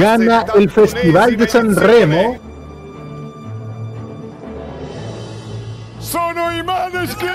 [0.00, 2.38] Gana el Festival de San Remo.
[6.00, 7.28] Sono Maneskin.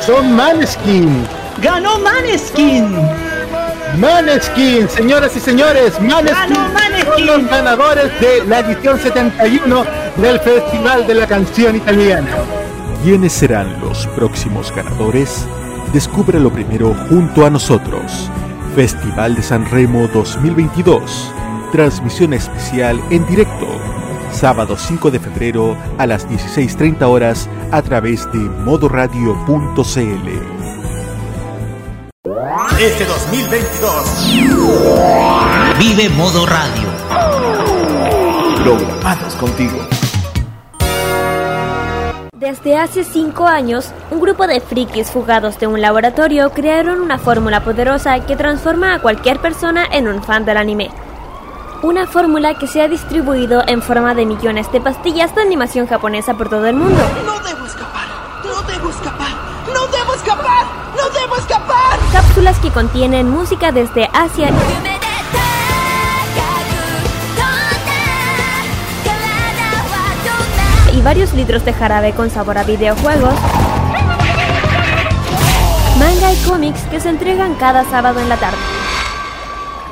[0.00, 1.26] Son Maneskin.
[1.60, 2.96] Ganó Maneskin.
[3.98, 6.56] Maneskin, señoras y señores, Maneskin,
[7.04, 9.84] son los ganadores de la edición 71
[10.16, 12.30] del Festival de la Canción Italiana.
[13.04, 15.46] ¿Quiénes serán los próximos ganadores?
[15.92, 18.30] Descúbrelo primero junto a nosotros.
[18.74, 21.34] Festival de San Remo 2022.
[21.72, 23.66] Transmisión especial en directo.
[24.30, 29.82] Sábado 5 de febrero a las 16.30 horas a través de modoradio.cl.
[32.78, 34.42] Este 2022
[35.78, 36.88] Vive Modo Radio.
[38.62, 39.78] programados contigo.
[42.34, 47.64] Desde hace cinco años, un grupo de frikis fugados de un laboratorio crearon una fórmula
[47.64, 50.90] poderosa que transforma a cualquier persona en un fan del anime.
[51.82, 56.34] Una fórmula que se ha distribuido en forma de millones de pastillas de animación japonesa
[56.34, 57.02] por todo el mundo.
[57.26, 58.06] No debo escapar,
[58.44, 59.30] no debo escapar,
[59.66, 60.66] no debo escapar,
[60.96, 61.98] no debo escapar.
[62.12, 64.50] Cápsulas que contienen música desde Asia
[70.94, 73.34] y varios litros de jarabe con sabor a videojuegos.
[75.98, 78.58] Manga y cómics que se entregan cada sábado en la tarde.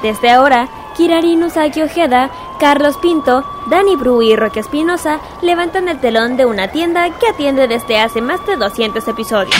[0.03, 6.37] Desde ahora, Kirari Usagi Ojeda, Carlos Pinto, Dani Bru y Roque Espinosa levantan el telón
[6.37, 9.57] de una tienda que atiende desde hace más de 200 episodios.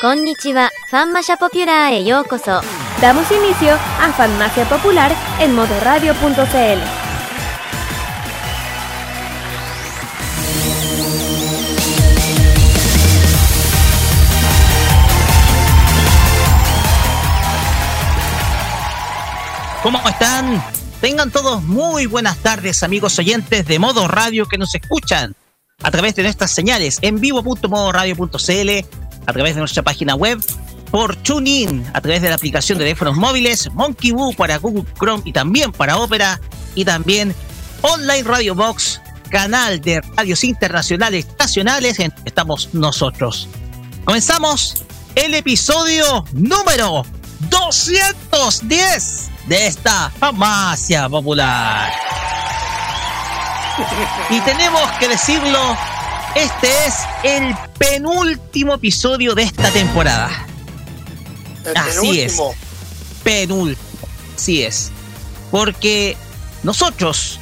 [0.00, 2.60] Konnichiwa, Fanmasha Popular e yokoso.
[3.00, 7.03] Damos inicio a Fanmacia Popular en modoradio.cl.
[19.84, 20.64] ¿Cómo están?
[21.02, 25.36] Tengan todos muy buenas tardes, amigos oyentes de Modo Radio que nos escuchan
[25.82, 28.70] a través de nuestras señales en vivo.modoradio.cl,
[29.26, 30.42] a través de nuestra página web,
[30.90, 35.22] por TuneIn, a través de la aplicación de teléfonos móviles, Monkey Boo para Google Chrome
[35.26, 36.40] y también para Opera,
[36.74, 37.34] y también
[37.82, 43.50] Online Radio Box, canal de radios internacionales nacionales, estamos nosotros.
[44.06, 44.82] Comenzamos
[45.14, 47.04] el episodio número
[47.40, 51.92] 210 de esta farmacia popular.
[54.30, 55.76] Y tenemos que decirlo,
[56.34, 60.46] este es el penúltimo episodio de esta temporada.
[61.64, 62.32] El Así es.
[62.32, 62.54] penúltimo.
[63.22, 64.08] Penúltimo.
[64.36, 64.90] Así es.
[65.50, 66.16] Porque
[66.62, 67.38] nosotros,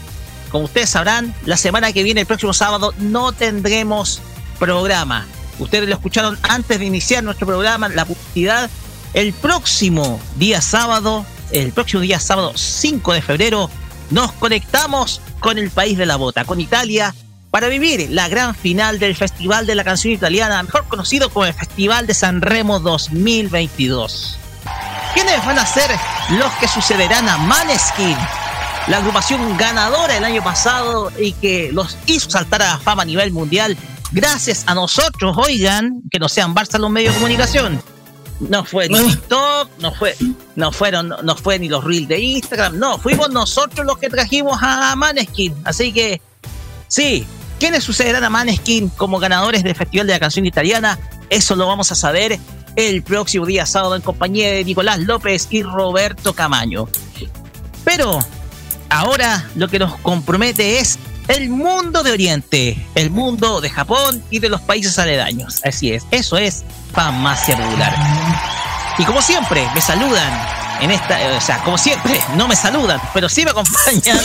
[0.50, 4.20] como ustedes sabrán, la semana que viene, el próximo sábado, no tendremos
[4.58, 5.26] programa.
[5.58, 8.70] Ustedes lo escucharon antes de iniciar nuestro programa, la publicidad.
[9.14, 13.70] El próximo día sábado, el próximo día sábado 5 de febrero,
[14.10, 17.14] nos conectamos con el país de la bota, con Italia,
[17.50, 21.52] para vivir la gran final del Festival de la Canción Italiana, mejor conocido como el
[21.52, 24.38] Festival de San Remo 2022.
[25.12, 25.90] ¿Quiénes van a ser
[26.30, 28.16] los que sucederán a Maneskin?
[28.88, 33.30] La agrupación ganadora el año pasado y que los hizo saltar a fama a nivel
[33.30, 33.76] mundial
[34.10, 37.82] gracias a nosotros, oigan, que no sean Barça los medios de comunicación.
[38.48, 40.16] No fue ni TikTok, no fue,
[40.56, 44.58] no fueron, no fue ni los reels de Instagram, no, fuimos nosotros los que trajimos
[44.60, 45.54] a Maneskin.
[45.64, 46.20] Así que,
[46.88, 47.24] sí,
[47.60, 50.98] ¿quiénes sucederán a Maneskin como ganadores del Festival de la Canción Italiana?
[51.30, 52.38] Eso lo vamos a saber
[52.76, 56.88] el próximo día sábado en compañía de Nicolás López y Roberto Camaño.
[57.84, 58.18] Pero
[58.88, 64.38] ahora lo que nos compromete es el mundo de Oriente, el mundo de Japón y
[64.38, 65.60] de los países aledaños.
[65.64, 67.94] Así es, eso es Farmacia Popular.
[68.98, 70.32] Y como siempre, me saludan
[70.80, 74.18] en esta, o sea, como siempre, no me saludan, pero sí me acompañan.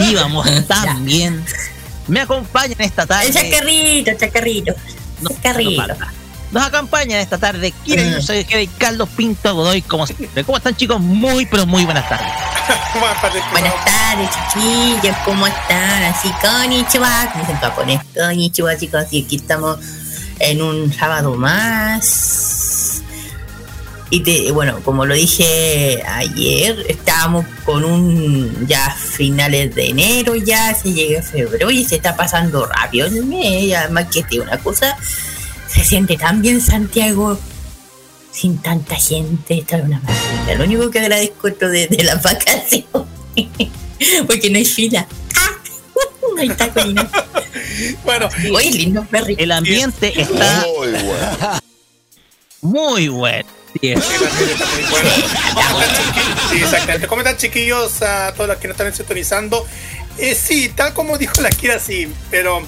[0.10, 1.44] Íbamos tan bien.
[2.08, 3.26] Me acompañan esta tarde.
[3.26, 4.74] El chacarrito, chacarrito.
[5.20, 5.86] No, Chacarrito.
[5.86, 6.19] no.
[6.50, 8.02] Nos acompañan esta tarde Kira.
[8.02, 10.42] Yusei Ojeda y Carlos Pinto Godoy, como siempre.
[10.44, 11.00] ¿Cómo están, chicos?
[11.00, 12.26] Muy, pero muy buenas tardes.
[13.52, 16.02] Buenas tardes, chiquillos, ¿cómo están?
[16.04, 19.78] Así, konnichiwa, dicen en japonés, konnichiwa, chicos, y aquí estamos
[20.38, 23.02] en un sábado más.
[24.10, 30.74] Y te- bueno, como lo dije ayer, estábamos con un ya finales de enero, ya
[30.74, 34.96] se llega febrero y se está pasando rápido el mes, además que digo una cosa,
[35.72, 37.38] se siente tan bien Santiago
[38.32, 40.54] sin tanta gente, esta es una maravilla.
[40.56, 42.84] Lo único que agradezco es lo de, de las vacaciones,
[44.26, 45.06] porque no hay fila.
[45.36, 45.50] ¡Ah!
[46.34, 47.10] No hay taco ni nada.
[48.04, 49.42] Bueno, Oye, lindo perrito.
[49.42, 51.60] El ambiente está Muy bueno.
[52.60, 53.48] muy bueno.
[56.50, 57.06] Sí, exactamente.
[57.06, 59.66] ¿Cómo están chiquillos a todos los que nos están sintonizando?
[60.18, 62.62] Eh, sí, tal como dijo la Kira, sí, pero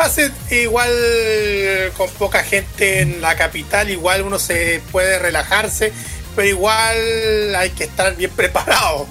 [0.00, 0.90] hace igual
[1.96, 5.92] con poca gente en la capital, igual uno se puede relajarse,
[6.34, 9.06] pero igual hay que estar bien preparado.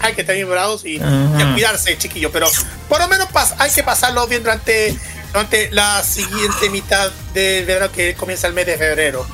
[0.00, 0.98] Hay que estar bien preparados y,
[1.54, 2.48] cuidarse, chiquillos, pero
[2.88, 3.28] por lo menos
[3.58, 4.96] hay que pasarlo bien durante,
[5.32, 9.26] durante la siguiente mitad del verano que comienza el mes de febrero.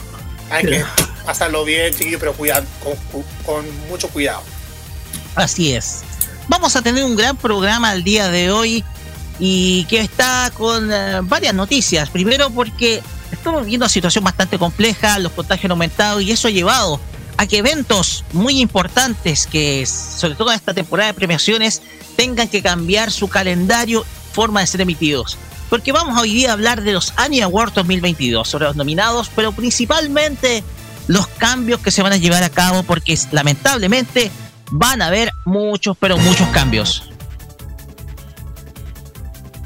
[0.50, 0.84] Hay que
[1.24, 4.42] pasarlo bien, chiquillos, pero cuidado, con, con mucho cuidado.
[5.34, 6.02] Así es.
[6.48, 8.84] Vamos a tener un gran programa el día de hoy
[9.40, 12.10] y que está con eh, varias noticias.
[12.10, 13.02] Primero porque
[13.32, 17.00] estamos viviendo una situación bastante compleja, los contagios han aumentado y eso ha llevado
[17.38, 21.80] a que eventos muy importantes que sobre todo en esta temporada de premiaciones
[22.14, 25.38] tengan que cambiar su calendario, forma de ser emitidos.
[25.70, 29.52] Porque vamos hoy día a hablar de los Annie Awards 2022, sobre los nominados, pero
[29.52, 30.62] principalmente
[31.06, 34.30] los cambios que se van a llevar a cabo porque lamentablemente
[34.70, 37.09] van a haber muchos, pero muchos cambios.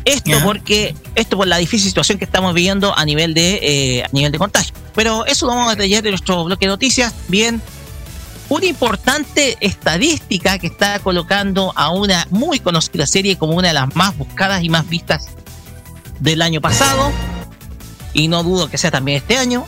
[0.05, 4.09] Esto porque esto por la difícil situación que estamos viviendo a nivel de eh, a
[4.13, 4.75] nivel de contagio.
[4.95, 7.15] Pero eso lo vamos a detallar en nuestro bloque de noticias.
[7.29, 7.63] Bien,
[8.49, 13.95] una importante estadística que está colocando a una muy conocida serie como una de las
[13.97, 15.29] más buscadas y más vistas
[16.21, 17.11] del año pasado.
[18.13, 19.67] Y no dudo que sea también este año.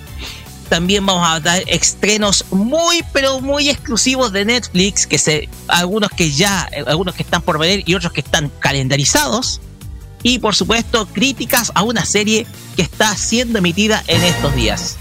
[0.69, 6.33] También vamos a dar estrenos muy pero muy exclusivos de Netflix, que se algunos que
[6.33, 9.61] ya, eh, algunos que están por venir y otros que están calendarizados.
[10.22, 14.96] Y por supuesto, críticas a una serie que está siendo emitida en estos días.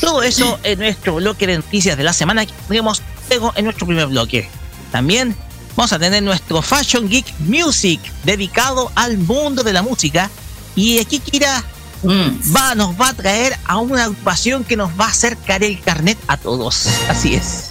[0.00, 3.86] Todo eso en nuestro bloque de noticias de la semana que tendremos luego en nuestro
[3.86, 4.48] primer bloque.
[4.92, 5.36] También
[5.76, 10.30] vamos a tener nuestro Fashion Geek Music dedicado al mundo de la música.
[10.76, 11.64] Y aquí Kira
[12.04, 12.54] Mm.
[12.54, 16.16] va, nos va a traer a una agrupación que nos va a acercar el carnet
[16.28, 16.86] a todos.
[17.08, 17.70] Así es.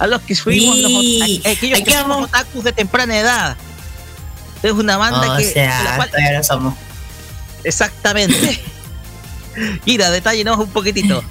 [0.00, 1.40] A los que fuimos los, Sí.
[1.44, 2.28] a- aquellos Aquí que somos vamos.
[2.30, 3.56] otakus de temprana edad.
[4.62, 5.44] Es una banda O que.
[5.52, 6.74] sea, cual- todavía somos.
[7.64, 8.60] exactamente.
[9.86, 11.22] Mira, detállenos un poquitito.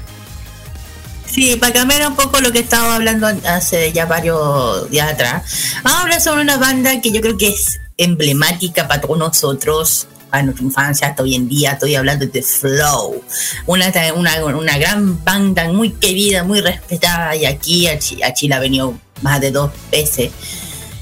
[1.25, 5.43] Sí, para cambiar un poco lo que estaba hablando hace ya varios días atrás.
[5.83, 10.07] Vamos a hablar sobre una banda que yo creo que es emblemática para todos nosotros,
[10.31, 11.73] para nuestra infancia, hasta hoy en día.
[11.73, 13.23] Estoy hablando de Flow,
[13.67, 18.97] una, una, una gran banda muy querida, muy respetada, y aquí a Chile ha venido
[19.21, 20.31] más de dos veces.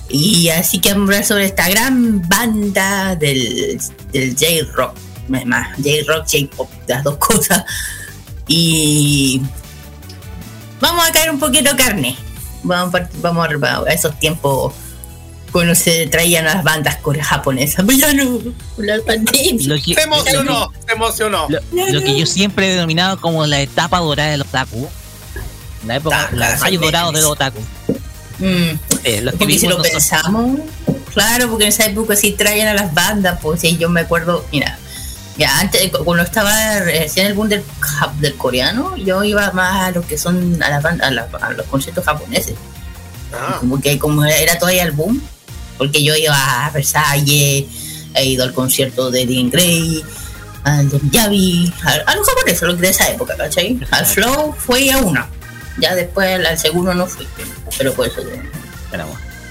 [0.10, 3.80] Y así que vamos a hablar sobre esta gran banda del,
[4.12, 4.96] del J-Rock,
[5.28, 7.64] más J-Rock, J-Pop, las dos cosas.
[8.48, 9.42] Y
[10.80, 12.16] vamos a caer un poquito carne.
[12.64, 14.74] Vamos, vamos a, a esos tiempos
[15.52, 17.84] cuando se traían las bandas japonesas.
[17.86, 18.40] Pero ya no,
[18.76, 19.68] por la pandemia.
[19.68, 21.48] Lo que, Se emocionó, se emocionó.
[21.50, 21.60] lo,
[21.92, 24.88] lo que yo siempre he denominado como la etapa dorada del otaku.
[25.86, 27.60] La época, Ah, los rayos dorados del otaco.
[28.40, 30.60] Mm, Eh, los porque si lo pensamos,
[31.14, 34.46] claro, porque en esa época sí traían a las bandas, pues sí, yo me acuerdo,
[34.52, 34.78] mira,
[35.38, 37.64] ya antes, cu- cuando estaba recién el boom del,
[38.20, 41.52] del coreano, yo iba más a lo que son a, las ban- a, la- a
[41.54, 42.56] los conciertos japoneses.
[43.34, 45.22] Ah, como que como era todavía el boom,
[45.78, 47.66] porque yo iba a Versalles,
[48.14, 50.04] he ido al concierto de Dean Gray,
[50.64, 50.98] al de
[51.84, 53.80] a, a los japoneses, los de esa época, ¿cachai?
[53.92, 55.26] Al Flow fui a uno,
[55.80, 57.28] ya después al, al segundo no fui,
[57.78, 58.22] pero por eso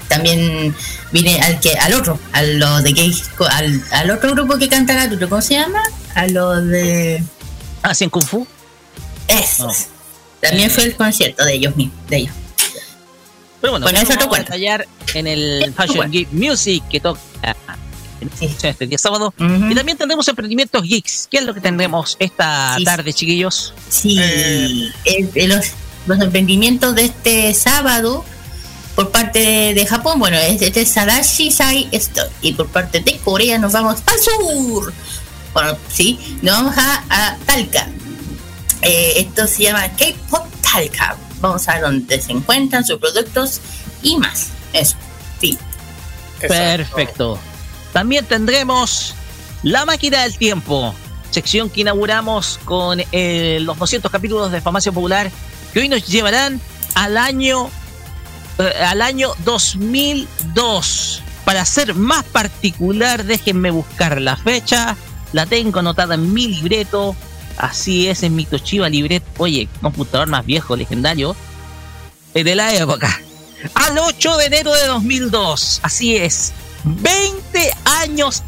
[0.07, 0.73] también
[1.11, 3.13] vine al que al otro, a lo de gay,
[3.51, 5.81] al, al otro grupo que canta Gatuto, ¿cómo se llama?
[6.15, 7.23] A lo de
[7.83, 8.47] Ah, sí, en Kung Fu.
[9.59, 9.73] No.
[10.41, 12.33] También fue el concierto de ellos mismos, de ellos.
[13.59, 14.45] Pero bueno, Bueno, eso te a cuento.
[14.51, 16.11] detallar en el Fashion.
[16.11, 17.19] Geek Music que toca
[18.39, 18.55] Sí.
[18.63, 19.33] este día sábado.
[19.37, 21.27] Y también tendremos emprendimientos geeks.
[21.29, 22.83] ¿Qué es lo que tendremos esta Sí.
[22.83, 23.73] tarde, chiquillos?
[23.89, 24.91] Sí, Eh.
[25.05, 25.65] el- el- los,
[26.07, 28.23] los emprendimientos de este sábado
[28.97, 32.31] por parte de Japón, bueno, es de Sadashi Sai Store.
[32.41, 34.91] Y por parte de Corea nos vamos al sur.
[35.53, 37.87] Bueno, sí, nos vamos a, Talca.
[38.81, 41.15] Eh, esto se llama K-Pop Talca.
[41.41, 43.61] Vamos a ver dónde se encuentran sus productos
[44.01, 44.47] y más.
[44.73, 44.95] Eso,
[45.39, 45.59] sí.
[46.39, 47.37] Perfecto.
[47.93, 49.13] También tendremos
[49.61, 50.95] La Máquina del Tiempo,
[51.29, 55.29] sección que inauguramos con eh, los 200 capítulos de Farmacia Popular,
[55.71, 56.59] que hoy nos llevarán
[56.95, 57.69] al año,
[58.59, 61.21] al año 2002.
[61.45, 64.95] Para ser más particular, déjenme buscar la fecha.
[65.33, 67.15] La tengo anotada en mi libreto.
[67.57, 69.23] Así es, en mi Toshiba Libret.
[69.37, 71.35] Oye, computador más viejo, legendario.
[72.33, 73.21] eh, De la época.
[73.73, 75.79] Al 8 de enero de 2002.
[75.83, 76.51] Así es.
[76.83, 77.71] 20
[78.01, 78.43] años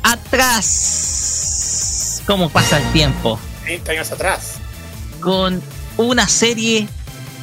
[1.00, 2.22] atrás.
[2.28, 3.40] ¿Cómo pasa el tiempo?
[3.66, 4.56] 20 años atrás.
[5.22, 5.62] Con
[5.98, 6.88] una serie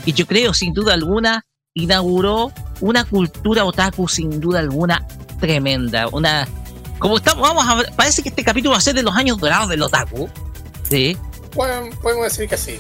[0.05, 1.45] que yo creo sin duda alguna
[1.77, 5.07] inauguró una cultura otaku sin duda alguna
[5.39, 6.09] tremenda.
[6.09, 6.49] Una
[6.99, 9.39] como estamos, vamos a ver, parece que este capítulo va a ser de los años
[9.39, 10.29] dorados del otaku.
[10.89, 11.17] Sí.
[11.55, 12.79] Bueno, podemos decir que sí.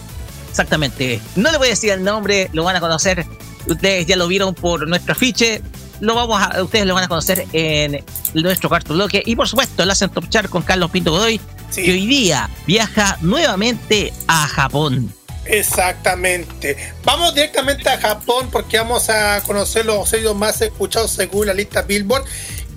[0.48, 1.20] Exactamente.
[1.36, 3.26] No le voy a decir el nombre, lo van a conocer.
[3.66, 5.60] Ustedes ya lo vieron por nuestro afiche.
[6.00, 9.22] Lo vamos a, ustedes lo van a conocer en nuestro cuarto bloque.
[9.26, 11.38] Y por supuesto, el Hacen Top Chart con Carlos Pinto Godoy,
[11.74, 15.12] que hoy día viaja nuevamente a Japón.
[15.48, 16.76] Exactamente.
[17.04, 21.82] Vamos directamente a Japón porque vamos a conocer los sellos más escuchados según la lista
[21.82, 22.24] Billboard.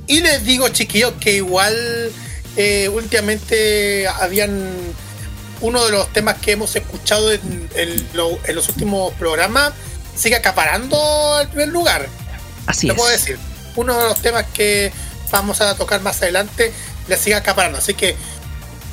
[0.08, 2.12] Y les digo, chiquillos, que igual
[2.58, 4.94] eh, últimamente habían
[5.62, 7.70] uno de los temas que hemos escuchado en,
[8.14, 9.74] los últimos programas
[10.16, 12.08] sigue acaparando el primer lugar.
[12.66, 13.00] Así Lo es.
[13.00, 13.38] puedo decir.
[13.76, 14.92] Uno de los temas que
[15.32, 16.74] vamos a tocar más adelante
[17.08, 17.78] le sigue acaparando.
[17.78, 18.16] Así que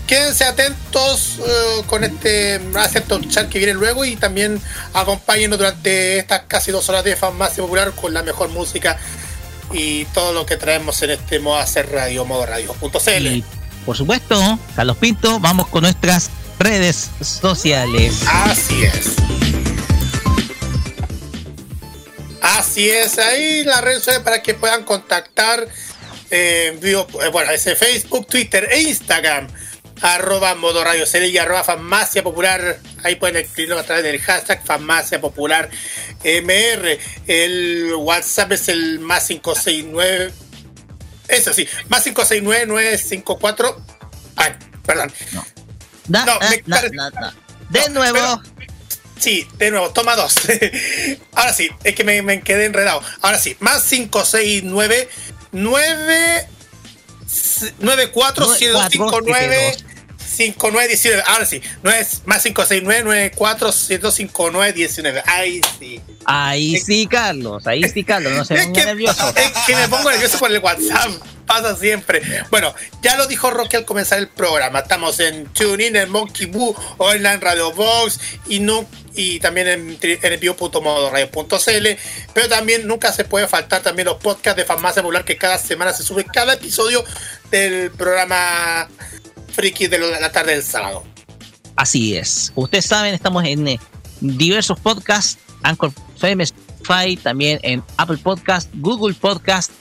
[0.07, 4.61] quédense atentos eh, con este acepto chat que viene luego y también
[4.95, 8.99] acompáñenos durante estas casi dos horas de farmacia popular con la mejor música
[9.73, 13.27] y todo lo que traemos en este modo hacer radio, modo radio.cl.
[13.27, 13.45] Y
[13.85, 18.23] por supuesto, Carlos Pinto, vamos con nuestras redes sociales.
[18.27, 19.17] Así es.
[22.43, 25.67] Así es, ahí las redes sociales para que puedan contactar
[26.31, 29.49] eh, en vivo, eh, bueno, ese Facebook, Twitter e Instagram,
[30.03, 35.21] arroba modo radio y arroba farmacia popular, ahí pueden escribirlo a través del hashtag farmacia
[35.21, 35.71] popular
[36.23, 40.33] MR, el WhatsApp es el más 569,
[41.29, 43.83] eso sí, más 569 954,
[44.37, 44.53] ay,
[44.85, 45.13] perdón.
[45.33, 45.45] No.
[46.09, 46.63] Da, me.
[47.71, 48.15] De No, nuevo.
[48.15, 48.43] pero-
[49.19, 50.35] Sí, de nuevo, toma dos.
[51.33, 53.01] Ahora sí, es que me, me quedé enredado.
[53.23, 55.09] Ahora sí, más 569
[55.53, 56.49] 9
[57.81, 59.77] 94 759
[60.27, 61.23] 5919.
[61.27, 65.23] Ahora sí, no es más 569 94 759 19.
[65.27, 66.01] Ahí sí.
[66.25, 67.67] Ahí sí, Carlos.
[67.67, 68.33] Ahí sí, Carlos.
[68.33, 69.33] No se Es que, nervioso.
[69.37, 71.11] es que me pongo nervioso por el WhatsApp.
[71.47, 72.21] Pasa siempre.
[72.51, 74.81] Bueno, ya lo dijo Rocky al comenzar el programa.
[74.81, 78.19] Estamos en TuneIn, en Monkey Boo, Online Radio Box
[78.49, 81.87] y, no, y también en, en envío.modoradio.cl.
[82.35, 85.93] Pero también nunca se puede faltar también los podcasts de Farmacia Popular que cada semana
[85.93, 87.05] se sube cada episodio
[87.53, 88.89] del programa
[89.57, 91.03] Friki de la tarde del sábado.
[91.77, 92.53] Así es.
[92.55, 93.81] Ustedes saben, estamos en eh,
[94.21, 99.73] diversos podcasts, Anchor FM, Spotify, también en Apple Podcast, Google Podcast,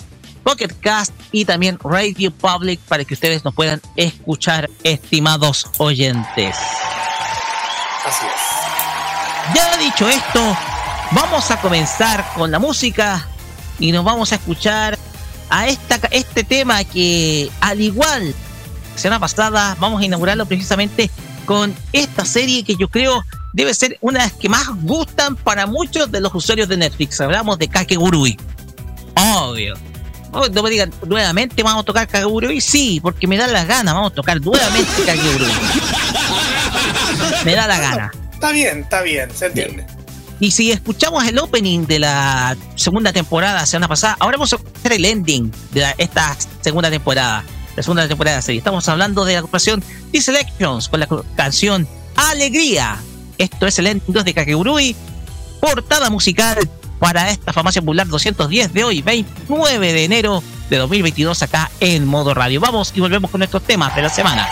[0.44, 6.56] Pocket Cast y también Radio Public para que ustedes nos puedan escuchar, estimados oyentes.
[8.06, 9.56] Así es.
[9.56, 10.58] Ya dicho esto,
[11.12, 13.28] vamos a comenzar con la música
[13.78, 14.98] y nos vamos a escuchar
[15.50, 18.34] a esta, este tema que, al igual
[18.96, 21.10] semana pasada, vamos a inaugurarlo precisamente
[21.46, 23.24] con esta serie que yo creo
[23.54, 27.22] debe ser una de las que más gustan para muchos de los usuarios de Netflix.
[27.22, 28.38] Hablamos de Kakegurui.
[29.16, 29.76] Obvio.
[30.32, 32.60] Oh, no me digan nuevamente vamos a tocar Kakegurui.
[32.60, 33.94] Sí, porque me da la gana.
[33.94, 35.52] Vamos a tocar nuevamente Kakegurui.
[37.46, 38.12] Me da la gana.
[38.34, 39.86] Está bien, está bien, se entiende.
[40.40, 44.92] Y si escuchamos el opening de la segunda temporada, semana pasada, ahora vamos a escuchar
[44.92, 48.60] el ending de la- esta segunda temporada, la segunda temporada de la serie.
[48.60, 52.98] Estamos hablando de la agrupación D-Selections con la canción Alegría.
[53.38, 54.96] Esto es el ending 2 de Kakegurui,
[55.60, 56.58] portada musical
[57.00, 62.34] para esta farmacia popular 210 de hoy, 29 de enero de 2022, acá en modo
[62.34, 62.62] radio.
[62.62, 64.48] Vamos y volvemos con nuestros temas de la semana.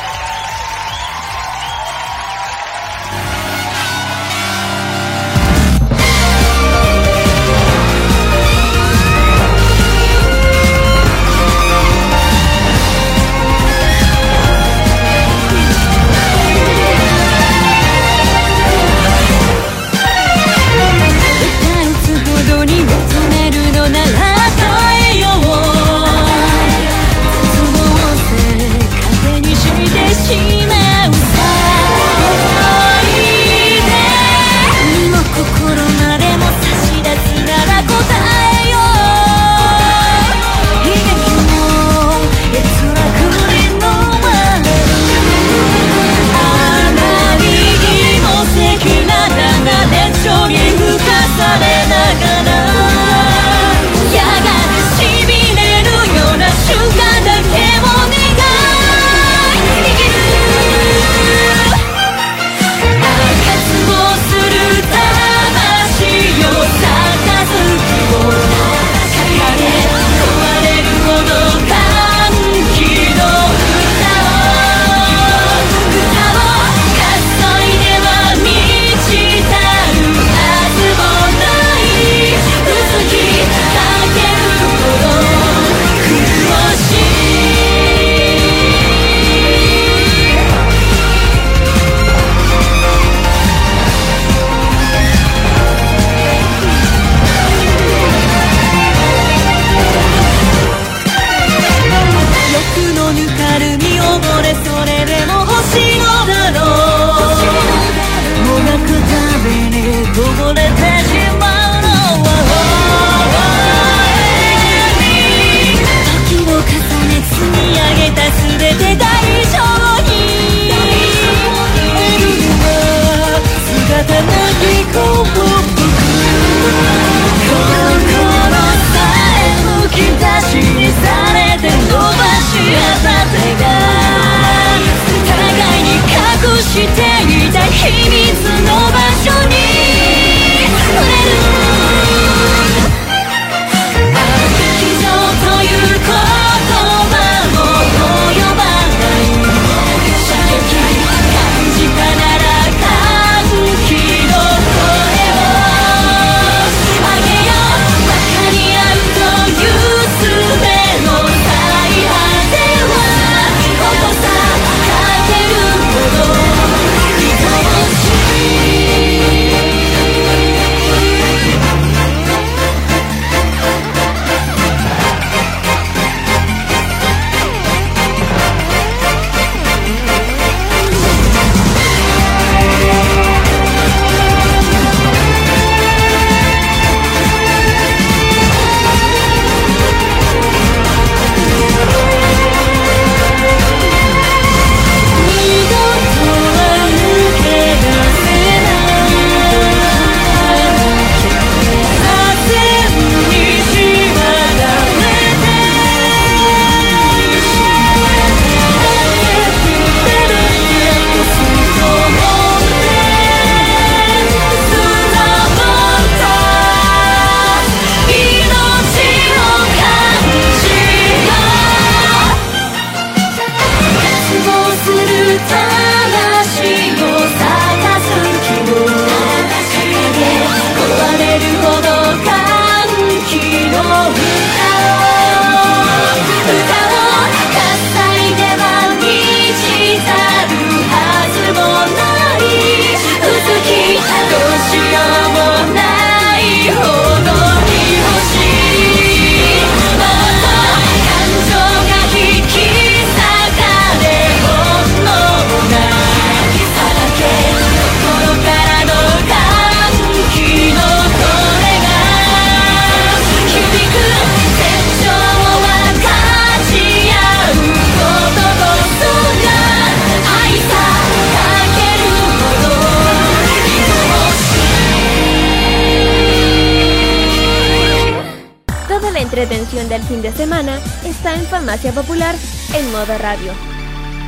[279.74, 282.36] Del fin de semana está en Farmacia Popular
[282.76, 283.52] en modo radio.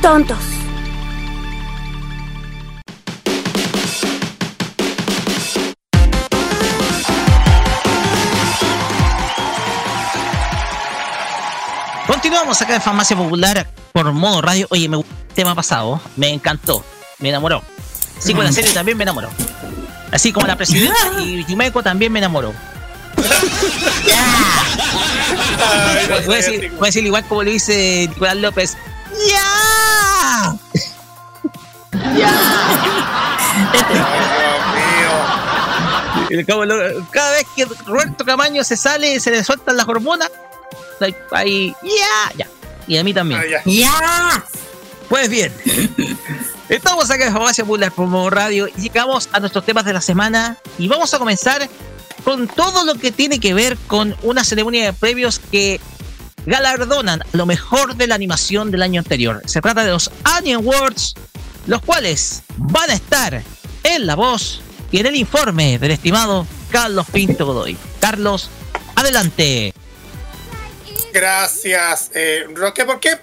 [0.02, 0.38] Tontos.
[12.08, 14.66] Continuamos acá en Farmacia Popular por modo radio.
[14.70, 16.84] Oye, me gustó el tema pasado, me encantó,
[17.20, 17.62] me enamoró.
[18.18, 19.30] Sí, con la serie también me enamoró.
[20.10, 22.52] Así como la presidenta y Yumeco también me enamoró.
[26.26, 28.76] voy, a decir, voy, a decir, igual como lo dice Nicolás López.
[29.28, 30.56] ¡Ya!
[37.10, 40.30] Cada vez que Roberto Camaño se sale, se le sueltan las hormonas.
[41.30, 42.48] Ahí, ya, ya.
[42.86, 43.40] Y a mí también.
[43.40, 44.44] Ah, ya.
[45.08, 45.52] Pues bien.
[46.68, 50.56] Estamos acá en Farmacia Popular como radio y llegamos a nuestros temas de la semana
[50.78, 51.68] y vamos a comenzar
[52.26, 55.80] con todo lo que tiene que ver con una ceremonia de premios que
[56.44, 59.42] galardonan lo mejor de la animación del año anterior.
[59.46, 61.14] Se trata de los Annie Awards,
[61.68, 63.44] los cuales van a estar
[63.84, 64.60] en la voz
[64.90, 67.76] y en el informe del estimado Carlos Pinto Godoy.
[68.00, 68.50] Carlos,
[68.96, 69.72] adelante.
[71.12, 72.84] Gracias, eh, Roque.
[72.84, 73.20] ¿Por qué?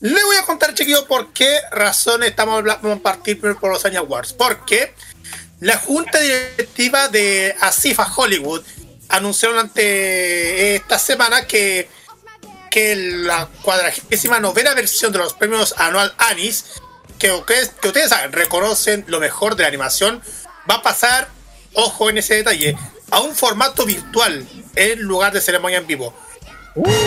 [0.00, 3.98] Le voy a contar, chiquillo, por qué razón estamos hablando, a partir por los Annie
[3.98, 4.32] Awards.
[4.32, 4.92] Porque
[5.60, 8.62] la junta directiva de Asifa Hollywood
[9.08, 11.88] anunció durante esta semana que,
[12.70, 16.64] que la cuadragésima novena versión de los premios anual Anis,
[17.18, 20.22] que ustedes, que ustedes saben, reconocen lo mejor de la animación,
[20.70, 21.28] va a pasar,
[21.74, 22.76] ojo en ese detalle,
[23.10, 26.14] a un formato virtual en lugar de ceremonia en vivo.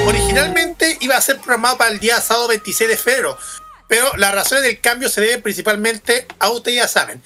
[0.06, 3.38] Originalmente iba a ser programado para el día sábado 26 de febrero,
[3.88, 7.24] pero las razones del cambio se deben principalmente a ustedes ya saben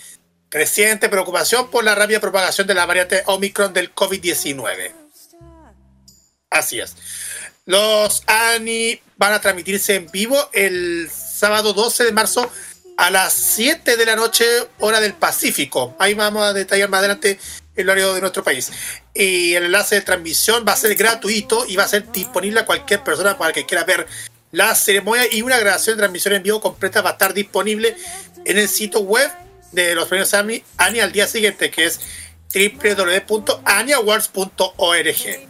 [0.49, 4.93] Creciente preocupación por la rápida propagación de la variante Omicron del COVID-19.
[6.49, 6.95] Así es.
[7.65, 12.49] Los ANI van a transmitirse en vivo el sábado 12 de marzo
[12.95, 14.45] a las 7 de la noche,
[14.79, 15.95] hora del Pacífico.
[15.99, 17.38] Ahí vamos a detallar más adelante
[17.75, 18.71] el horario de nuestro país.
[19.13, 22.65] Y el enlace de transmisión va a ser gratuito y va a ser disponible a
[22.65, 24.07] cualquier persona para que quiera ver
[24.51, 27.97] la ceremonia y una grabación de transmisión en vivo completa va a estar disponible
[28.45, 29.29] en el sitio web
[29.71, 31.99] de los premios Annie, al día siguiente, que es
[32.53, 35.47] www.aniawards.org.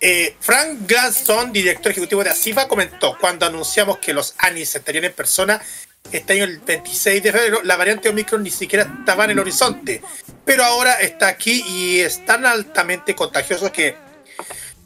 [0.00, 5.12] Eh, Frank Gladstone, director ejecutivo de ASIFA, comentó cuando anunciamos que los ANIS estarían en
[5.12, 5.60] persona
[6.12, 10.00] este año, el 26 de febrero, la variante Omicron ni siquiera estaba en el horizonte,
[10.44, 13.94] pero ahora está aquí y es tan altamente contagioso que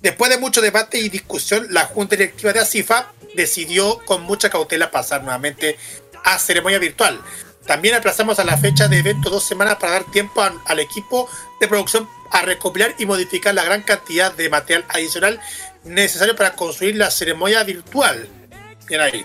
[0.01, 4.91] después de mucho debate y discusión, la Junta Directiva de ASIFA decidió con mucha cautela
[4.91, 5.79] pasar nuevamente
[6.25, 7.21] a ceremonia virtual.
[7.67, 11.29] También aplazamos a la fecha de evento dos semanas para dar tiempo al equipo
[11.61, 15.41] de producción a recopilar y modificar la gran cantidad de material adicional
[15.85, 18.29] necesario para construir la ceremonia virtual.
[18.89, 19.25] Bien ahí.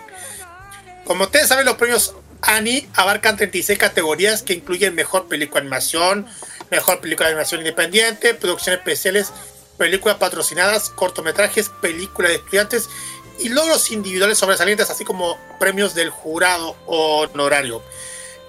[1.05, 6.27] Como ustedes saben, los premios Annie abarcan 36 categorías que incluyen mejor película de animación,
[6.69, 9.31] mejor película de animación independiente, producciones especiales,
[9.77, 12.89] películas patrocinadas, cortometrajes, películas de estudiantes
[13.39, 17.83] y logros individuales sobresalientes, así como premios del jurado honorario.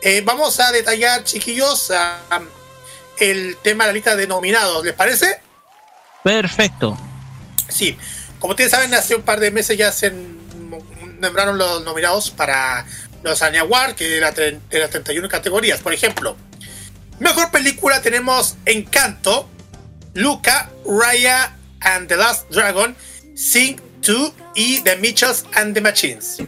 [0.00, 1.92] Eh, vamos a detallar, chiquillos,
[3.18, 5.40] el tema de la lista de nominados, ¿les parece?
[6.22, 6.96] Perfecto.
[7.68, 7.96] Sí,
[8.38, 10.12] como ustedes saben, hace un par de meses ya se
[11.20, 12.86] nombraron los nominados para
[13.22, 14.34] los Annie Awards, que de, las
[14.90, 15.80] 31 categorías.
[15.80, 16.36] Por ejemplo,
[17.18, 19.48] mejor película tenemos Encanto,
[20.14, 22.96] Luca, Raya and the Last Dragon,
[23.34, 26.42] Sing 2 y The Mitchells and the Machines.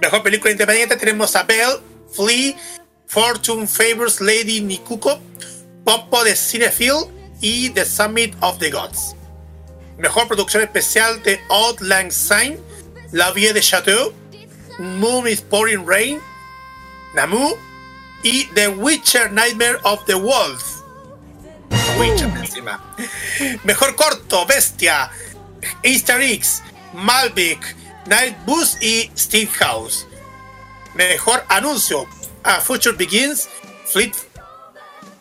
[0.00, 1.80] Mejor película independiente tenemos a Belle,
[2.12, 2.56] Flea,
[3.06, 5.20] Fortune Favors Lady Nikuko,
[5.84, 7.08] Popo de Cinefield
[7.40, 9.14] y The Summit of the Gods.
[9.98, 12.58] Mejor producción especial de Old Lang Syne,
[13.12, 14.12] La Vie de Chateau,
[14.78, 16.20] Moon is Pouring Rain,
[17.14, 17.54] Namu
[18.24, 20.82] y The Witcher Nightmare of the Wolf.
[21.98, 22.80] Witcher encima.
[23.64, 25.10] Mejor corto, Bestia,
[25.82, 26.62] Easter Eggs,
[26.94, 27.74] Malvik,
[28.06, 30.06] Night Bus y Steve House.
[30.94, 32.06] Mejor anuncio,
[32.44, 33.48] A Future Begins,
[33.86, 34.14] Fleet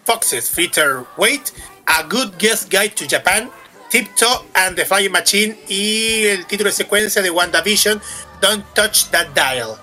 [0.06, 1.54] Foxes, Flitter Wait,
[1.88, 3.50] A Good Guest Guide to Japan,
[3.90, 8.02] Tiptoe and the Flying Machine y el título de secuencia de WandaVision,
[8.42, 9.78] Don't Touch That Dial.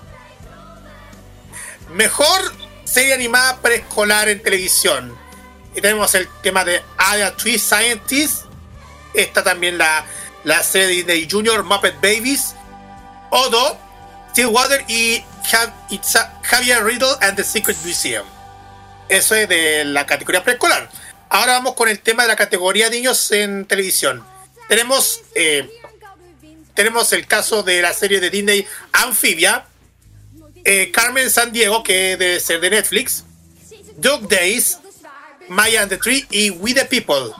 [1.90, 2.52] Mejor
[2.84, 5.16] serie animada preescolar en televisión.
[5.74, 8.44] Y tenemos el tema de Aya Tree Scientist.
[9.14, 10.04] Está también la,
[10.44, 12.54] la serie de Junior Muppet Babies.
[13.30, 13.78] Odo,
[14.30, 15.22] Stillwater y
[16.42, 18.26] Javier Riddle and the Secret Museum.
[19.08, 20.90] Eso es de la categoría preescolar.
[21.30, 24.24] Ahora vamos con el tema de la categoría niños en televisión.
[24.68, 25.68] Tenemos, eh,
[26.74, 29.66] tenemos el caso de la serie de Disney Amphibia,
[30.64, 33.24] eh, Carmen San Diego, que debe ser de Netflix,
[33.96, 34.78] Dog Days,
[35.48, 37.34] Maya and the Tree y We the People.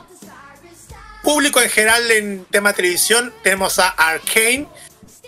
[1.29, 4.67] Público en general en tema de televisión, tenemos a Arcane,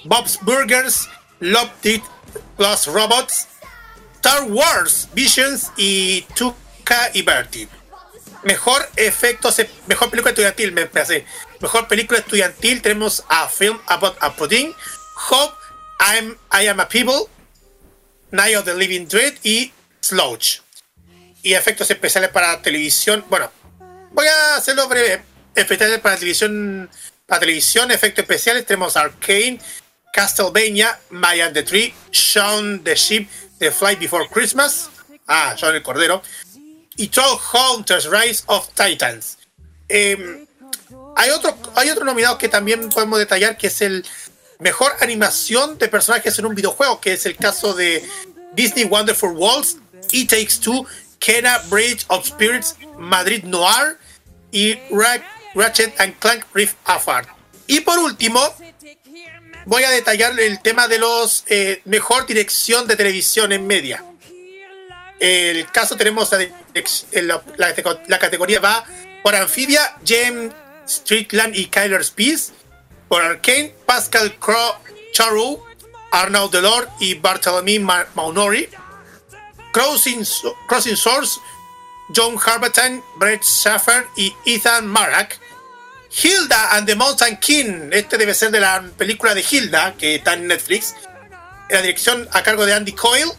[0.03, 1.07] Bob's Burgers,
[1.39, 2.01] Love Dead
[2.57, 3.47] Plus Robots,
[4.15, 7.67] Star Wars Visions y Tuca y Bertie.
[8.41, 11.23] Mejor efectos, mejor película estudiantil, me parece.
[11.59, 14.73] Mejor película estudiantil tenemos a Film About a Pudding,
[15.29, 15.53] Hope,
[15.99, 17.29] I'm, I Am a People,
[18.31, 20.61] Night of the Living Dread y Slouch.
[21.43, 23.23] Y efectos especiales para televisión.
[23.29, 23.51] Bueno,
[24.13, 25.29] voy a hacerlo breve.
[25.55, 26.89] Especiales para televisión,
[27.25, 29.59] para televisión, efectos especiales tenemos Arcane,
[30.11, 34.89] Castlevania, Maya and the Tree, Shaun the Sheep, The Flight Before Christmas,
[35.27, 36.21] ah, Shaun el Cordero,
[36.97, 39.37] y Troll Hunters Rise of Titans.
[39.87, 40.45] Em,
[41.15, 44.05] hay, otro, hay otro nominado que también podemos detallar, que es el
[44.59, 48.07] mejor animación de personajes en un videojuego, que es el caso de
[48.53, 49.77] Disney Wonderful Worlds,
[50.11, 50.85] It Takes Two,
[51.19, 53.97] Kena Bridge of Spirits, Madrid Noir
[54.51, 54.77] y
[55.55, 57.27] Ratchet and Clank Rift Apart.
[57.67, 58.41] Y por último,
[59.65, 64.03] voy a detallar el tema de los eh, mejor dirección de televisión en media.
[65.19, 66.31] El caso tenemos
[67.13, 68.83] la, categoría va
[69.21, 70.51] por Amphibia, James
[70.87, 72.53] Strickland y Kyler Spies.
[73.07, 74.73] Por Arcane, Pascal Crow
[75.11, 75.63] Charu,
[76.11, 77.81] Arnaud Delors y Bartholomew
[78.15, 78.69] Maunori.
[79.71, 80.25] Crossing,
[80.67, 81.39] Crossing Source,
[82.13, 85.39] John Harbaton, Brett Schaffer y Ethan Marak.
[86.11, 90.33] Hilda and the Mountain King, este debe ser de la película de Hilda, que está
[90.33, 90.95] en Netflix.
[91.69, 93.31] La dirección a cargo de Andy Coyle.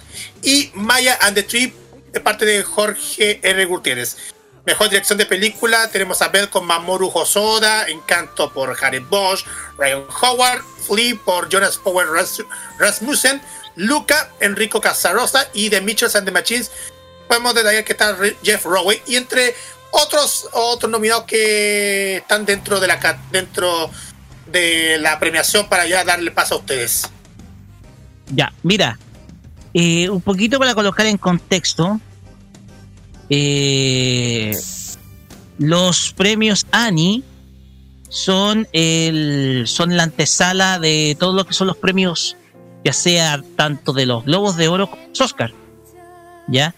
[0.43, 1.73] Y Maya and the Tree,
[2.13, 3.65] de parte de Jorge R.
[3.67, 4.17] Gutiérrez.
[4.65, 9.45] Mejor dirección de película, tenemos a Bell con Mamoru Hosoda, Encanto por Jared Bosch,
[9.77, 12.07] Ryan Howard, Flea por Jonas Power
[12.79, 13.43] Rasmussen,
[13.75, 16.71] Luca, Enrico Casarosa y The Mitchells and the Machines.
[17.33, 19.55] Podemos detallar que está Jeff Rowe y entre
[19.91, 23.91] otros otros nominados que están dentro de la dentro
[24.49, 27.11] de la premiación para ya darle paso a ustedes.
[28.35, 28.99] Ya, mira,
[29.73, 31.99] eh, un poquito para colocar en contexto,
[33.31, 34.55] eh,
[35.57, 37.25] los premios Annie
[38.11, 42.37] son, el, son la antesala de todo lo que son los premios,
[42.85, 45.51] ya sea tanto de los Globos de Oro como los Oscar.
[46.47, 46.75] ¿Ya?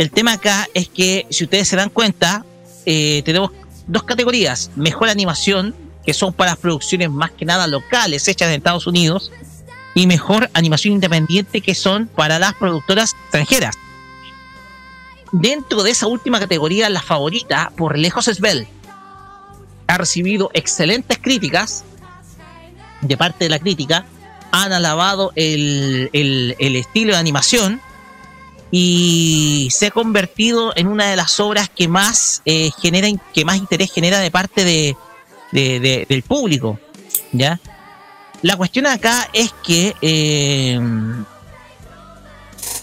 [0.00, 2.46] El tema acá es que, si ustedes se dan cuenta,
[2.86, 3.50] eh, tenemos
[3.86, 4.70] dos categorías.
[4.74, 5.74] Mejor animación,
[6.06, 9.30] que son para producciones más que nada locales hechas en Estados Unidos,
[9.94, 13.76] y mejor animación independiente, que son para las productoras extranjeras.
[15.32, 18.66] Dentro de esa última categoría, la favorita por lejos es Bell.
[19.86, 21.84] Ha recibido excelentes críticas
[23.02, 24.06] de parte de la crítica.
[24.50, 27.82] Han alabado el, el, el estilo de animación
[28.70, 33.56] y se ha convertido en una de las obras que más eh, genera, que más
[33.56, 34.96] interés genera de parte de,
[35.52, 36.78] de- de- del público.
[37.32, 37.58] ¿ya?
[38.42, 40.80] La cuestión acá es que eh,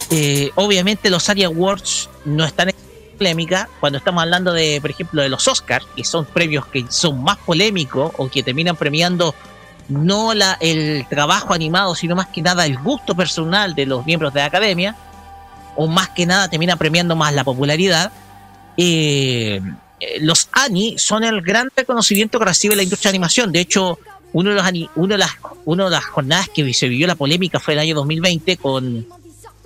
[0.10, 2.76] eh, obviamente los ARIA Awards no están en
[3.18, 7.24] polémica cuando estamos hablando de, por ejemplo, de los Oscars, que son premios que son
[7.24, 9.34] más polémicos o que terminan premiando
[9.90, 14.42] no el trabajo animado, sino más que nada el gusto personal de los miembros de
[14.42, 14.96] la academia,
[15.78, 18.12] o más que nada termina premiando más la popularidad.
[18.76, 19.62] Eh,
[20.20, 23.52] los ANI son el gran reconocimiento que recibe la industria de animación.
[23.52, 23.98] De hecho,
[24.34, 25.32] uno de, los ani- uno de, las,
[25.66, 29.08] uno de las jornadas que se vivió la polémica fue el año 2020 con,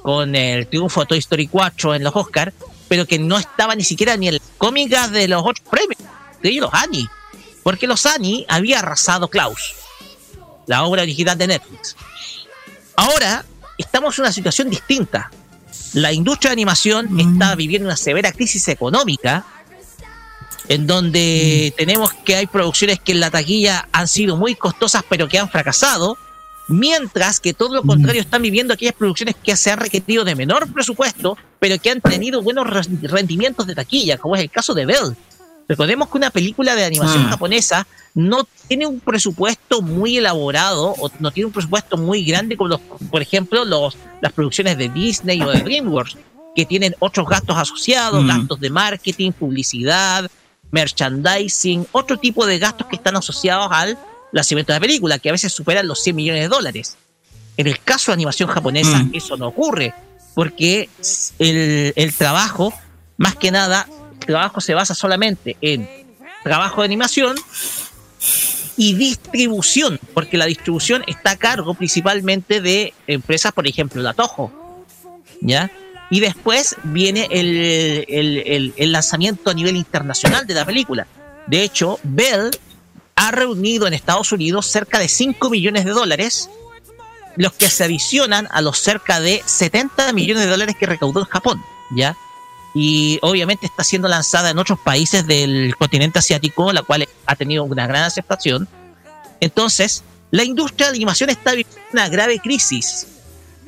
[0.01, 2.53] con el triunfo de Toy Story 4 en los Oscars,
[2.87, 5.99] pero que no estaba ni siquiera ni en las cómicas de los otros premios,
[6.41, 7.07] de ellos los ANI.
[7.63, 9.73] Porque los ANI había arrasado Klaus,
[10.67, 11.95] la obra original de Netflix.
[12.95, 13.43] Ahora
[13.77, 15.29] estamos en una situación distinta.
[15.93, 19.45] La industria de animación está viviendo una severa crisis económica
[20.69, 25.27] en donde tenemos que hay producciones que en la taquilla han sido muy costosas pero
[25.27, 26.17] que han fracasado,
[26.69, 30.71] mientras que todo lo contrario están viviendo aquellas producciones que se han requerido de menor
[30.71, 34.85] presupuesto pero que han tenido buenos re- rendimientos de taquilla, como es el caso de
[34.85, 35.15] Bell.
[35.67, 37.29] Recordemos que una película de animación Ah.
[37.31, 42.69] japonesa no tiene un presupuesto muy elaborado o no tiene un presupuesto muy grande como
[42.69, 46.17] los, por ejemplo, los, las producciones de Disney o de DreamWorks,
[46.55, 48.27] que tienen otros gastos asociados, Mm.
[48.27, 50.29] gastos de marketing, publicidad,
[50.71, 53.97] merchandising, otro tipo de gastos que están asociados al
[54.33, 56.97] nacimiento de la película, que a veces superan los 100 millones de dólares.
[57.57, 59.11] En el caso de animación japonesa, Mm.
[59.13, 59.93] eso no ocurre,
[60.33, 60.89] porque
[61.39, 62.73] el, el trabajo,
[63.17, 63.87] más que nada,
[64.25, 65.87] trabajo se basa solamente en
[66.43, 67.35] trabajo de animación
[68.77, 74.51] y distribución, porque la distribución está a cargo principalmente de empresas, por ejemplo, la Toho,
[75.41, 75.69] ¿ya?
[76.09, 81.07] Y después viene el, el- lanzamiento a nivel internacional de la película.
[81.47, 82.51] De hecho, Bell
[83.15, 86.49] ha reunido en Estados Unidos cerca de 5 millones de dólares,
[87.37, 91.27] los que se adicionan a los cerca de 70 millones de dólares que recaudó en
[91.27, 91.61] Japón,
[91.95, 92.17] ¿ya?
[92.73, 97.63] Y obviamente está siendo lanzada en otros países del continente asiático, la cual ha tenido
[97.65, 98.67] una gran aceptación.
[99.39, 103.07] Entonces, la industria de animación está viviendo una grave crisis.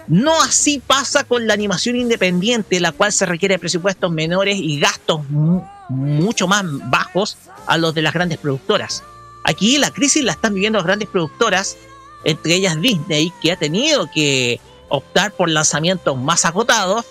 [0.08, 5.28] No así pasa con la animación independiente, la cual se requiere presupuestos menores y gastos
[5.30, 7.38] mu- mucho más bajos
[7.68, 9.04] a los de las grandes productoras.
[9.46, 11.78] Aquí la crisis la están viviendo las grandes productoras,
[12.24, 17.06] entre ellas Disney, que ha tenido que optar por lanzamientos más acotados,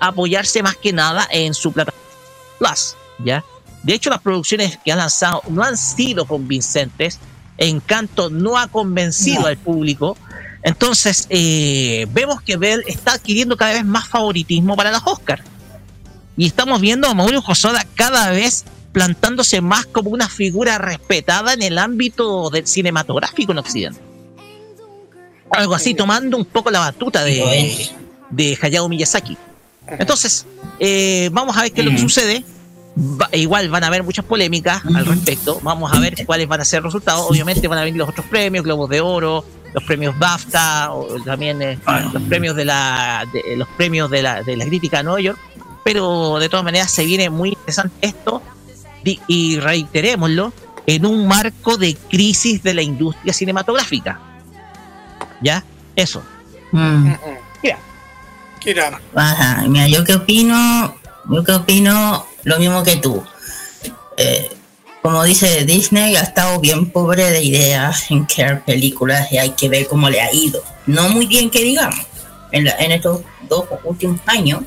[0.00, 2.08] apoyarse más que nada en su plataforma
[2.58, 3.44] Plus, ¿ya?
[3.82, 7.18] De hecho, las producciones que han lanzado no han sido convincentes.
[7.56, 10.16] Encanto no ha convencido al público.
[10.62, 15.44] Entonces, eh, vemos que Bell está adquiriendo cada vez más favoritismo para los Oscars.
[16.36, 21.62] Y estamos viendo a Mauro Hosoda cada vez plantándose más como una figura respetada en
[21.62, 24.00] el ámbito del cinematográfico en Occidente.
[25.50, 27.88] Algo así, tomando un poco la batuta de,
[28.30, 29.36] de Hayao Miyazaki.
[29.98, 30.46] Entonces,
[30.80, 32.44] eh, vamos a ver qué es lo que sucede.
[32.98, 35.60] Va- igual van a haber muchas polémicas al respecto.
[35.62, 37.26] Vamos a ver cuáles van a ser los resultados.
[37.30, 41.62] Obviamente van a venir los otros premios, Globos de Oro, los premios BAFTA, o también
[41.62, 41.78] eh,
[42.12, 45.38] los premios de la de- los premios de la, de la crítica de Nueva York.
[45.84, 48.42] Pero de todas maneras se viene muy interesante esto
[49.04, 50.52] Di- y reiterémoslo
[50.86, 54.18] en un marco de crisis de la industria cinematográfica.
[55.40, 55.62] ¿Ya?
[55.94, 56.22] Eso.
[56.72, 57.12] Mm.
[59.14, 60.96] Ajá, mira, yo que opino,
[61.30, 63.22] yo que opino lo mismo que tú.
[64.16, 64.50] Eh,
[65.02, 69.68] como dice Disney, ha estado bien pobre de ideas en crear películas y hay que
[69.68, 70.62] ver cómo le ha ido.
[70.86, 72.00] No muy bien que digamos,
[72.52, 74.62] en, la- en estos dos últimos años.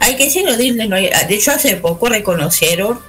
[0.00, 3.00] Hay que decirlo, Disney, de hecho hace poco reconocieron,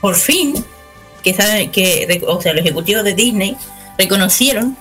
[0.00, 0.64] por fin,
[1.22, 3.56] que saben que, o sea, los ejecutivos de Disney
[3.98, 4.76] reconocieron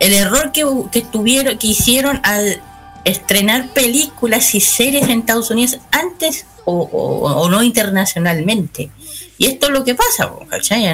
[0.00, 2.62] el error que, que tuvieron, que hicieron al
[3.04, 8.90] estrenar películas y series en Estados Unidos antes o, o- no internacionalmente.
[9.38, 10.30] Y esto es lo que pasa.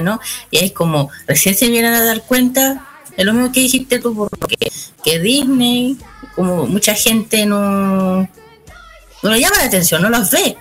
[0.03, 0.21] ¿no?
[0.51, 2.87] Y es como, recién se vienen a dar cuenta,
[3.17, 4.57] es lo mismo que dijiste tú, porque
[5.03, 5.97] que Disney,
[6.37, 10.57] como mucha gente no, no le llama la atención, no los ve.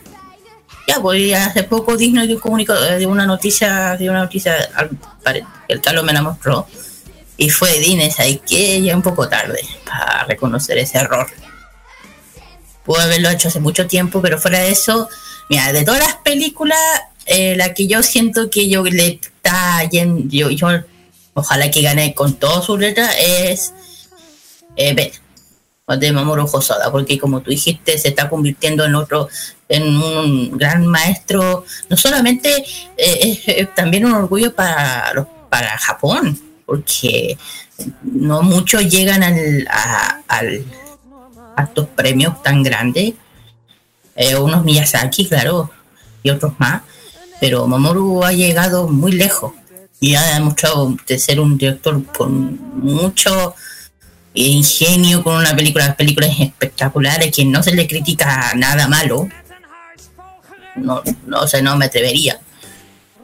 [0.87, 4.69] Ya, pues hace poco Disney dio, comunicó, eh, dio una noticia, dio una noticia,
[5.69, 6.67] el Carlos me la mostró,
[7.37, 11.27] y fue Disney, ahí que ya un poco tarde para reconocer ese error.
[12.83, 15.09] Pudo haberlo hecho hace mucho tiempo, pero fuera de eso,
[15.49, 16.77] mira, de todas las películas,
[17.25, 20.67] eh, la que yo siento que yo le está yendo, yo,
[21.33, 23.73] ojalá que gane con todo su letra, es
[24.75, 25.11] eh, Ben,
[25.99, 29.27] de Mamoru Hosoda, porque como tú dijiste, se está convirtiendo en otro,
[29.69, 32.63] en un gran maestro, no solamente
[32.97, 37.37] eh, es, también un orgullo para, para Japón, porque
[38.03, 40.21] no muchos llegan al, a,
[41.63, 43.13] estos premios tan grandes,
[44.15, 45.69] eh, unos Miyazaki, claro,
[46.21, 46.81] y otros más,
[47.39, 49.53] pero Mamoru ha llegado muy lejos
[49.99, 53.55] y ha demostrado de ser un director con mucho
[54.33, 59.27] ingenio, con una película, las películas espectaculares, que no se le critica nada malo.
[60.75, 62.39] No, no, o no me atrevería.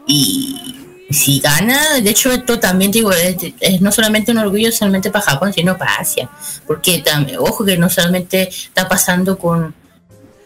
[0.07, 0.78] Y
[1.09, 5.53] si gana, de hecho esto también digo, es, no solamente un orgullo solamente para Japón,
[5.53, 6.29] sino para Asia.
[6.67, 9.73] Porque también, ojo que no solamente está pasando con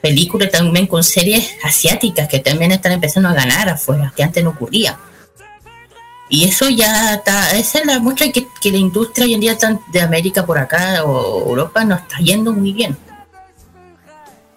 [0.02, 4.52] películas, también con series asiáticas que también están empezando a ganar afuera, que antes no
[4.52, 4.97] ocurría.
[6.30, 9.58] Y eso ya está, esa es la muestra que, que la industria hoy en día
[9.91, 12.97] de América por acá o Europa nos está yendo muy bien.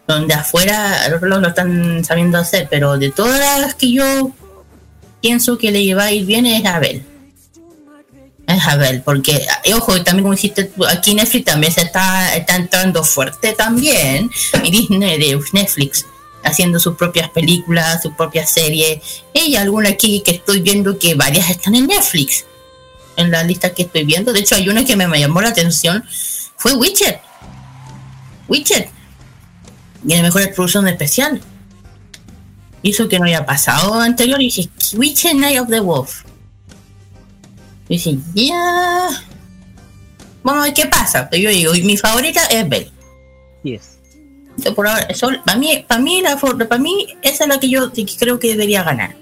[0.07, 4.33] Donde afuera lo, lo están sabiendo hacer, pero de todas las que yo
[5.20, 7.05] pienso que le va a ir bien es Abel.
[8.46, 13.52] Es Abel, porque, ojo, también como dijiste, aquí Netflix también se está, está entrando fuerte
[13.55, 14.31] también,
[14.62, 16.07] y Disney de Netflix
[16.46, 19.00] haciendo sus propias películas, sus propias series.
[19.35, 22.44] Y alguna aquí que estoy viendo que varias están en Netflix.
[23.16, 24.33] En la lista que estoy viendo.
[24.33, 26.05] De hecho, hay una que me, llamó la atención.
[26.57, 27.20] Fue Witcher.
[28.48, 28.88] Witcher.
[30.07, 31.40] Y la mejor producción especial.
[32.88, 34.40] Hizo que no haya pasado anterior.
[34.40, 36.25] Y dije, Witcher Night of the Wolf.
[37.88, 39.09] Y dije, ya.
[40.42, 41.29] Vamos a ver qué pasa.
[41.31, 42.92] Yo digo, mi favorita es Belle.
[43.64, 43.96] Yes
[44.75, 45.07] por ahora,
[45.44, 48.83] para mí, para mí, la, para mí, esa es la que yo creo que debería
[48.83, 49.14] ganar.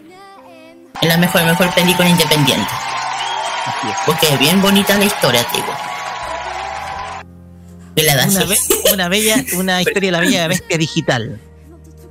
[1.00, 2.70] Es la mejor, mejor película independiente.
[4.06, 5.74] Porque es bien bonita la historia, digo.
[7.96, 8.26] Una,
[8.92, 11.40] una, bella, una historia de la bella bestia digital.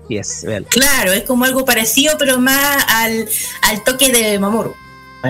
[0.09, 3.27] Yes, claro, es como algo parecido, pero más al,
[3.61, 4.75] al toque de Mamoru.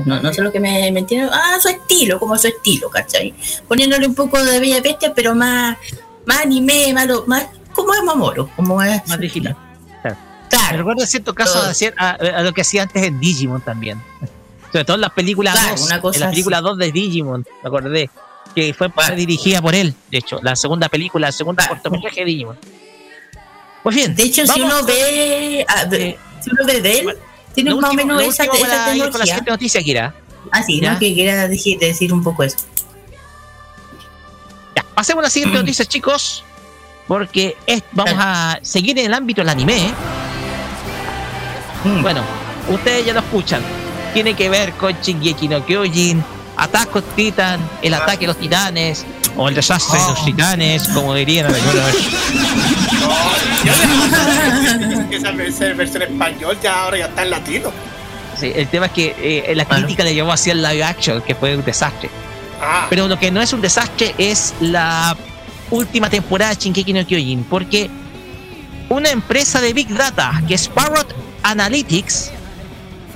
[0.05, 1.29] No, no sé lo que me, me entiende.
[1.31, 3.33] Ah, su estilo, como su estilo, ¿cachai?
[3.67, 5.77] Poniéndole un poco de bella bestia, pero más,
[6.25, 9.07] más anime, más, más como es Mamoru, como es.
[9.07, 9.55] Más digital.
[10.01, 10.17] Claro.
[10.71, 11.59] Me recuerdo cierto caso
[11.97, 14.01] a, lo que hacía antes en Digimon también.
[14.71, 15.91] Sobre todo en las películas 2.
[16.15, 18.09] en la película 2 de Digimon, me acordé.
[18.55, 20.39] Que fue dirigida por él, de hecho.
[20.43, 22.57] La segunda película, el segundo cortometraje de Digimon.
[23.83, 24.15] Pues bien.
[24.15, 25.65] De hecho, si uno ve.
[25.67, 27.17] Ah, si uno ve de él,
[27.53, 29.11] tiene más o menos esa, esa tecnología.
[29.11, 30.15] Con la siguiente noticia, Kira.
[30.51, 30.97] Ah, sí, ¿no?
[30.99, 32.57] que quiera decir, decir un poco eso.
[34.75, 36.43] Ya, pasemos a la siguiente noticia, chicos
[37.07, 37.55] porque
[37.91, 39.91] vamos a seguir en el ámbito del anime.
[41.83, 42.01] Mm.
[42.01, 42.23] Bueno,
[42.69, 43.61] ustedes ya lo escuchan.
[44.13, 46.23] Tiene que ver con Shingeki no Kyojin,
[46.57, 49.05] Attack Titan, el ataque de los titanes,
[49.35, 50.25] o el desastre de los oh.
[50.25, 51.47] titanes, como dirían
[52.91, 54.25] alguna
[55.35, 55.47] vez.
[55.47, 57.71] esa versión español ya ahora ya está en latino.
[58.39, 61.35] Sí, el tema es que eh, la crítica le llevó hacia el live action, que
[61.35, 62.09] fue un desastre.
[62.61, 62.87] Ah.
[62.89, 65.15] Pero lo que no es un desastre es la
[65.69, 67.89] última temporada de Shinkeki no Kyojin, porque
[68.89, 71.13] una empresa de Big Data, que es Parrot
[71.43, 72.31] Analytics,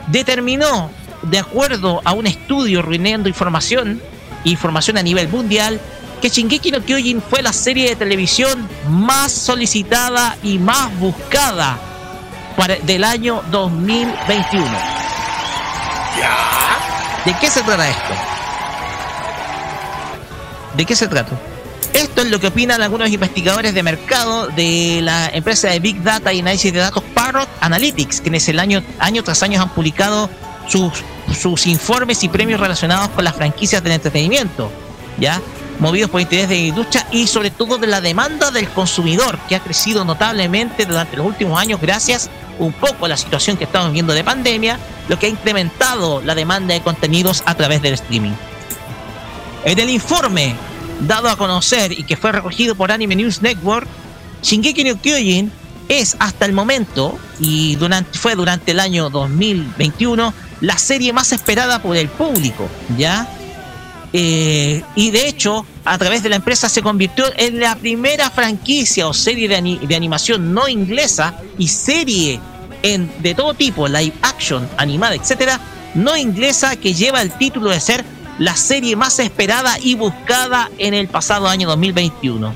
[0.08, 0.90] determinó,
[1.24, 4.02] de acuerdo a un estudio reuniendo información,
[4.44, 5.80] información a nivel mundial,
[6.22, 11.78] que Shinkeki no Kyojin fue la serie de televisión más solicitada y más buscada
[12.56, 14.66] para, del año 2021.
[17.26, 18.14] ¿De qué se trata esto?
[20.76, 21.38] ¿De qué se trata?
[21.94, 26.32] Esto es lo que opinan algunos investigadores de mercado de la empresa de Big Data
[26.32, 30.30] y análisis de datos Parrot Analytics, quienes el año, año tras año han publicado
[30.68, 31.04] sus,
[31.40, 34.72] sus informes y premios relacionados con las franquicias del entretenimiento,
[35.20, 35.42] ¿ya?
[35.80, 39.60] Movidos por interés de industria y sobre todo de la demanda del consumidor, que ha
[39.60, 44.14] crecido notablemente durante los últimos años gracias un poco a la situación que estamos viendo
[44.14, 48.34] de pandemia, lo que ha incrementado la demanda de contenidos a través del streaming.
[49.64, 50.56] En el informe
[51.02, 53.88] dado a conocer y que fue recogido por Anime News Network,
[54.42, 55.52] Shingeki no Kyojin
[55.90, 61.82] es hasta el momento, y durante, fue durante el año 2021, la serie más esperada
[61.82, 62.68] por el público,
[62.98, 63.28] ¿ya?
[64.14, 69.08] Eh, y de hecho, a través de la empresa se convirtió en la primera franquicia
[69.08, 72.40] o serie de, animación no inglesa y serie
[72.82, 75.60] de todo tipo, live action, animada, etcétera,
[75.94, 78.06] no inglesa que lleva el título de ser
[78.40, 82.56] la serie más esperada y buscada en el pasado año 2021.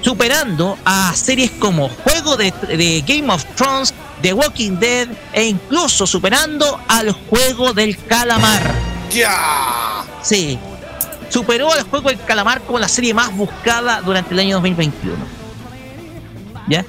[0.00, 3.92] Superando a series como Juego de Game of Thrones,
[4.22, 8.91] The Walking Dead e incluso superando al Juego del Calamar.
[10.22, 10.58] Sí.
[11.28, 15.16] Superó al Juego del Calamar como la serie más buscada durante el año 2021.
[16.68, 16.84] ¿Ya?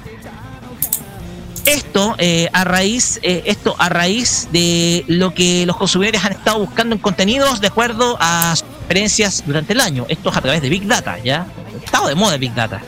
[1.66, 6.58] Esto eh, a raíz, eh, esto a raíz de lo que los consumidores han estado
[6.58, 10.04] buscando en contenidos de acuerdo a sus experiencias durante el año.
[10.08, 11.46] Esto es a través de Big Data, ¿ya?
[11.82, 12.82] Estado de moda Big Data.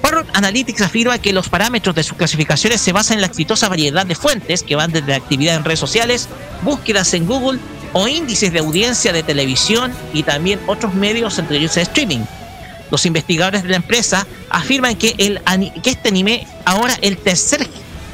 [0.00, 4.06] Parrot Analytics afirma que los parámetros de sus clasificaciones se basan en la exitosa variedad
[4.06, 6.28] de fuentes que van desde la actividad en redes sociales,
[6.62, 7.58] búsquedas en Google
[7.92, 12.20] o índices de audiencia de televisión y también otros medios, entre ellos de streaming.
[12.90, 15.40] Los investigadores de la empresa afirman que, el,
[15.82, 17.66] que este anime, ahora el tercer,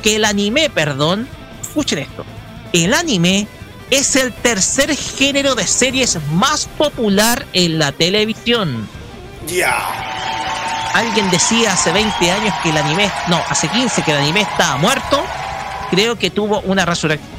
[0.03, 1.29] que el anime, perdón,
[1.63, 2.25] escuchen esto,
[2.73, 3.47] el anime
[3.91, 8.89] es el tercer género de series más popular en la televisión.
[9.47, 10.93] Ya.
[10.93, 14.77] Alguien decía hace 20 años que el anime, no, hace 15 que el anime estaba
[14.77, 15.25] muerto,
[15.91, 17.31] creo que tuvo una resurrección.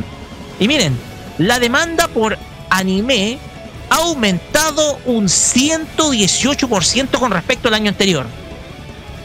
[0.60, 0.98] Y miren,
[1.38, 2.38] la demanda por
[2.70, 3.38] anime
[3.90, 8.26] ha aumentado un 118% con respecto al año anterior.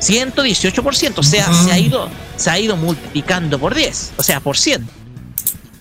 [0.01, 4.57] 118%, o sea, se ha ido se ha ido multiplicando por 10, o sea, por
[4.57, 4.89] 100.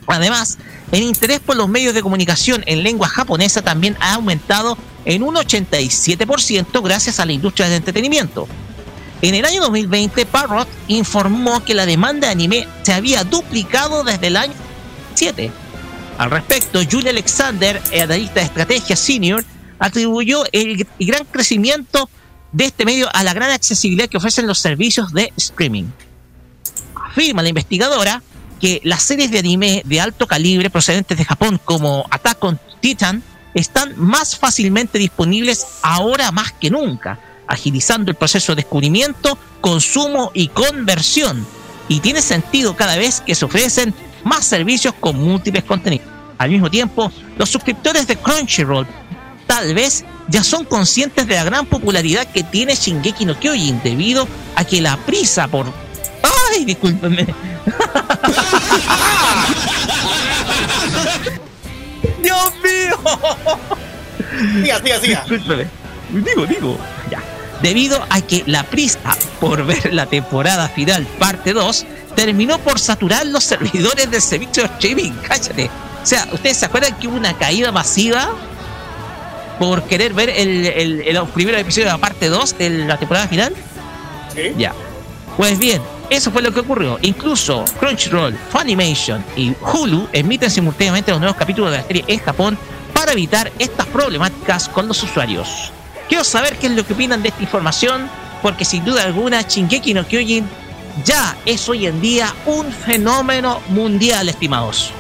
[0.08, 0.58] Además,
[0.92, 5.36] el interés por los medios de comunicación en lengua japonesa también ha aumentado en un
[5.36, 8.48] 87% gracias a la industria del entretenimiento.
[9.24, 14.28] En el año 2020, Parrot informó que la demanda de anime se había duplicado desde
[14.28, 14.54] el año
[15.16, 15.52] 7
[16.22, 19.44] al respecto, Julie Alexander, analista de estrategia senior,
[19.80, 22.12] atribuyó el, gran crecimiento
[22.52, 25.86] de este medio a la gran accesibilidad que ofrecen los servicios de streaming.
[26.94, 28.22] Afirma la investigadora
[28.60, 33.24] que las series de anime de alto calibre procedentes de Japón como Attack on Titan
[33.56, 37.18] están más fácilmente disponibles ahora más que nunca,
[37.48, 41.48] agilizando el proceso de descubrimiento, consumo y conversión.
[41.88, 46.08] Y tiene sentido cada vez que se ofrecen más servicios con múltiples contenidos.
[46.38, 48.88] Al mismo tiempo, los suscriptores de Crunchyroll
[49.46, 54.28] tal vez ya son conscientes de la gran popularidad que tiene Shingeki no Kyojin debido
[54.56, 55.68] a que la prisa por...
[56.54, 57.26] ¡Ay, discúlpenme!
[62.24, 62.98] ¡Dios mío!
[64.62, 65.26] Siga, siga, siga.
[65.28, 65.68] Discúlpeme.
[66.12, 66.78] Digo, digo.
[67.62, 69.00] Debido a que la prisa
[69.40, 71.86] por ver la temporada final, parte 2,
[72.16, 75.12] terminó por saturar los servidores del servicio de streaming.
[75.28, 75.70] Cállate.
[76.02, 78.30] O sea, ¿ustedes se acuerdan que hubo una caída masiva
[79.60, 83.28] por querer ver el, el, el primer episodio de la parte 2 de la temporada
[83.28, 83.54] final?
[84.34, 84.54] Sí.
[84.58, 84.74] Ya.
[85.38, 86.98] Pues bien, eso fue lo que ocurrió.
[87.02, 92.58] Incluso Crunchyroll, Funimation y Hulu emiten simultáneamente los nuevos capítulos de la serie en Japón
[92.94, 95.72] para evitar estas problemáticas con los usuarios.
[96.12, 98.10] Quiero saber qué es lo que opinan de esta información,
[98.42, 100.46] porque sin duda alguna Shingeki no Kyojin
[101.06, 104.92] ya es hoy en día un fenómeno mundial, estimados.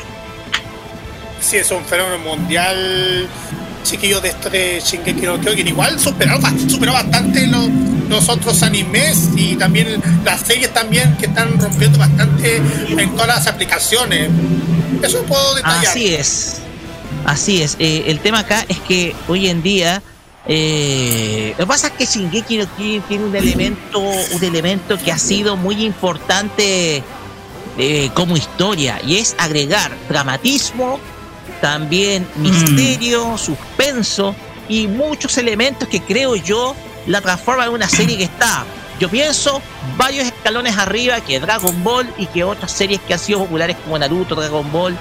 [1.41, 3.27] Sí, es un fenómeno mundial,
[3.83, 5.67] chiquillos de esto de Shingeki no Kyojin.
[5.67, 6.39] Igual superó,
[6.69, 7.67] superó bastante los,
[8.07, 13.47] los otros animes y también las series también que están rompiendo bastante en todas las
[13.47, 14.29] aplicaciones.
[15.03, 15.87] Eso puedo detallar.
[15.87, 16.61] Así es.
[17.25, 17.75] Así es.
[17.79, 20.01] Eh, el tema acá es que hoy en día
[20.47, 25.11] eh, lo que pasa es que Shingeki no Kyojin tiene un elemento, un elemento que
[25.11, 27.03] ha sido muy importante
[27.77, 30.99] eh, como historia y es agregar dramatismo,
[31.61, 34.35] también misterio, suspenso
[34.67, 36.75] y muchos elementos que creo yo
[37.07, 38.65] la transforman en una serie que está,
[38.99, 39.61] yo pienso,
[39.97, 43.97] varios escalones arriba que Dragon Ball y que otras series que han sido populares como
[43.97, 44.97] Naruto, Dragon Ball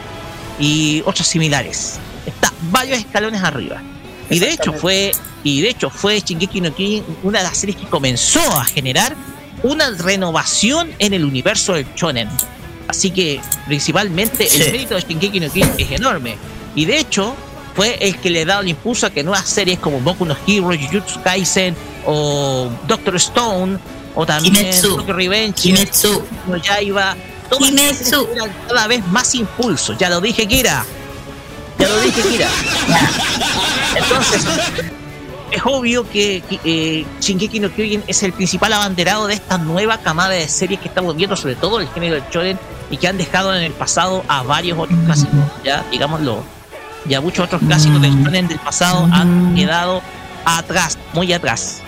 [0.58, 1.98] y otras similares.
[2.24, 3.82] Está varios escalones arriba.
[4.30, 5.12] Y de hecho fue
[5.42, 9.16] y de hecho fue Shingeki no Kyojin una de las series que comenzó a generar
[9.62, 12.28] una renovación en el universo del shonen.
[12.88, 14.62] Así que principalmente Sí.
[14.62, 16.36] el mérito de Shingeki no Kyojin es enorme.
[16.74, 17.34] Y de hecho
[17.74, 20.36] fue el que le ha dado el impulso a que nuevas series como Boku no
[20.46, 21.74] Hero, Jujutsu Kaisen
[22.06, 23.78] o Doctor Stone
[24.14, 24.98] o también Kimetsu.
[25.06, 26.22] Revenge, Kimetsu.
[26.48, 27.16] no Yaiba,
[27.48, 28.28] todas esas Kimetsu.
[28.68, 29.96] cada vez más impulso.
[29.96, 30.84] Ya lo dije, Kira.
[31.80, 32.48] Ya lo dije, Kira.
[33.96, 34.46] Entonces,
[35.50, 40.30] es obvio que, eh, Shingeki no Kyojin es el principal abanderado de esta nueva camada
[40.30, 42.58] de series que estamos viendo, sobre todo el género del shonen,
[42.90, 46.42] y que han dejado en el pasado a varios otros clásicos, ya, digámoslo.
[47.06, 50.02] Ya muchos otros clásicos del shonen del pasado han quedado
[50.44, 51.82] atrás, muy atrás.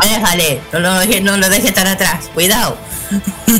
[0.00, 2.76] Vaya, jale, no lo deje, no lo deje estar atrás, cuidado.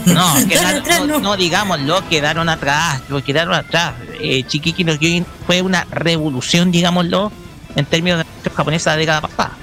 [0.07, 1.36] No, quedaron- atrás, no, no.
[1.36, 3.95] digámoslo, quedaron atrás, lo quedaron atrás.
[4.20, 7.30] Eh, Shingeki no Kyojin fue una revolución, digámoslo,
[7.76, 9.57] en términos de la japonesa de la década pasada.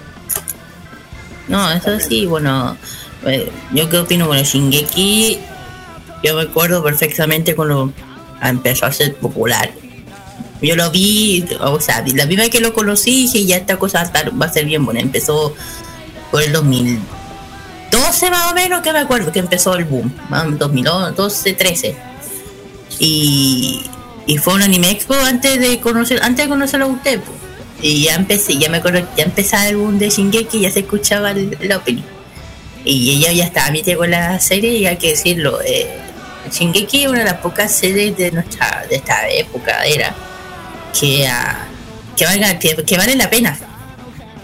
[1.48, 2.78] No, eso sí, bueno,
[3.26, 5.40] eh, yo qué opino, bueno, Shingeki,
[6.24, 7.92] yo me acuerdo perfectamente cuando
[8.42, 9.72] empezó a ser popular.
[10.62, 14.00] Yo lo vi, o sea, la primera vez que lo conocí dije, ya esta cosa
[14.00, 15.00] va a, estar- va a ser bien buena.
[15.00, 15.54] Empezó
[16.32, 20.46] por el 2012 más o menos, que me acuerdo que empezó el boom, más o
[20.46, 21.96] menos 2012, 13.
[23.00, 23.84] Y,
[24.26, 27.20] y fue un anime expo antes de conocer, antes de conocerlo a usted.
[27.20, 27.38] pues.
[27.82, 31.32] Y ya empecé, ya me acuerdo, ya empezaba el boom de Shingeki, ya se escuchaba
[31.32, 32.04] el, el opening.
[32.84, 36.00] Y ella ya estaba metida con la serie y hay que decirlo, eh,
[36.52, 40.16] Shingeki es una de las pocas series de nuestra, de esta época, era,
[40.98, 41.68] que, ah,
[42.16, 43.60] que, valga, que, que vale la pena.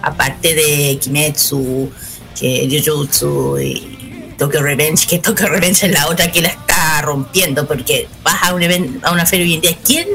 [0.04, 1.92] Aparte de Kimetsu,
[2.40, 7.66] que Jujutsu y Tokyo Revenge, que Tokyo Revenge es la otra que la está rompiendo,
[7.66, 10.08] porque vas a un evento, a una feria hoy en día, ¿quién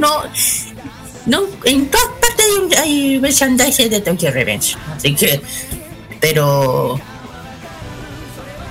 [0.00, 0.22] no?
[1.26, 2.46] No, en todas partes
[2.78, 4.76] hay, hay de Tokyo Revenge.
[4.96, 5.40] Así que,
[6.20, 6.98] pero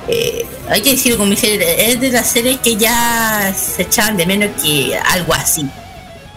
[0.08, 4.26] eh, hay que decirlo como dice, es de las series que ya se echaban de
[4.26, 5.66] menos que algo así.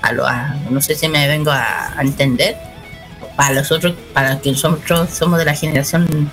[0.03, 2.57] A lo, a- no sé si me vengo a entender.
[3.37, 6.31] Para los otros, para que nosotros somos de la generación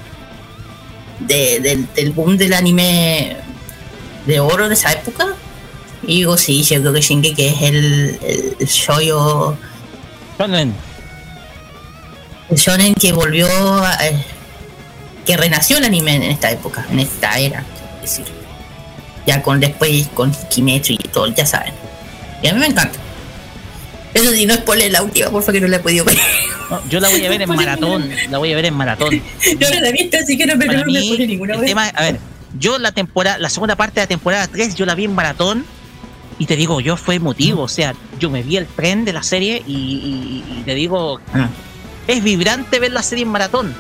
[1.20, 3.38] de- del, del boom del anime
[4.26, 5.28] de oro de esa época.
[6.04, 9.56] Y digo, sí, yo creo que Shingeki es el, el, el shoyo
[10.40, 10.74] Shonen.
[12.50, 14.26] el shonen que volvió a- eh,
[15.26, 18.26] que renació el anime en esta época en esta era quiero decir
[19.26, 21.74] ya con después con Kimetsu y todo ya saben
[22.42, 23.00] y a mí me encanta
[24.14, 26.18] eso sí no es por la última por favor que no la he podido ver
[26.70, 29.22] No, yo la voy a ver en maratón, la voy a ver en maratón.
[29.60, 31.60] yo no la he visto así que no me, no me mí, pone ninguna el
[31.62, 32.20] vez tema, a ver,
[32.60, 35.66] yo la temporada, la segunda parte de la temporada 3, yo la vi en maratón
[36.40, 39.24] y te digo, yo fue emotivo, o sea, yo me vi el tren de la
[39.24, 41.48] serie y, y- y te digo, Ah.
[42.08, 43.74] es vibrante ver la serie en maratón.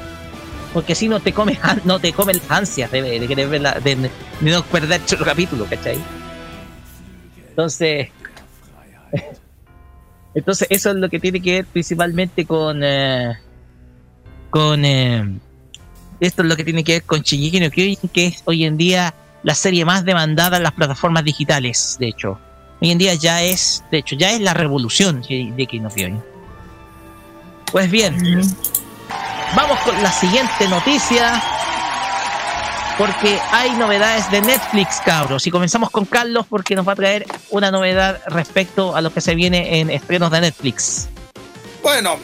[0.73, 3.95] Porque si no te comes, no te comen las ansias de, de querer verla, de,
[3.95, 4.09] de
[4.41, 5.97] no perder otro capítulo, ¿cachai?
[7.49, 8.09] Entonces,
[10.35, 13.33] entonces eso es lo que tiene que ver principalmente con, eh,
[14.49, 15.39] con, eh,
[16.19, 18.77] esto es lo que tiene que ver con Shingeki no Kyojin, que es hoy en
[18.77, 19.13] día
[19.43, 22.39] la serie más demandada en las plataformas digitales, de hecho.
[22.81, 26.21] Hoy en día ya es, de hecho, ya es la revolución de Shingeki no Kyojin.
[27.71, 28.15] Pues bien,
[29.55, 31.41] vamos con la siguiente noticia.
[32.97, 35.47] Porque hay novedades de Netflix, cabros.
[35.47, 39.19] Y comenzamos con Carlos porque nos va a traer una novedad respecto a lo que
[39.21, 41.07] se viene en estrenos de Netflix.
[41.81, 42.17] Bueno,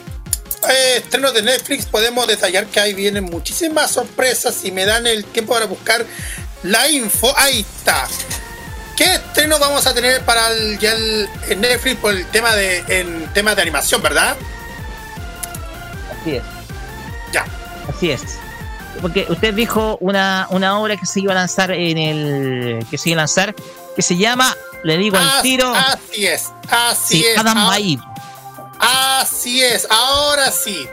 [0.69, 4.53] eh, estrenos de Netflix podemos detallar que ahí vienen muchísimas sorpresas.
[4.53, 6.05] Si me dan el tiempo para buscar
[6.63, 8.07] la info, ahí está.
[8.95, 13.27] ¿Qué estreno vamos a tener para el, ya el- Netflix por el tema de en
[13.33, 14.35] temas de animación, verdad?
[16.21, 16.43] Así es.
[17.33, 17.45] Ya.
[17.87, 18.21] Así es.
[19.01, 22.85] Porque usted dijo una, una obra que se iba a lanzar en el.
[22.89, 23.55] que se iba a lanzar,
[23.95, 25.73] que se llama, le digo al As- tiro.
[25.73, 27.37] Así es, así sí, es.
[27.37, 27.99] Adam Ah, Maid.
[28.79, 30.87] Así es, ahora sí.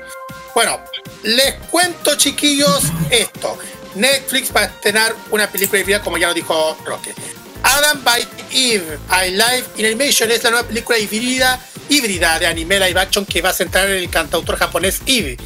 [0.54, 0.80] Bueno,
[1.22, 3.58] les cuento, chiquillos, esto.
[3.94, 7.14] Netflix va a estrenar una película híbrida, como ya lo dijo Roque.
[7.62, 12.78] Adam by Eve, I Live in Animation, es la nueva película híbrida, híbrida de anime
[12.78, 15.36] live action que va a centrar en el cantautor japonés Eve.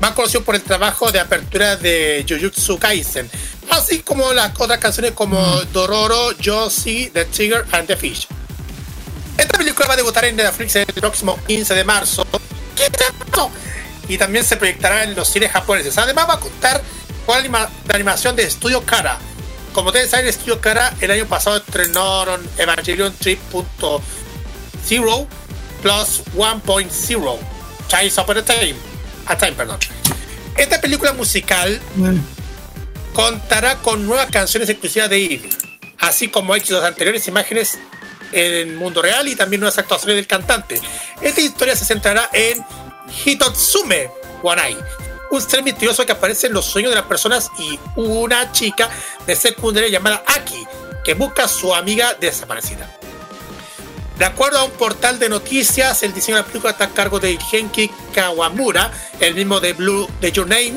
[0.00, 3.30] Más conocido por el trabajo de apertura de Jujutsu Kaisen,
[3.70, 5.38] así como las otras canciones como
[5.72, 8.26] Dororo, Josie, The Tiger and the Fish.
[9.36, 12.26] Esta película va a debutar en Netflix el próximo 15 de marzo.
[14.08, 15.96] Y también se proyectará en los cines japoneses.
[15.96, 16.82] Además va a contar
[17.24, 19.18] con la anima- la animación de Studio Kara.
[19.72, 25.26] Como ustedes saben, Studio Kara el año pasado estrenaron Evangelion 3.0
[25.82, 27.38] plus 1.0
[27.86, 28.89] Chase of a Time.
[29.30, 29.78] A Time, perdón.
[30.56, 31.80] Esta película musical
[33.12, 35.50] contará con nuevas canciones exclusivas de Eve,
[35.98, 37.78] así como éxitos anteriores, imágenes
[38.32, 40.80] en el mundo real y también nuevas actuaciones del cantante.
[41.22, 42.64] Esta historia se centrará en
[43.24, 44.10] Hitotsume
[44.42, 44.76] Wanai,
[45.30, 48.90] un ser misterioso que aparece en los sueños de las personas y una chica
[49.26, 50.66] de secundaria llamada Aki,
[51.04, 52.99] que busca a su amiga desaparecida.
[54.20, 57.18] De acuerdo a un portal de noticias, el diseño de la película está a cargo
[57.18, 60.74] de Genki Kawamura, el mismo de Blue de Your Name,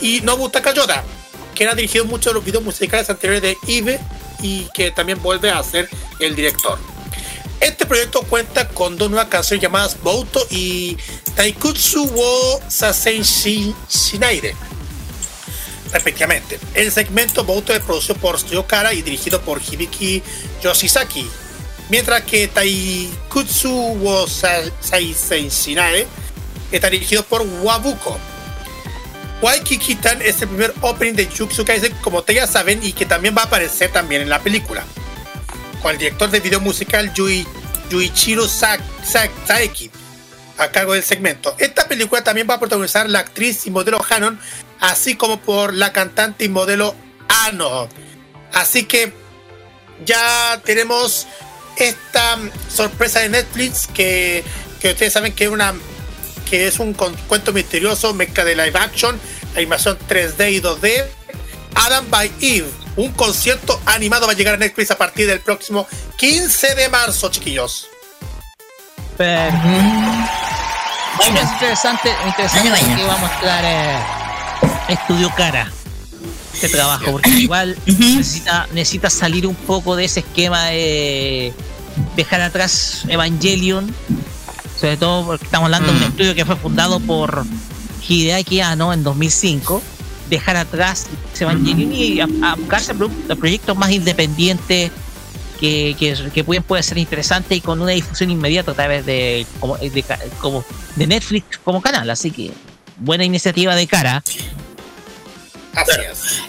[0.00, 1.04] y Nobu Takayoda,
[1.54, 4.00] que ha dirigido muchos de los videos musicales anteriores de Eve
[4.42, 5.88] y que también vuelve a ser
[6.18, 6.80] el director.
[7.60, 10.96] Este proyecto cuenta con dos nuevas canciones llamadas Bouto y
[11.36, 14.56] Taikutsu wo Sasen Shinaire
[15.92, 16.58] respectivamente.
[16.74, 20.24] El segmento Bouto es producido por Studio Kara y dirigido por Hibiki
[20.60, 21.24] Yoshizaki,
[21.88, 26.06] mientras que Taikutsu wo Saisen Shinae
[26.70, 28.18] está dirigido por Wabuko.
[29.40, 33.36] Waikikitan es el primer opening de Jutsu Kaisen, como ustedes ya saben, y que también
[33.36, 34.84] va a aparecer también en la película.
[35.80, 37.46] Con el director de video musical Yui,
[37.88, 39.90] Yuichiro Saeki
[40.58, 41.54] a cargo del segmento.
[41.58, 44.40] Esta película también va a protagonizar la actriz y modelo Hanon,
[44.80, 46.96] así como por la cantante y modelo
[47.28, 47.88] Ano.
[48.52, 49.12] Así que
[50.04, 51.28] ya tenemos
[51.80, 52.38] esta
[52.72, 54.44] sorpresa de Netflix que,
[54.80, 55.74] que ustedes saben que es una
[56.48, 59.20] que es un cuento misterioso mezcla de live action,
[59.54, 61.04] animación 3D y 2D.
[61.74, 65.86] Adam by Eve, un concierto animado va a llegar a Netflix a partir del próximo
[66.16, 67.88] 15 de marzo, chiquillos.
[69.18, 70.28] Bueno,
[71.20, 73.98] es interesante, interesante que va a mostrar eh,
[74.88, 75.70] Estudio Cara
[76.54, 81.52] este trabajo, porque igual necesita, necesita salir un poco de ese esquema de
[82.16, 83.94] dejar atrás Evangelion,
[84.78, 87.44] sobre todo porque estamos hablando de un estudio que fue fundado por
[88.06, 89.82] Hideaki Anno en 2005,
[90.30, 91.06] dejar atrás
[91.38, 92.26] Evangelion y a,
[92.56, 94.90] buscarse a proyectos más independientes
[95.58, 95.96] que,
[96.32, 100.04] que, pueden, puede ser interesante y con una difusión inmediata a través de, como, de,
[100.40, 100.64] como,
[100.96, 102.08] de Netflix como canal.
[102.10, 102.52] Así que
[102.98, 104.22] buena iniciativa de cara.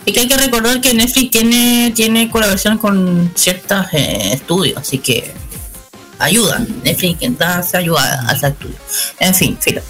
[0.05, 4.97] Y que hay que recordar que Netflix tiene, tiene colaboración con ciertos eh, estudios, así
[4.97, 5.33] que
[6.19, 6.59] ayuda.
[6.83, 8.75] Netflix da ayuda a ese estudio.
[9.19, 9.81] En fin, filo.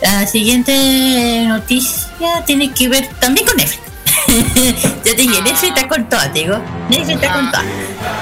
[0.00, 3.82] La siguiente noticia tiene que ver también con Netflix.
[5.04, 6.58] ya te dije, Netflix está con todo, digo.
[6.88, 7.62] Netflix está con todo.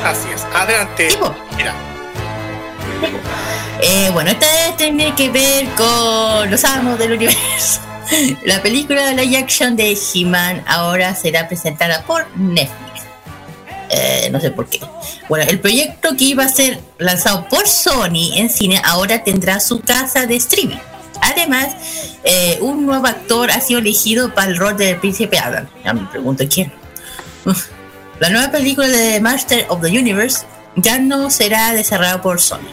[0.05, 0.42] Así es.
[0.55, 1.09] Adelante.
[1.57, 1.74] Mira.
[3.82, 7.80] Eh, bueno, esta vez tiene que ver con los amos del universo.
[8.44, 13.04] La película de la action de He-Man ahora será presentada por Netflix.
[13.90, 14.80] Eh, no sé por qué.
[15.28, 19.80] Bueno, el proyecto que iba a ser lanzado por Sony en cine ahora tendrá su
[19.80, 20.78] casa de streaming.
[21.22, 21.74] Además,
[22.24, 25.68] eh, un nuevo actor ha sido elegido para el rol del príncipe Adam.
[25.84, 26.72] Ya me pregunto quién.
[28.20, 30.46] La nueva película de Master of the Universe
[30.76, 32.70] ya no será desarrollada por Sony,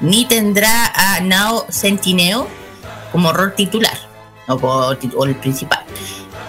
[0.00, 2.46] ni tendrá a Nao Centineo
[3.10, 4.09] como rol titular
[4.54, 5.84] o, el principal.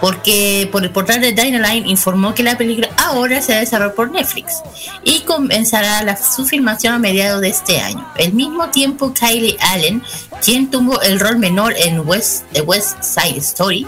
[0.00, 4.60] Porque por el portal de Dynaline informó que la película ahora se desarrolla por Netflix
[5.04, 8.04] y comenzará la, su filmación a mediados de este año.
[8.18, 10.02] Al mismo tiempo, Kylie Allen,
[10.44, 13.86] quien tuvo el rol menor en West, The West Side Story,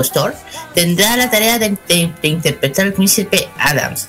[0.00, 0.34] Store,
[0.74, 1.76] tendrá la tarea de,
[2.22, 4.08] interpretar al príncipe Adams.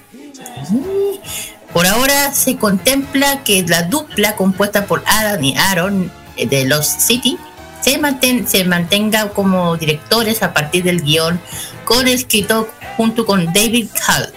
[1.74, 6.88] Por ahora se contempla que la dupla compuesta por Adam y Aaron eh, de los
[6.88, 7.38] City
[7.86, 11.40] se, mantenga como directores a partir del guion
[11.84, 12.68] con escrito
[12.98, 14.34] junto con David Hall,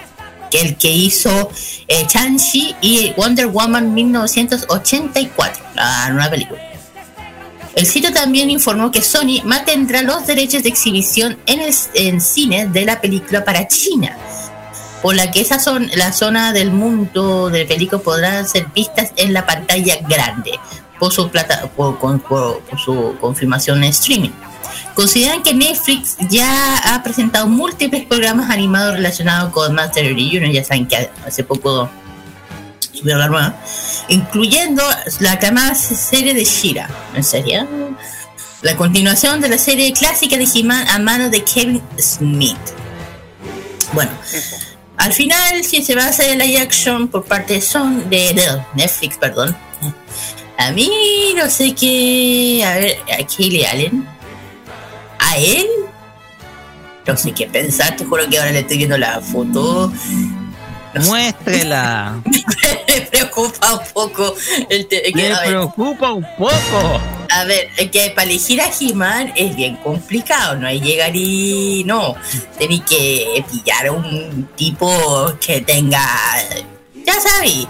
[0.50, 1.50] que el que hizo
[1.86, 6.60] eh, Chang-Chi y Wonder Woman 1984, la nueva película.
[7.74, 12.66] El sitio también informó que Sony mantendrá los derechos de exhibición en, el, en cine
[12.66, 14.16] de la película para China,
[15.00, 19.46] por la que esa son zona del mundo de película podrán ser vistas en la
[19.46, 20.58] pantalla grande,
[20.98, 21.98] por su, plata, por,
[22.78, 24.30] su confirmación en streaming.
[24.94, 30.86] Consideran que Netflix ya ha presentado múltiples programas animados relacionados con Master Universe, ya saben
[30.86, 31.88] que hace poco
[32.92, 33.54] subió la nueva,
[34.08, 34.82] incluyendo
[35.20, 37.66] la aclamada serie de Shira, ¿en serio?
[38.62, 42.56] La continuación de la serie clásica de He-Man a mano de Kevin Smith.
[43.92, 44.10] Bueno,
[44.96, 49.16] al final, si se va a hacer la action por parte de, Son, de Netflix,
[49.16, 49.56] perdón,
[50.58, 50.90] a mí
[51.36, 52.62] no sé qué.
[52.66, 54.06] A ver, a Kelly Allen.
[55.18, 55.66] ¿A él?
[57.06, 59.90] No sé qué pensar, te juro que ahora le estoy viendo la foto.
[60.94, 62.20] Muéstrela.
[62.88, 64.34] me preocupa un poco
[64.68, 67.00] el te Me preocupa un poco.
[67.30, 71.84] A ver, es que para elegir a he es bien complicado, no hay llegar y
[71.84, 72.14] no.
[72.58, 76.04] Tenéis que pillar a un tipo que tenga.
[77.06, 77.68] Ya sabes.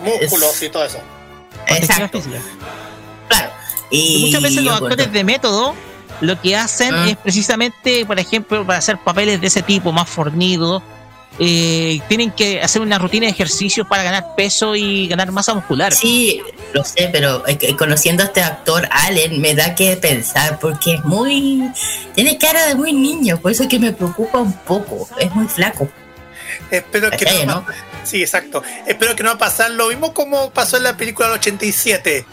[0.00, 1.11] Músculos y todo eso.
[1.76, 2.20] Exacto.
[3.28, 3.50] Claro.
[3.90, 5.74] Y muchas veces los actores de método
[6.20, 7.08] lo que hacen ah.
[7.08, 10.82] es precisamente, por ejemplo, para hacer papeles de ese tipo más fornidos,
[11.38, 15.92] eh, tienen que hacer una rutina de ejercicio para ganar peso y ganar masa muscular.
[15.92, 16.42] Sí,
[16.72, 17.42] lo sé, pero
[17.78, 21.70] conociendo a este actor Allen me da que pensar porque es muy...
[22.14, 25.46] Tiene cara de muy niño, por eso es que me preocupa un poco, es muy
[25.48, 25.88] flaco.
[26.72, 27.64] Espero que no,
[28.02, 28.62] Sí, exacto.
[28.86, 32.24] Espero que no va a pasar lo mismo como pasó en la película del 87.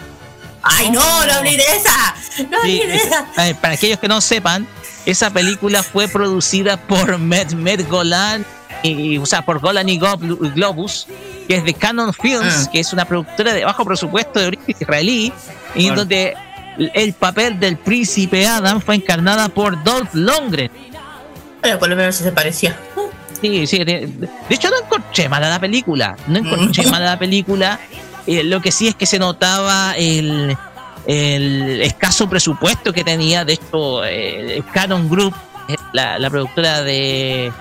[0.63, 1.25] ¡Ay, no!
[1.25, 2.15] ¡No hablé de esa!
[2.49, 3.27] ¡No hablé de esa!
[3.61, 4.65] Para aquellos que no sepan,
[5.05, 8.45] esa película fue producida por Med, Med Golan,
[8.81, 11.07] y, o sea, por Golan y Globus,
[11.47, 12.69] que es de Canon Films, ah.
[12.71, 15.33] que es una productora de bajo presupuesto de origen israelí,
[15.75, 16.35] y donde
[16.77, 20.71] el papel del príncipe Adam fue encarnada por Dolph Lundgren.
[21.61, 22.77] Pero por lo menos se parecía.
[23.41, 23.83] Sí, sí.
[23.83, 24.09] De,
[24.49, 26.15] hecho, no encontré mala la película.
[26.27, 27.79] No encontré mala la película.
[28.27, 30.57] Eh, lo que sí es que se notaba el,
[31.07, 33.45] escaso presupuesto que tenía.
[33.45, 35.33] De hecho, eh, Canon Group,
[35.69, 37.51] eh, la, productora de,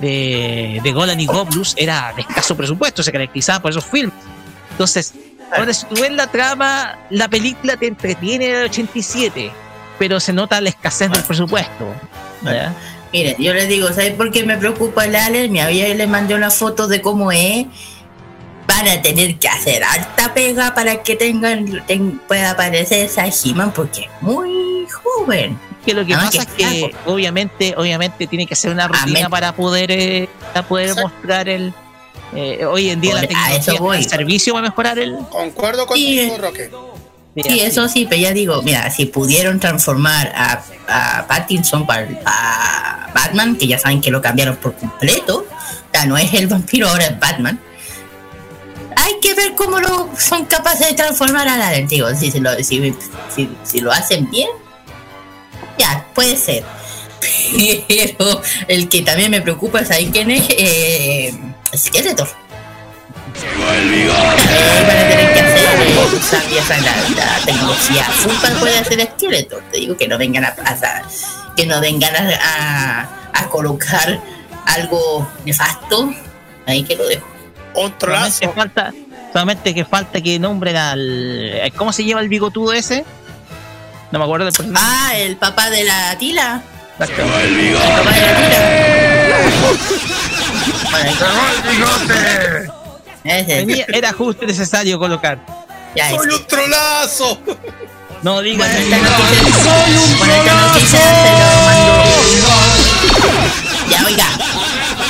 [0.00, 3.02] de, de Golan y Goblus, era de escaso presupuesto.
[3.02, 4.14] Se caracterizaba por esos filmes.
[4.70, 5.14] Entonces,
[5.56, 9.52] ahora si tú ves la trama, la película te entretiene de 87,
[9.98, 11.94] pero se nota la escasez del presupuesto.
[13.14, 15.48] Mire, yo les digo, ¿sabes por qué me preocupa el Ale?
[15.48, 17.66] Mi abuela le mandé una foto de cómo es.
[18.66, 21.84] Para tener que hacer alta pega para que tengan
[22.26, 23.30] pueda aparecer esa he
[23.72, 25.56] porque es muy joven.
[25.86, 29.92] Que lo que pasa es que obviamente, obviamente tiene que ser una rutina para poder,
[29.92, 31.72] eh, para poder mostrar el,
[32.34, 36.68] eh, hoy en día la tecnología el servicio va a mejorar el concuerdo contigo Roque
[37.42, 42.06] Sí, eso sí, pero ya digo, mira, si pudieron transformar a, a Pattinson para,
[43.12, 45.46] Batman, que ya saben que lo cambiaron por completo,
[45.92, 47.60] ya no es el vampiro, ahora es Batman.
[48.96, 52.54] Hay que ver cómo lo son capaces de transformar a la digo, si, si, lo,
[52.62, 52.94] si,
[53.64, 54.50] si, lo hacen bien,
[55.76, 56.64] ya, puede ser.
[57.88, 61.34] Pero el que también me preocupa es ahí quién es eh,
[61.76, 62.43] Skeletor.
[63.74, 64.14] El bigote.
[64.86, 65.64] Van a tener que hacer
[66.82, 68.06] la, la, tecnología
[68.40, 69.60] para puede hacer esqueleto.
[69.70, 71.04] Te digo que no vengan a pasar,
[71.56, 74.20] que no vengan a, a, colocar
[74.66, 76.12] algo nefasto.
[76.66, 77.26] Ahí que lo dejo.
[77.74, 78.92] Otro solamente falta,
[79.32, 81.72] solamente que falta que nombren al.
[81.76, 83.04] ¿Cómo se llama el bigotudo ese?
[84.12, 84.86] No me acuerdo del personaje.
[84.88, 86.62] Ah, el papá de la tila.
[87.00, 87.84] El bigote.
[87.86, 88.74] El papá de la tila.
[91.54, 92.83] el bigote
[93.24, 95.38] era justo necesario colocar.
[96.10, 97.38] ¡Soy un trolazo!
[98.22, 100.98] No digas ¡Soy un trolazo!
[103.90, 104.26] Ya, oiga.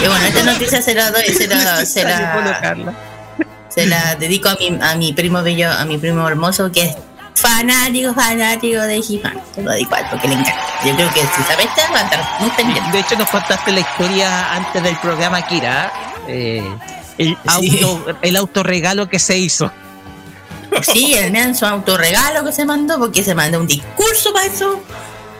[0.02, 2.94] Y bueno, esta noticia se la doy, se la, se la,
[3.68, 6.96] se la dedico a mi, a mi primo bello, a mi primo hermoso que es
[7.34, 9.40] fanático, fanático de He-Man.
[9.56, 10.60] Lo dedico a porque le encanta.
[10.84, 12.90] Yo creo que si sabes va a estar muy pendiente.
[12.92, 15.92] De hecho, nos contaste la historia antes del programa Kira.
[16.28, 16.62] Eh,
[17.18, 19.70] el, auto, el autorregalo que se hizo.
[20.82, 24.80] Sí, el menso autorregalo que se mandó, porque se mandó un discurso para eso.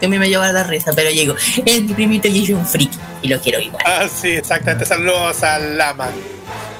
[0.00, 1.34] Que a mí me lleva a dar risa, pero llego.
[1.64, 2.98] Es mi primito y yo un friki.
[3.22, 3.82] Y lo quiero igual.
[3.86, 4.84] Ah, sí, exactamente.
[4.84, 6.08] Saludos al Lama.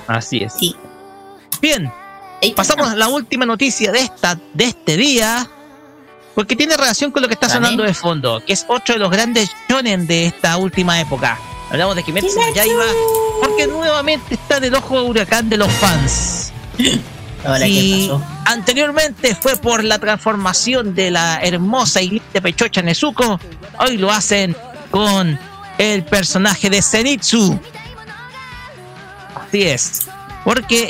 [0.06, 0.52] Así es.
[0.52, 0.76] Sí.
[1.60, 1.90] Bien.
[2.54, 5.48] Pasamos a la última noticia de esta, de este día.
[6.34, 9.10] Porque tiene relación con lo que está sonando de fondo, que es otro de los
[9.10, 11.38] grandes shonen de esta última época.
[11.70, 12.84] Hablamos de Kimetsu ya iba
[13.40, 16.52] porque nuevamente está en el ojo de huracán de los fans.
[17.66, 18.10] y
[18.46, 23.38] anteriormente fue por la transformación de la hermosa y linda pechocha Nezuko,
[23.78, 24.56] hoy lo hacen
[24.90, 25.38] con
[25.78, 27.58] el personaje de Zenitsu.
[29.34, 30.08] Así es.
[30.44, 30.88] Porque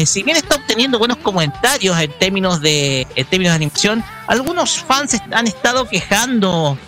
[0.00, 4.78] eh, si bien está obteniendo buenos comentarios en términos de en términos de animación, algunos
[4.78, 6.78] fans han estado quejando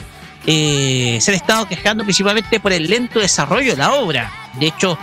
[0.47, 4.33] eh, se han estado quejando principalmente por el lento desarrollo de la obra.
[4.55, 4.99] De hecho,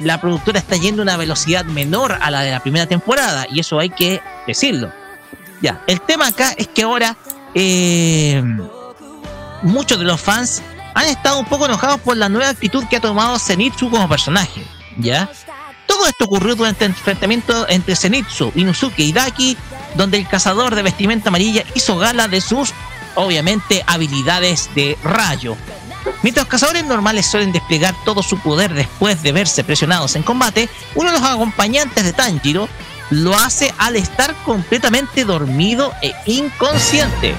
[0.00, 3.60] la productora está yendo a una velocidad menor a la de la primera temporada, y
[3.60, 4.92] eso hay que decirlo.
[5.60, 7.16] Ya, el tema acá es que ahora
[7.54, 8.42] eh,
[9.62, 10.62] muchos de los fans
[10.94, 14.62] han estado un poco enojados por la nueva actitud que ha tomado Zenitsu como personaje.
[14.98, 15.30] ¿Ya?
[15.86, 19.56] Todo esto ocurrió durante el enfrentamiento entre Zenitsu, Inusuke y Daki,
[19.96, 22.72] donde el cazador de vestimenta amarilla hizo gala de sus
[23.18, 25.56] obviamente habilidades de rayo.
[26.22, 30.68] Mientras los cazadores normales suelen desplegar todo su poder después de verse presionados en combate,
[30.94, 32.68] uno de los acompañantes de Tanjiro
[33.10, 37.34] lo hace al estar completamente dormido e inconsciente.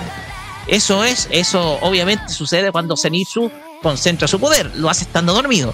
[0.67, 3.51] Eso es, eso obviamente sucede cuando Zenitsu
[3.82, 5.73] concentra su poder, lo hace estando dormido.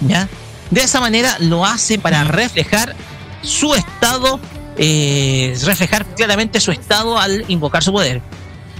[0.00, 0.28] ¿Ya?
[0.70, 2.94] De esa manera lo hace para reflejar
[3.42, 4.40] su estado
[4.78, 8.20] eh, reflejar claramente su estado al invocar su poder.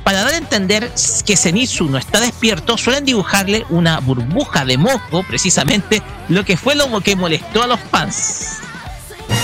[0.05, 0.93] para dar a entender
[1.25, 6.77] que Zenitsu no está despierto, suelen dibujarle una burbuja de moco, precisamente, lo que fue
[6.77, 8.59] lo que molestó a los fans.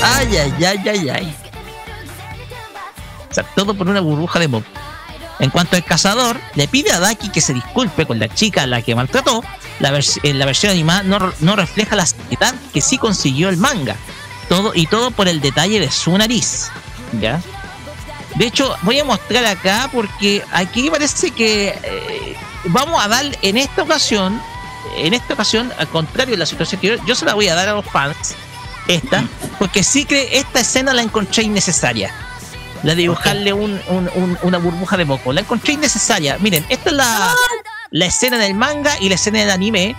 [0.03, 1.36] Ay, ay, ay, ay, ay.
[3.28, 4.66] O sea, todo por una burbuja de moco.
[5.38, 8.66] En cuanto al cazador, le pide a Daki que se disculpe con la chica a
[8.68, 9.42] la que maltrató.
[9.80, 13.96] La, en la versión animada no, no refleja la seriedad que sí consiguió el manga.
[14.49, 16.70] Todo, y todo por el detalle de su nariz.
[17.20, 17.40] ¿Ya?
[18.36, 23.57] De hecho, voy a mostrar acá porque aquí parece que eh, vamos a dar en
[23.57, 24.40] esta ocasión,
[24.97, 27.55] en esta ocasión, al contrario de la situación que yo, yo se la voy a
[27.55, 28.34] dar a los fans,
[28.88, 29.24] esta,
[29.59, 32.12] porque sí que esta escena la encontré innecesaria.
[32.82, 35.32] La de dibujarle un, un, una burbuja de moco.
[35.32, 36.36] La encontré innecesaria.
[36.40, 37.34] Miren, esta es la,
[37.90, 39.95] la escena del manga y la escena del anime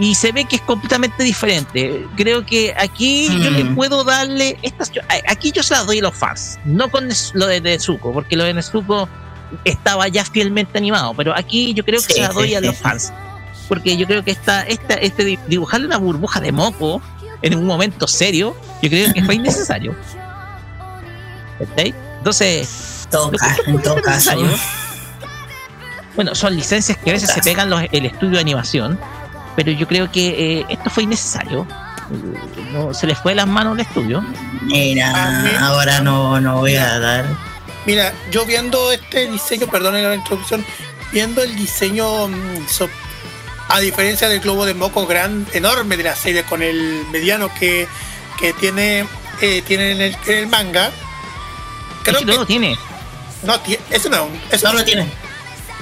[0.00, 2.06] y se ve que es completamente diferente.
[2.16, 4.90] Creo que aquí yo le puedo darle estas
[5.28, 8.44] aquí yo se las doy a los fans, no con lo de Nezuko, porque lo
[8.44, 9.08] de Nezuko
[9.64, 13.12] estaba ya fielmente animado, pero aquí yo creo que se las doy a los fans.
[13.68, 17.02] Porque yo creo que esta, esta, este dibujarle una burbuja de moco
[17.42, 19.94] en un momento serio, yo creo que fue innecesario.
[21.76, 23.06] Entonces,
[23.66, 24.30] en todo caso.
[26.16, 28.98] Bueno, son licencias que a veces se pegan los, el estudio de animación
[29.64, 31.66] pero yo creo que eh, esto fue innecesario.
[32.72, 34.24] No, se les fue de las manos al estudio.
[34.62, 37.26] Mira, ahora no, no voy a dar.
[37.84, 40.64] Mira, yo viendo este diseño, perdón la introducción,
[41.12, 42.64] viendo el diseño, mm,
[43.68, 47.86] a diferencia del globo de moco gran, enorme de la serie, con el mediano que,
[48.38, 49.04] que tiene,
[49.42, 50.90] eh, tiene en el, manga.
[52.02, 52.78] Creo no lo tiene.
[53.42, 55.06] No, eso no, eso no lo tiene.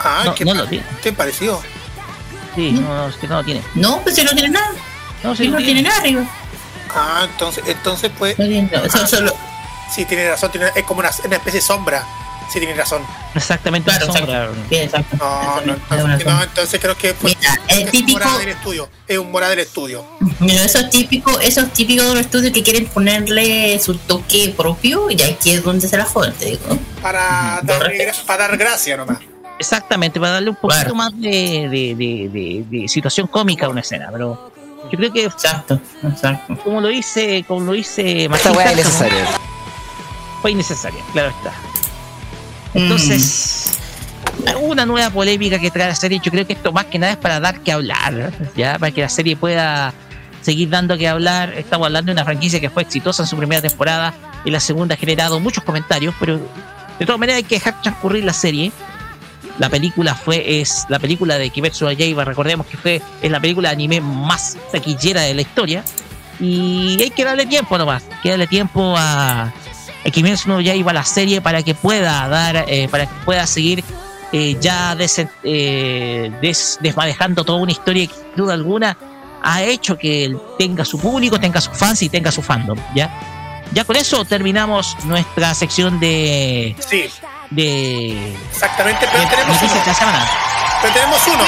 [0.01, 0.85] Ah, no, no lo tiene.
[1.01, 1.63] Qué parecido.
[2.59, 3.63] Sí, no, es que no lo tiene.
[3.77, 4.73] No, pues si no tiene nada.
[5.23, 5.81] No, si no, tiene.
[5.81, 6.25] nada arriba.
[6.93, 8.37] Ah, entonces, entonces pues.
[8.37, 9.33] No, solo.
[9.95, 12.05] Sí, tiene razón, tiene, es como una, una especie de sombra.
[12.53, 13.03] Sí, tiene razón.
[13.33, 14.51] Exactamente, claro, sombra.
[14.71, 15.17] exacto.
[15.19, 18.29] No, no, no, entonces creo que fue, Mira, es típico.
[18.29, 18.89] Un del estudio.
[19.07, 20.05] Es un mora del estudio.
[20.41, 24.53] Mira, eso es típico, eso es típico de los estudios que quieren ponerle su toque
[24.57, 26.77] propio y aquí es donde se la joden, te digo.
[27.01, 27.93] Para, dar,
[28.27, 29.19] para dar gracia nomás.
[29.59, 34.53] Exactamente, para darle un poquito más de, de, de, situación cómica a una escena, pero
[34.91, 36.57] yo creo que exacto, exacto.
[36.63, 39.27] como lo hice, como lo hice Esta weá es necesaria.
[40.41, 41.53] Fue innecesaria, claro está.
[42.75, 43.79] Entonces,
[44.45, 44.63] mm.
[44.63, 47.19] una nueva polémica que trae la serie, yo creo que esto más que nada es
[47.19, 49.93] para dar que hablar, ya, para que la serie pueda
[50.43, 51.53] seguir dando que hablar.
[51.55, 54.95] Estamos hablando de una franquicia que fue exitosa en su primera temporada y la segunda
[54.95, 56.39] ha generado muchos comentarios, pero
[56.99, 58.73] de todas maneras hay que dejar transcurrir la serie
[59.59, 63.41] la película fue, es la película de Kimetsu no Yaiba, recordemos que fue, es la
[63.41, 65.85] película de anime más taquillera de la historia.
[66.41, 70.93] Y hay que darle tiempo nomás, hay que darle tiempo a, a Kimetsu no Yaiba
[70.93, 73.83] la serie para que pueda dar, eh, para que pueda seguir
[74.33, 76.31] eh, ya des, eh,
[76.81, 78.97] desmadejando toda una historia que sin duda alguna
[79.43, 83.11] ha hecho que tenga su público, tenga sus fans y tenga su fandom, ¿ya?
[83.73, 87.09] Ya con eso terminamos nuestra sección de sí
[87.51, 88.35] de.
[88.51, 89.73] Exactamente, pero tenemos uno.
[90.83, 91.45] Pero tenemos uno.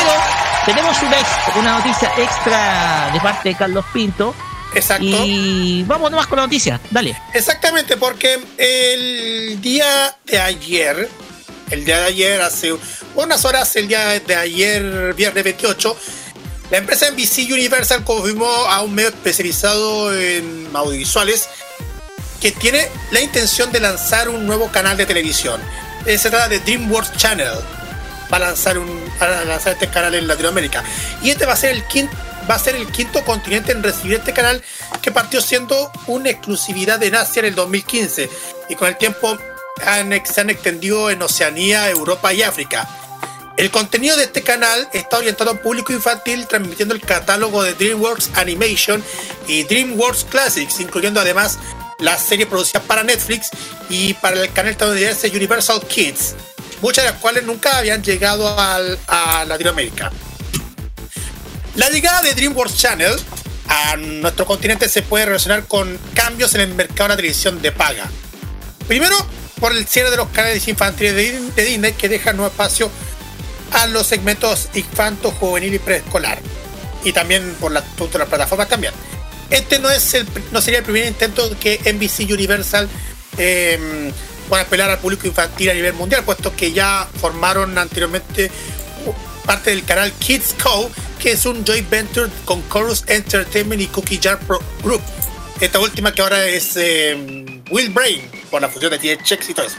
[0.64, 0.96] tenemos
[1.56, 4.34] una noticia extra de parte de Carlos Pinto.
[4.74, 5.04] Exacto.
[5.04, 7.16] Y vamos nomás con la noticia, dale.
[7.34, 11.08] Exactamente, porque el día de ayer,
[11.70, 12.76] el día de ayer, hace
[13.16, 15.96] unas horas, el día de ayer, viernes 28,
[16.70, 21.48] la empresa NBC Universal confirmó a un medio especializado en audiovisuales
[22.40, 25.60] que tiene la intención de lanzar un nuevo canal de televisión.
[26.06, 27.52] Eh, se trata de DreamWorks Channel.
[28.32, 29.02] Va a lanzar, un,
[29.46, 30.82] lanzar este canal en Latinoamérica.
[31.22, 32.16] Y este va a ser el quinto
[32.50, 34.60] va a ser el quinto continente en recibir este canal
[35.02, 38.28] que partió siendo una exclusividad de Asia en el 2015
[38.68, 39.38] y con el tiempo
[40.24, 42.88] se han extendido en Oceanía, Europa y África.
[43.56, 48.30] El contenido de este canal está orientado a público infantil transmitiendo el catálogo de DreamWorks
[48.34, 49.04] Animation
[49.46, 51.58] y DreamWorks Classics, incluyendo además
[52.00, 53.50] la serie producida para Netflix
[53.88, 56.34] y para el canal estadounidense Universal Kids,
[56.82, 60.10] muchas de las cuales nunca habían llegado a Latinoamérica.
[61.76, 63.16] La llegada de DreamWorks Channel
[63.68, 67.70] a nuestro continente se puede relacionar con cambios en el mercado de la televisión de
[67.70, 68.10] paga.
[68.88, 69.16] Primero,
[69.60, 72.90] por el cierre de los canales infantiles de Disney que dejan nuevo espacio
[73.72, 76.40] a los segmentos infanto, juvenil y preescolar.
[77.04, 78.92] Y también por las, las plataformas también
[79.50, 82.88] este no es el, no sería el primer intento que NBC Universal
[83.38, 84.12] eh,
[84.48, 88.50] pueda apelar al público infantil a nivel mundial, puesto que ya formaron anteriormente
[89.44, 94.20] parte del canal Kids Co, que es un joint venture con Chorus Entertainment y Cookie
[94.22, 94.38] Jar
[94.82, 95.02] Group.
[95.60, 99.66] Esta última que ahora es eh, Will Brain, por la fusión de THX y todo
[99.66, 99.76] eso.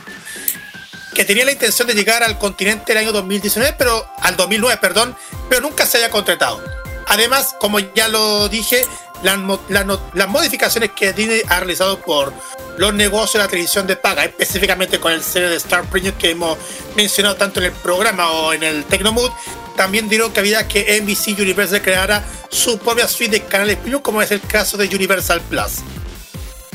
[1.13, 5.15] que tenía la intención de llegar al continente el año 2019, pero al 2009, perdón,
[5.49, 6.63] pero nunca se haya contratado.
[7.07, 8.85] Además, como ya lo dije,
[9.23, 12.33] las, modificaciones que Disney ha realizado por
[12.77, 16.31] los negocios de la televisión de paga, específicamente con el serie de Star Premium que
[16.31, 16.57] hemos
[16.95, 19.31] mencionado tanto en el programa o en el Tecnomood,
[19.75, 24.31] también dieron cabida que NBC Universal creara su propia suite de canales premium, como es
[24.31, 25.79] el caso de Universal Plus.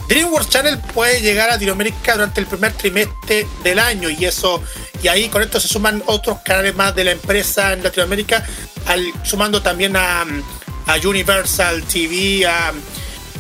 [0.08, 4.62] DreamWorks Channel puede llegar a Latinoamérica durante el primer trimestre del año y eso
[5.02, 8.44] y ahí con esto se suman otros canales más de la empresa en Latinoamérica,
[9.22, 10.24] sumando también a,
[10.86, 12.72] a Universal TV, a,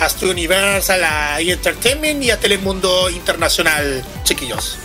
[0.00, 4.78] a Studio Universal, a Entertainment y a Telemundo Internacional, chiquillos.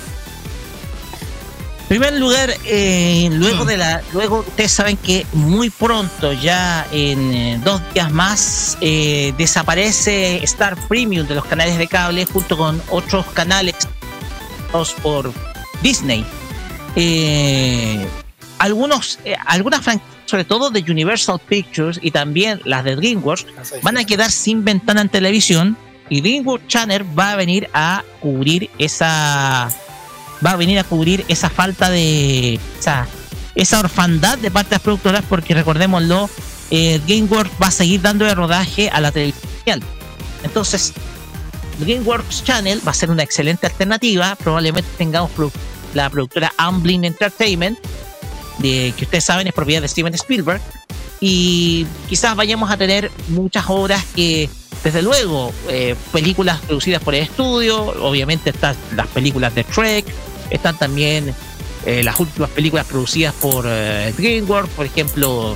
[1.91, 7.34] En primer lugar, eh, luego de la, luego ustedes saben que muy pronto, ya en
[7.34, 12.82] eh, dos días más, eh, desaparece Star Premium de los canales de cable junto con
[12.91, 13.76] otros canales
[15.03, 15.34] por
[15.82, 16.26] Disney.
[18.57, 23.45] algunos, algunas franquicias, sobre todo de Universal Pictures y también las de DreamWorks,
[23.82, 25.77] van a quedar sin ventana en televisión
[26.09, 29.69] y DreamWorks Channel va a venir a cubrir esa
[30.43, 33.07] va a venir a cubrir esa falta de esa,
[33.55, 36.29] esa orfandad de parte de las productoras porque recordémoslo
[36.71, 39.82] eh, GameWorks va a seguir dando el rodaje a la televisión
[40.43, 40.93] entonces
[41.86, 44.36] GameWorks Channel va a ser una excelente alternativa.
[44.36, 45.32] Probablemente tengamos
[45.93, 47.79] la productora Amblin Entertainment
[48.62, 50.62] de, que ustedes saben es propiedad de Steven Spielberg.
[51.20, 54.49] Y quizás vayamos a tener muchas obras que
[54.84, 60.05] desde luego, eh, películas producidas por el estudio, obviamente están las películas de Trek,
[60.49, 61.36] están también
[61.86, 65.55] eh, las últimas películas producidas por eh, DreamWorks, por ejemplo,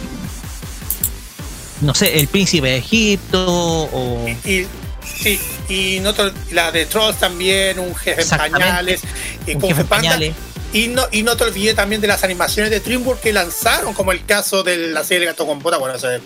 [1.82, 4.28] no sé, El Príncipe de Egipto o...
[4.28, 4.68] Y,
[5.03, 5.39] sí,
[5.70, 6.14] y no
[6.51, 9.01] la de Trolls también, Un Jefe en Pañales,
[9.47, 10.36] y un jefe Pañales.
[10.76, 14.11] Y no, y no te olvides también de las animaciones de DreamWorks que lanzaron, como
[14.11, 16.19] el caso de la serie Gato con Bota, bueno, ese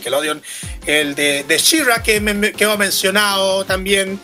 [0.00, 0.40] que lo odian,
[0.86, 4.20] el de, de Shira que, me, que hemos mencionado también,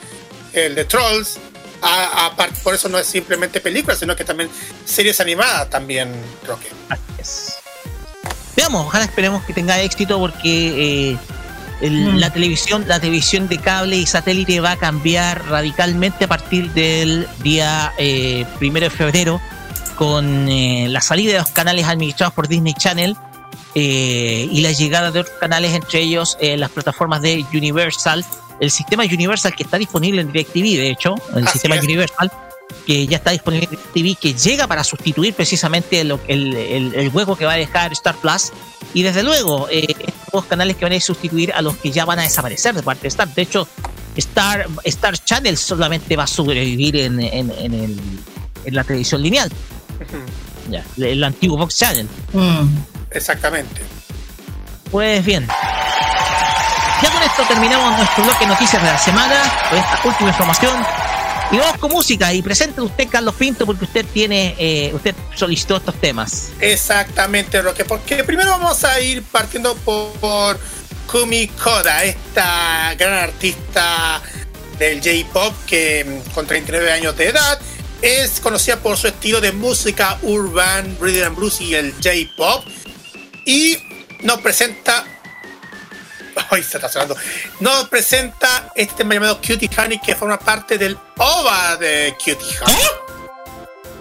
[0.53, 1.41] el de Trolls,
[1.81, 4.49] aparte, por eso no es simplemente películas, sino que también
[4.85, 6.13] series animadas también,
[6.47, 6.69] Roque.
[8.55, 11.17] Veamos, ojalá esperemos que tenga éxito porque
[11.81, 12.19] eh, mm.
[12.19, 17.27] la televisión, la televisión de cable y satélite va a cambiar radicalmente a partir del
[17.43, 19.41] día eh, primero de febrero
[19.97, 23.17] con eh, la salida de los canales administrados por Disney Channel
[23.75, 28.23] y la llegada de otros canales, entre ellos las plataformas de Universal
[28.63, 32.31] el sistema Universal que está disponible en DirecTV, de hecho, el sistema Universal
[32.87, 37.45] que ya está disponible en DirecTV, que llega para sustituir precisamente el, el, hueco que
[37.45, 38.53] va a dejar Star Plus.
[38.95, 42.21] Y desde luego, eh, estos canales que van a sustituir a los que ya van
[42.21, 43.35] a desaparecer de parte de Star.
[43.35, 43.67] De hecho,
[44.17, 47.99] Star, Star Channel solamente va a sobrevivir en, en, en,
[48.65, 49.51] en la televisión lineal.
[50.71, 52.09] Ya, el, antiguo Fox Channel.
[52.33, 52.69] Mm.
[53.11, 53.81] Exactamente.
[54.91, 55.47] Pues bien.
[57.03, 59.37] Ya con esto terminamos nuestro bloque de noticias de la semana,
[59.69, 60.85] con esta última información.
[61.51, 65.77] Y vamos con música y presente usted, Carlos Pinto, porque usted tiene, eh, usted solicitó
[65.77, 66.51] estos temas.
[66.61, 70.59] Exactamente, Roque, porque primero vamos a ir partiendo por,
[71.11, 74.23] Kumi Koda, esta gran artista
[74.79, 77.61] del J-Pop que mm, con 39 años de edad
[78.03, 82.65] es conocida por su estilo de música urban, rhythm and blues y el J-Pop.
[83.47, 83.79] Y
[84.23, 85.07] nos presenta
[86.51, 87.17] Hoy se está sonando.
[87.61, 92.77] Nos presenta este tema llamado Cutie Honey que forma parte del OVA de Cutie Honey.
[92.77, 92.89] ¿Eh?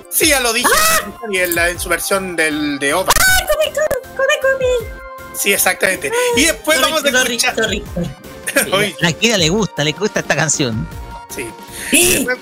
[0.10, 1.12] Sí, ya lo dije ¡Ah!
[1.32, 3.14] en, en, su versión del, de OVA.
[3.18, 3.74] ¡Ah, come,
[4.16, 5.02] come, come!
[5.38, 6.12] Sí, exactamente.
[6.36, 7.56] Y después vamos a escuchar.
[9.00, 10.88] la Kira le gusta, le gusta esta canción.
[11.34, 11.48] Sí.
[11.92, 12.38] Después,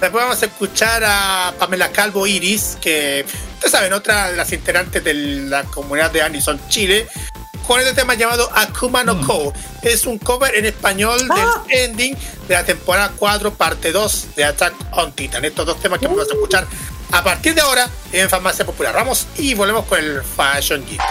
[0.00, 3.24] después, vamos a escuchar a Pamela Calvo Iris, que
[3.54, 7.06] ustedes saben, otra de las integrantes de la comunidad de Anison Chile,
[7.66, 9.52] con este tema llamado Akuma no Ko.
[9.82, 11.64] Es un cover en español del ah.
[11.68, 12.16] ending
[12.48, 15.44] de la temporada 4, parte 2 de Attack on Titan.
[15.44, 16.66] Estos dos temas que vamos a escuchar
[17.12, 18.94] a partir de ahora en Farmacia Popular.
[18.94, 21.02] Vamos y volvemos con el Fashion Geek.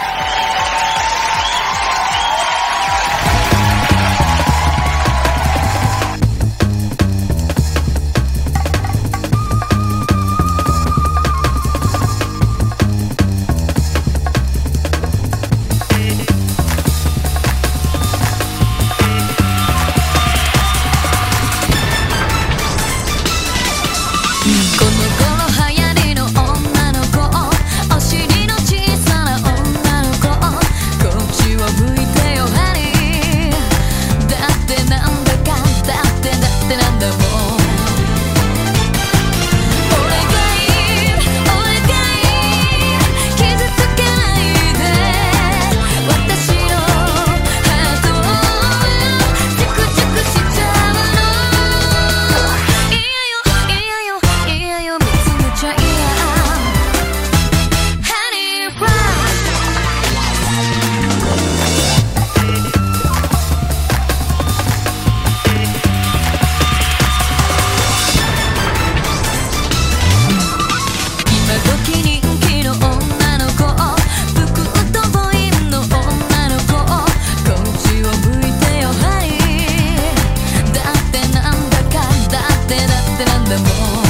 [82.28, 84.07] だってだってなんだもん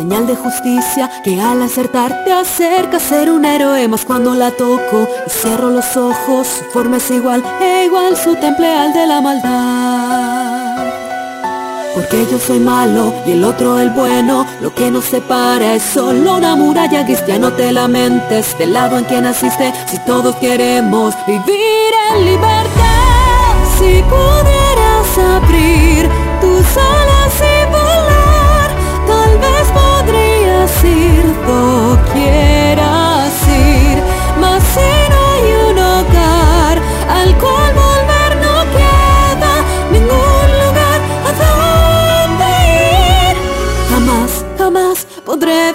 [0.00, 4.50] señal de justicia, que al acertar te acerca a ser un héroe, más cuando la
[4.50, 9.06] toco y cierro los ojos, su forma es igual, e igual su temple al de
[9.06, 10.86] la maldad.
[11.94, 16.36] Porque yo soy malo y el otro el bueno Lo que nos separa es solo
[16.36, 21.92] una muralla Ya no te lamentes del lado en que naciste Si todos queremos vivir
[22.12, 24.04] en libertad Si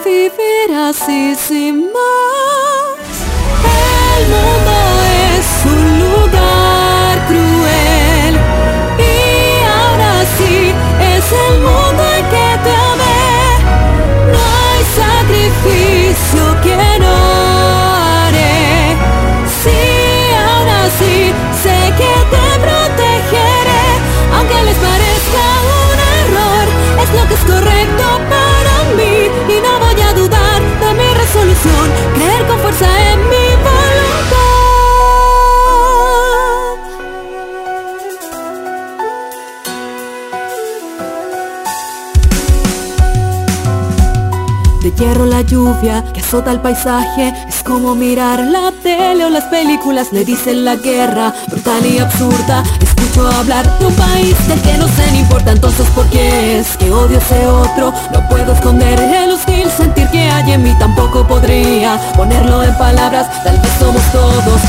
[0.03, 3.15] vivir así sin más
[4.17, 4.76] El mundo
[5.38, 8.35] es un lugar cruel
[8.99, 13.23] y ahora sí es el mundo en que te amé.
[14.34, 17.15] No hay sacrificio que no
[17.95, 18.97] haré.
[19.63, 19.81] Sí,
[20.45, 21.15] ahora sí
[21.63, 23.85] sé que te protegeré,
[24.35, 25.45] aunque les parezca
[25.84, 26.65] un error.
[27.01, 28.34] Es lo que es correcto
[45.35, 47.33] la lluvia que azota el paisaje.
[47.49, 50.13] Es como mirar la tele o las películas.
[50.13, 52.63] Le dicen la guerra brutal y absurda.
[52.79, 55.51] Escucho hablar de un país del que no se me importa.
[55.51, 57.93] Entonces ¿por qué es que odio ese otro?
[58.13, 60.73] No puedo esconder el hostil sentir que hay en mí.
[60.79, 63.27] Tampoco podría ponerlo en palabras.
[63.43, 64.61] Tal vez somos todos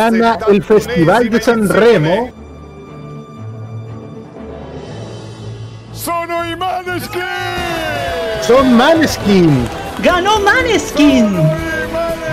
[0.00, 2.30] Gana el Festival de San Remo
[5.92, 7.20] Sono i Maneskin.
[8.40, 9.68] son Maneskin.
[10.02, 11.36] ¡Ganó Maneskin!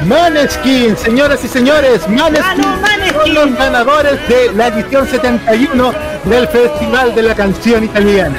[0.06, 3.36] Maneskin, señoras y señores, Maneskin, ¡Ganó Maneskin!
[3.36, 5.92] son los ganadores de la edición 71
[6.24, 8.38] del Festival de la Canción Italiana.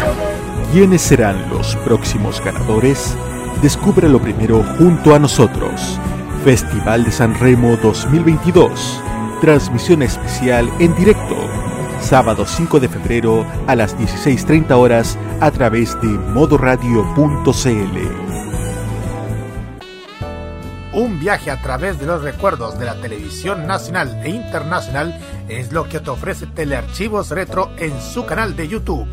[0.72, 3.14] ¿Quiénes serán los próximos ganadores?
[3.60, 6.00] Descúbrelo primero junto a nosotros.
[6.44, 9.02] Festival de San Remo 2022.
[9.40, 11.36] Transmisión especial en directo.
[12.00, 17.98] Sábado 5 de febrero a las 16.30 horas a través de modoradio.cl.
[20.92, 25.16] Un viaje a través de los recuerdos de la televisión nacional e internacional
[25.48, 29.06] es lo que te ofrece Telearchivos Retro en su canal de YouTube.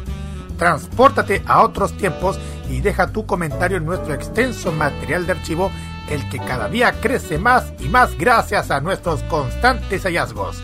[0.57, 5.69] Transpórtate a otros tiempos y deja tu comentario en nuestro extenso material de archivo,
[6.09, 10.61] el que cada día crece más y más gracias a nuestros constantes hallazgos.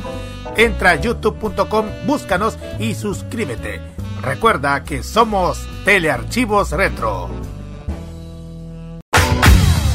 [0.57, 3.81] Entra a youtube.com, búscanos y suscríbete.
[4.21, 7.29] Recuerda que somos Telearchivos Retro.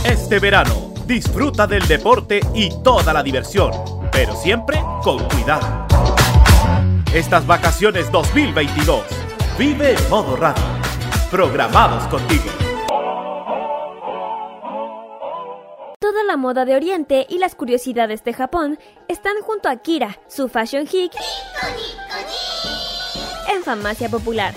[0.04, 3.72] Este verano, disfruta del deporte y toda la diversión,
[4.12, 5.86] pero siempre con cuidado.
[7.12, 9.02] Estas vacaciones 2022,
[9.58, 10.62] vive en modo radio.
[11.30, 12.65] Programados contigo.
[16.36, 20.84] La moda de Oriente y las curiosidades de Japón están junto a Kira, su fashion
[20.84, 21.10] geek,
[23.48, 24.52] en Farmacia Popular.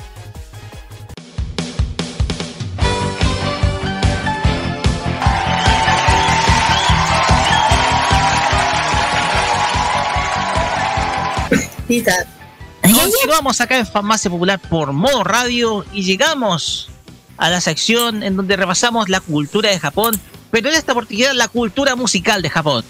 [12.81, 16.89] Continuamos acá en Farmacia Popular por modo radio y llegamos
[17.37, 20.19] a la sección en donde repasamos la cultura de Japón,
[20.51, 22.83] pero en esta oportunidad la cultura musical de Japón.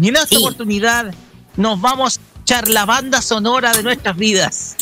[0.00, 1.12] Y en esta oportunidad
[1.56, 4.76] nos vamos a echar la banda sonora de nuestras vidas.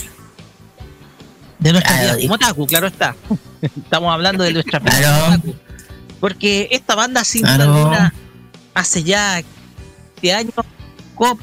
[1.58, 3.16] De nuestras vidas como claro está.
[3.62, 5.40] Estamos hablando de nuestras vidas.
[6.20, 8.14] Porque esta banda sin duda alguna
[8.74, 9.42] hace ya
[10.20, 10.54] de años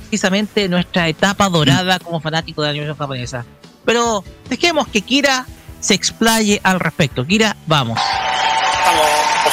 [0.09, 3.45] precisamente nuestra etapa dorada como fanático de la animación japonesa.
[3.85, 5.45] Pero dejemos que Kira
[5.79, 7.25] se explaye al respecto.
[7.25, 7.99] Kira, vamos.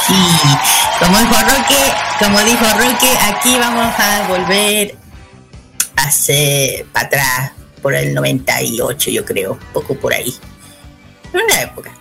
[0.06, 0.14] Sí,
[0.98, 4.97] como dijo Roque, como dijo Roque, aquí vamos a volver
[5.97, 7.52] hace para atrás,
[7.82, 10.35] por el 98 yo creo, poco por ahí.
[11.32, 11.93] Una época.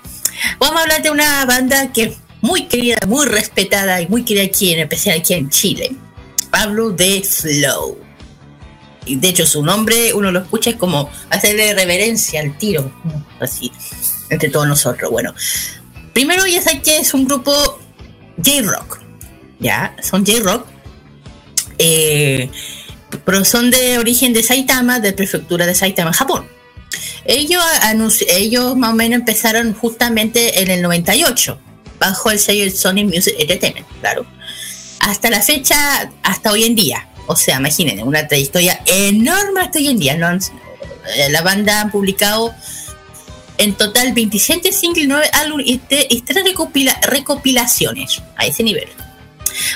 [0.59, 4.45] Vamos a hablar de una banda que es muy querida, muy respetada y muy querida
[4.45, 5.95] aquí, en especial aquí en Chile.
[6.49, 8.09] Pablo de Flow
[9.15, 12.91] de hecho su nombre uno lo escucha es como hacerle reverencia al tiro,
[13.39, 13.71] así,
[14.29, 15.09] entre todos nosotros.
[15.11, 15.33] Bueno,
[16.13, 17.79] primero ya sé que es un grupo
[18.43, 18.99] J-Rock,
[19.59, 20.65] ya, son J-Rock,
[21.77, 22.49] eh,
[23.25, 26.47] pero son de origen de Saitama, de prefectura de Saitama, Japón.
[27.25, 27.63] Ellos,
[28.27, 31.59] ellos más o menos empezaron justamente en el 98,
[31.99, 34.25] bajo el sello Sony Music Entertainment, claro.
[34.99, 37.07] Hasta la fecha, hasta hoy en día.
[37.27, 40.17] O sea, imaginen, una trayectoria enorme hasta hoy en día.
[41.15, 42.53] Eh, la banda ha publicado
[43.59, 45.77] en total 27 singles, 9 álbumes y,
[46.21, 46.43] tres
[47.03, 48.87] recopilaciones a ese nivel.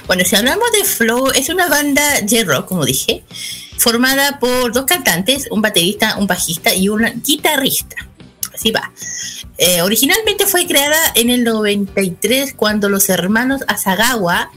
[0.08, 3.24] Bueno, si hablamos de Flow, es una banda J-Rock, como dije,
[3.78, 7.96] formada por dos cantantes, un baterista, un bajista y un guitarrista.
[8.54, 8.92] Así va.
[9.58, 14.52] Eh, originalmente fue creada en el 93 cuando los hermanos Asagawa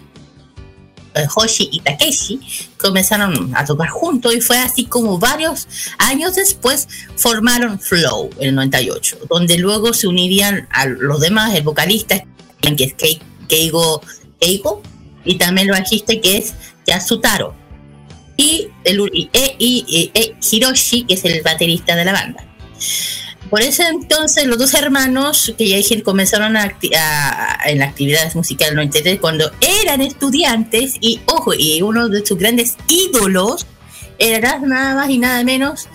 [1.35, 2.41] Hoshi y Takeshi
[2.79, 5.67] comenzaron a tocar juntos y fue así como varios
[5.99, 11.63] años después formaron Flow en el 98, donde luego se unirían a los demás, el
[11.63, 12.25] vocalista
[12.61, 12.95] que es
[13.49, 14.03] Keigo,
[14.41, 14.83] Keigo
[15.25, 16.55] y también el bajista que es
[16.87, 17.55] Yasutaro
[18.37, 22.45] y, el, y, y, y Hiroshi que es el baterista de la banda.
[23.51, 26.77] Por ese entonces, los dos hermanos que ya dije comenzaron a,
[27.65, 29.51] en la actividades musicales 93 cuando
[29.83, 33.67] eran estudiantes y, ojo, y uno de sus grandes ídolos
[34.19, 35.89] era nada más y nada menos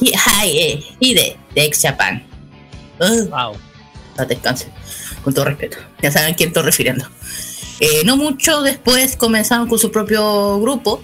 [0.00, 2.22] Hide de Ex Japan.
[2.98, 3.56] wow.
[4.16, 4.70] No descansen,
[5.22, 5.78] con todo respeto.
[6.00, 7.08] Ya saben a quién estoy refiriendo.
[7.80, 11.02] Eh, no mucho después comenzaron con su propio grupo,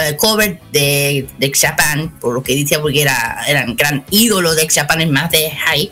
[0.00, 4.62] eh, cover de, de Japan, por lo que decía, porque era, eran gran ídolo de
[4.62, 5.90] X Japan, es más de High.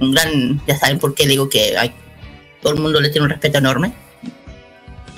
[0.00, 1.92] Un gran, ya saben por qué digo que hay,
[2.62, 3.92] todo el mundo le tiene un respeto enorme.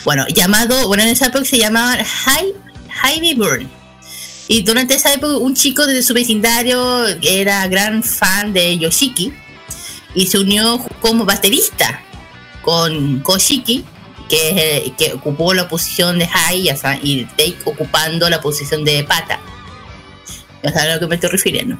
[0.04, 3.68] Bueno, llamado, bueno, en esa época se llamaba High, Burn.
[4.48, 9.32] Y durante esa época, un chico de su vecindario era gran fan de Yoshiki
[10.14, 12.02] y se unió como baterista
[12.62, 13.84] con Koshiki
[14.30, 16.70] que, que ocupó la posición de High
[17.02, 19.40] y Take ocupando la posición de Pata.
[20.62, 21.78] Ya saben a lo que me estoy refiriendo.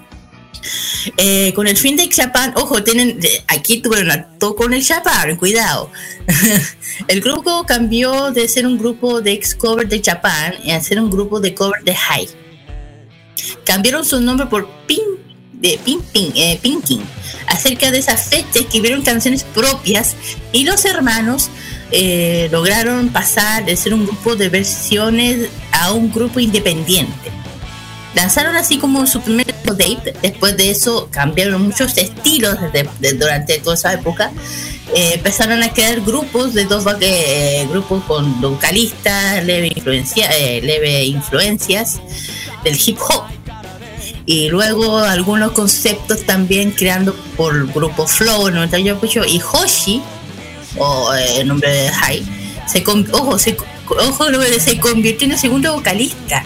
[1.17, 5.37] Eh, con el fin de Japan, ojo, tienen, aquí tuvieron a todo con el Japan,
[5.37, 5.91] cuidado.
[7.09, 11.11] el grupo cambió de ser un grupo de ex cover de Japan a ser un
[11.11, 12.29] grupo de cover de High.
[13.65, 15.01] Cambiaron su nombre por Pink
[15.53, 17.03] de Pink, Pink, eh, Pinking.
[17.47, 20.17] Acerca de esa fecha escribieron canciones propias
[20.53, 21.51] y los hermanos
[21.93, 27.31] eh, lograron pasar de ser un grupo de versiones a un grupo independiente.
[28.15, 32.57] Lanzaron así como su primer date, después de eso cambiaron muchos estilos
[33.19, 34.33] durante toda esa época.
[34.95, 42.01] Eh, empezaron a crear grupos de dos eh, grupos con vocalistas, leve, influencia, leve influencias
[42.65, 43.25] del hip hop
[44.27, 50.03] y luego algunos conceptos también creando por grupo Flow, 98 y Hoshi
[50.77, 52.25] o eh, el nombre de Hai,
[52.67, 53.57] se, ojo, se,
[53.89, 54.25] ojo,
[54.59, 56.43] se convirtió en el segundo vocalista.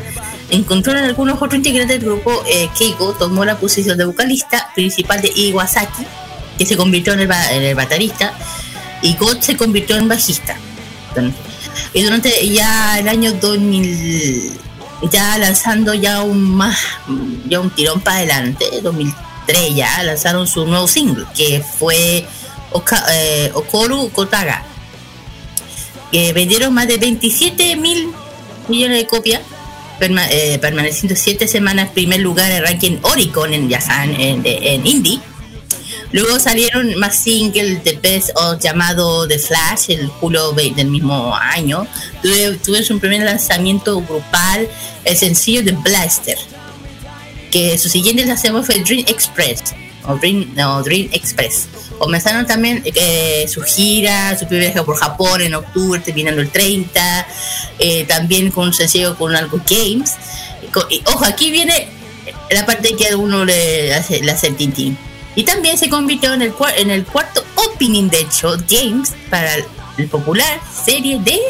[0.50, 5.20] Encontró en algunos otros integrantes del grupo, eh, Keiko tomó la posición de vocalista principal
[5.20, 6.04] de Iwasaki,
[6.58, 8.34] que se convirtió en el, en el baterista,
[9.02, 10.56] y God se convirtió en bajista.
[11.92, 14.52] Y durante ya el año 2000,
[15.10, 16.78] ya lanzando ya un más,
[17.48, 22.26] ya un tirón para adelante, 2003 ya lanzaron su nuevo single, que fue
[22.74, 24.64] Oka, eh, Okoru Kotaga,
[26.10, 28.08] que vendieron más de 27 mil
[28.68, 29.40] millones de copias,
[30.00, 35.20] eh, permaneciendo 7 semanas primer lugar en ranking Oricon en, en, en, indie.
[36.10, 41.86] Luego salieron más singles de Best of llamado The Flash el julio del mismo año.
[42.22, 44.68] Tuve, su primer lanzamiento grupal,
[45.04, 46.38] el sencillo de Blaster.
[47.52, 49.62] Que su siguiente lanzamiento fue Dream Express.
[50.06, 51.68] O Dream, no, Dream Express.
[51.98, 57.26] Comenzaron también eh, su gira, su primer viaje por Japón en octubre, terminando el 30.
[57.78, 60.12] Eh, también con un sencillo con algo Games.
[61.06, 61.88] ojo, aquí viene
[62.50, 64.98] la parte que a uno le hace, le hace el tintín.
[65.36, 69.56] Y también se convirtió en el, en el cuarto opening de hecho Games para
[69.96, 71.40] el popular serie de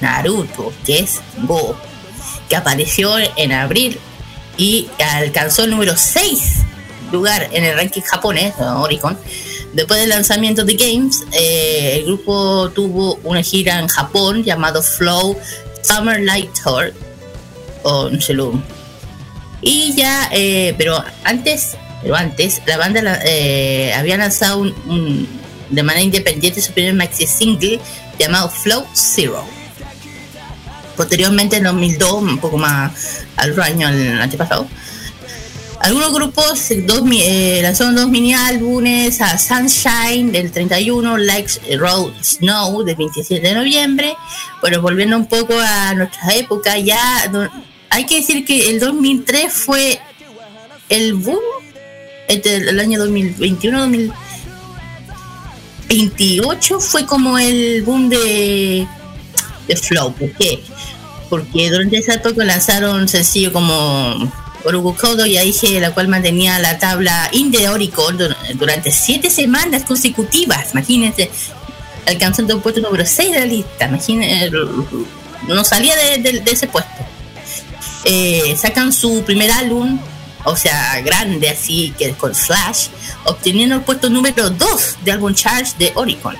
[0.00, 1.76] Naruto, que es Go,
[2.48, 3.98] que apareció en abril
[4.56, 6.66] y alcanzó el número 6
[7.12, 9.16] lugar en el ranking japonés, Oricon,
[9.72, 15.38] Después del lanzamiento de Games, eh, el grupo tuvo una gira en Japón llamado Flow
[15.82, 16.92] Summer Light Tour.
[17.82, 18.62] O lo.
[19.62, 25.26] Y ya, eh, pero antes, pero antes, la banda eh, había lanzado un,
[25.70, 27.80] de manera independiente su primer maxi single
[28.18, 29.42] llamado Flow Zero.
[30.96, 34.66] Posteriormente, en 2002, un poco más al año, el antepasado,
[35.82, 42.84] algunos grupos dos, eh, lanzaron dos mini álbumes, a Sunshine del 31, Like Road Snow
[42.84, 44.14] del 27 de noviembre.
[44.60, 47.00] Bueno, volviendo un poco a nuestra época, ya
[47.90, 49.98] hay que decir que el 2003 fue
[50.88, 51.42] el boom,
[52.28, 58.86] este, el, año 2021, 2028 fue como el boom de,
[59.66, 60.14] de Flow.
[60.14, 60.62] ¿Por qué?
[61.28, 64.30] Porque durante esa época lanzaron sencillo como
[64.64, 68.18] Orugukodo y Aige, la cual mantenía la tabla Indie Oricon
[68.54, 70.72] durante siete semanas consecutivas.
[70.72, 71.30] Imagínense,
[72.06, 73.86] alcanzando el puesto número 6 de la lista.
[73.86, 74.50] Imagínense,
[75.48, 76.90] no salía de, ese puesto.
[78.04, 79.98] Eh, sacan su primer álbum,
[80.44, 82.88] o sea, grande así, que con Flash,
[83.24, 86.36] obteniendo el puesto número 2 de álbum Charge de Oricon.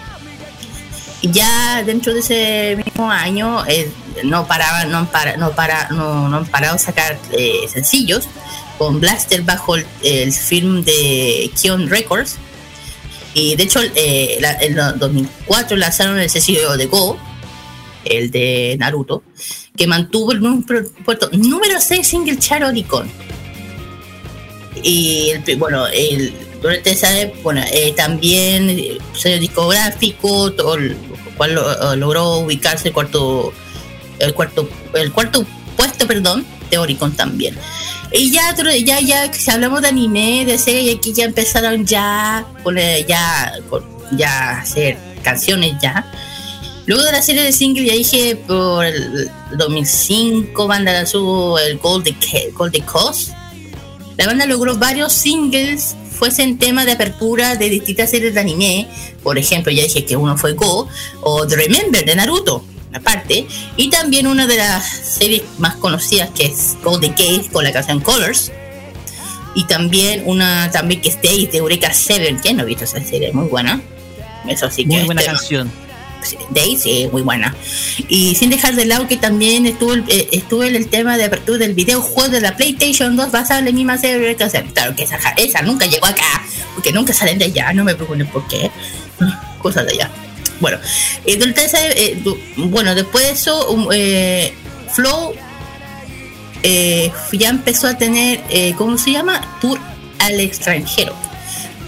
[1.22, 3.88] Ya dentro de ese mismo año, eh,
[4.24, 8.28] no paraban, no para, no, para, no, no han parado sacar eh, sencillos
[8.76, 12.38] con Blaster bajo el, film de Kion Records.
[13.34, 17.16] Y de hecho, eh, en 2004 lanzaron el sencillo de Go,
[18.04, 19.22] el de Naruto,
[19.76, 20.40] que mantuvo el
[21.04, 23.08] puesto número 6 single chart Oricon.
[24.82, 27.08] Y el, bueno, el, durante esa
[27.42, 30.76] bueno, eh, también sello discográfico, todo
[31.36, 31.54] cual
[31.96, 33.52] logró ubicarse el cuarto
[34.22, 35.44] el cuarto, el cuarto
[35.76, 37.56] puesto, perdón, de Oricon también.
[38.12, 38.54] Y ya,
[38.84, 43.52] ya, ya, si hablamos de anime, de serie, aquí ya empezaron ya, con, ya,
[44.12, 46.06] ya hacer canciones ya.
[46.86, 52.04] Luego de la serie de single, ya dije, por el 2005, banda lanzó el Gold
[52.04, 53.30] de Coast.
[54.16, 58.88] La banda logró varios singles, fuesen temas de apertura de distintas series de anime.
[59.22, 60.88] Por ejemplo, ya dije que uno fue Go,
[61.22, 62.64] o The Remember de Naruto
[62.94, 67.72] aparte, y también una de las series más conocidas que es Golden Gate con la
[67.72, 68.52] canción Colors,
[69.54, 73.02] y también una también que es Days de Eureka 7, que no he visto esa
[73.02, 73.80] serie, muy buena.
[74.48, 75.70] Eso sí muy buena canción.
[76.50, 77.54] Days, sí, muy buena.
[78.08, 81.74] Y sin dejar de lado que también estuvo, eh, estuvo el tema de apertura del
[81.74, 84.70] videojuego de la PlayStation 2 basado en la misma serie 7.
[84.72, 86.42] Claro que esa, esa nunca llegó acá,
[86.74, 88.70] porque nunca salen de allá, no me pregunten por qué.
[89.62, 90.10] Cosas de allá.
[90.62, 90.78] Bueno,
[91.26, 92.22] eh,
[92.56, 94.54] bueno, después de eso, um, eh,
[94.94, 95.34] Flow
[96.62, 98.40] eh, ya empezó a tener,
[98.76, 99.58] ¿cómo se llama?
[99.60, 99.80] Tour
[100.20, 101.16] al extranjero.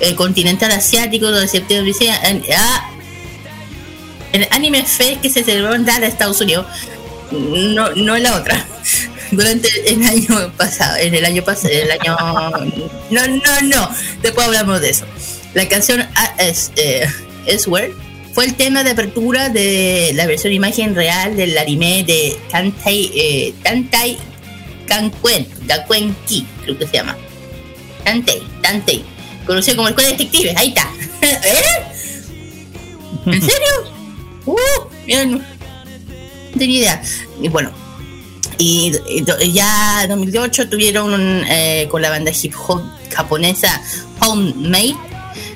[0.00, 1.92] El continental asiático, donde septiembre
[2.24, 2.42] en,
[4.34, 6.66] el Anime Fest que se celebró en Dallas, Estados Unidos.
[7.30, 8.66] No, no la otra.
[9.30, 12.16] Durante el año pasado, en el año pasado, el año.
[13.10, 13.90] No, no, no.
[14.22, 15.06] Después hablamos de eso.
[15.54, 16.06] La canción
[16.38, 16.72] es,
[17.46, 17.94] es Where
[18.34, 23.54] fue el tema de apertura de la versión imagen real del anime de Tantai, eh,
[23.62, 24.18] Tantai
[24.88, 25.46] Kankuen,
[26.26, 27.16] Ki, creo que se llama.
[28.04, 29.04] Tantei, Tantei,
[29.46, 30.90] conocido como el de Detectives, ahí está.
[31.22, 31.62] ¿Eh?
[33.26, 34.03] ¿En serio?
[34.46, 34.56] Uh,
[35.06, 35.40] mira, no,
[36.58, 37.02] tenía idea.
[37.40, 37.70] Y bueno,
[38.58, 38.92] y,
[39.52, 43.80] ya en 2008 tuvieron eh, con la banda hip hop japonesa
[44.20, 44.96] Homemade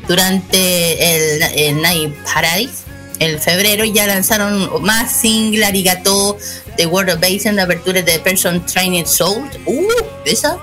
[0.06, 2.84] durante el, Night Paradise.
[3.20, 6.38] En febrero ya lanzaron más single Arigato
[6.76, 9.48] de World of Basin de apertura de Person Training Soul.
[9.66, 9.88] Uh,
[10.24, 10.58] esa.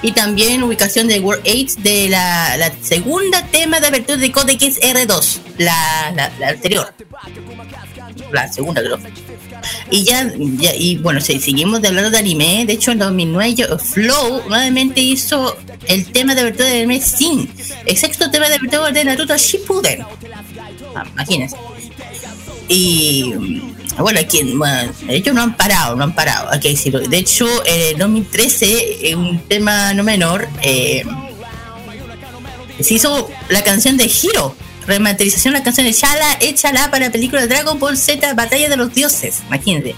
[0.00, 5.38] Y también ubicación de World 8 de la, segunda tema de apertura de Codex R2,
[5.58, 6.94] la, la, anterior.
[8.32, 8.98] la segunda creo.
[9.90, 10.30] Y ya,
[10.78, 15.00] y bueno, si seguimos de hablando de anime, de hecho en 2009 yo- Flow nuevamente
[15.00, 15.56] hizo
[15.88, 17.50] el tema de verdad del mes sin,
[17.84, 20.02] el sexto tema de verdad de Naruto Shippuden.
[20.94, 21.56] Ah, imagínense.
[22.68, 23.34] Y
[24.02, 27.00] bueno, aquí, bueno, ellos no han parado, no han parado, hay que decirlo.
[27.00, 31.04] De hecho, en el 2013, eh, un tema no menor, eh,
[32.80, 34.54] se hizo la canción de Hiro,
[34.86, 38.76] remasterización de la canción de Shala, échala para la película Dragon Ball Z, Batalla de
[38.76, 39.94] los Dioses, imagínense.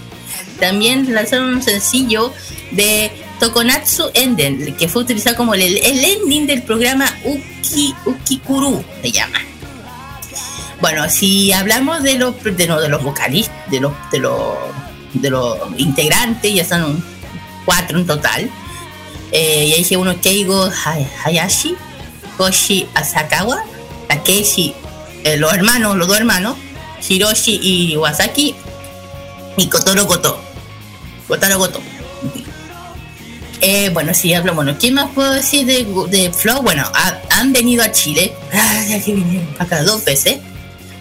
[0.59, 2.33] También lanzaron un sencillo
[2.71, 9.11] de Tokonatsu Enden, que fue utilizado como el, el ending del programa Uki, Ukikuru, se
[9.11, 9.39] llama.
[10.81, 13.93] Bueno, si hablamos de los de, los- vocalistas, de los
[15.13, 17.03] de los integrantes, ya son
[17.65, 18.49] cuatro en total.
[19.31, 21.75] Eh, ya dije uno Keigo Hay- Hayashi,
[22.37, 23.63] Koshi Asakawa,
[24.09, 24.73] Takeshi,
[25.23, 26.55] eh, los hermanos, los dos hermanos,
[27.07, 28.55] Hiroshi y Wasaki,
[29.57, 30.41] y Kotoro Koto.
[31.27, 31.79] Kotaro Koto.
[33.61, 36.61] Eh, bueno, sí, hablo, ¿qué más puedo decir de, Flow?
[36.63, 40.39] Bueno, ha- han venido a Chile, ah, ya que vinieron acá dos veces.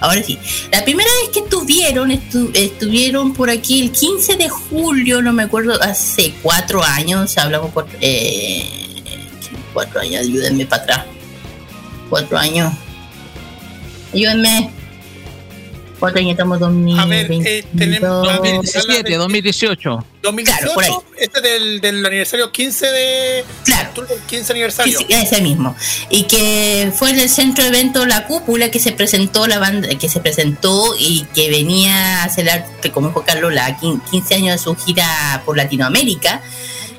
[0.00, 0.38] Ahora sí,
[0.72, 5.42] la primera vez que estuvieron, estu- estuvieron por aquí el 15 de julio, no me
[5.42, 7.86] acuerdo, hace cuatro años, hablamos por...
[8.00, 8.64] Eh,
[9.74, 11.06] cuatro años, ayúdenme para atrás.
[12.08, 12.72] Cuatro años.
[14.12, 14.70] Ayúdenme.
[15.98, 17.58] Cuatro años, estamos 2020.
[17.58, 20.04] eh, tenemos 2017, 2018.
[20.22, 20.90] 2018, por ahí.
[21.18, 23.44] este del, del aniversario 15 de.
[23.64, 23.90] Claro.
[24.28, 24.98] 15 aniversario.
[24.98, 25.74] Sí, ese mismo.
[26.10, 29.88] Y que fue en el centro de evento La Cúpula que se presentó la banda,
[29.98, 34.56] que se presentó y que venía a celebrar, como dijo Carlos, la quin- 15 años
[34.56, 36.42] de su gira por Latinoamérica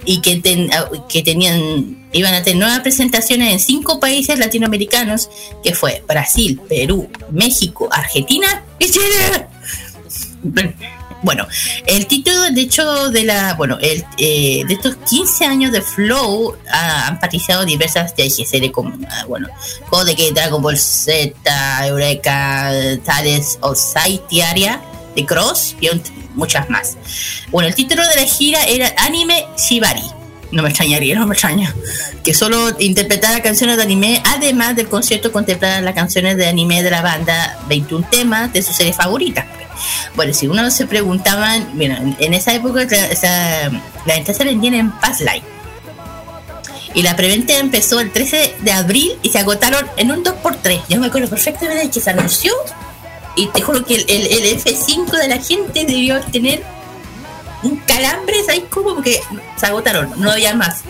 [0.03, 5.29] y que, ten- ah, que tenían iban a tener nuevas presentaciones en cinco países latinoamericanos
[5.63, 9.47] que fue Brasil, Perú, México, Argentina y Chile.
[11.23, 11.47] Bueno,
[11.85, 16.57] el título, de hecho, de la, bueno, el, eh, de estos 15 años de Flow
[16.71, 19.47] ah, han participado diversas de series como, ah, bueno,
[19.89, 21.33] Code Dragon Ball Z,
[21.85, 22.71] Eureka,
[23.05, 24.81] Tales of Area,
[25.15, 25.89] The Cross y
[26.33, 26.97] muchas más.
[27.51, 30.20] Bueno, el título de la gira era Anime Shibari.
[30.51, 31.73] No me extrañaría, no me extraña.
[32.23, 36.91] Que solo interpretara canciones de anime, además del concierto contemplara las canciones de anime de
[36.91, 39.45] la banda, 21 temas de sus series favoritas.
[40.15, 45.43] Bueno, si uno se preguntaban, bueno, en- esa época la- entradas se vendían en Passline.
[46.93, 50.81] Y la preventa empezó el 13 de abril y se agotaron en un 2x3.
[50.89, 52.51] Yo me acuerdo perfectamente que se anunció
[53.37, 56.61] y te juro que el- el F5 de la gente debió tener
[57.63, 58.95] un calambre, ¿sabes cómo?
[58.95, 59.19] Porque
[59.55, 60.81] se agotaron, no había más.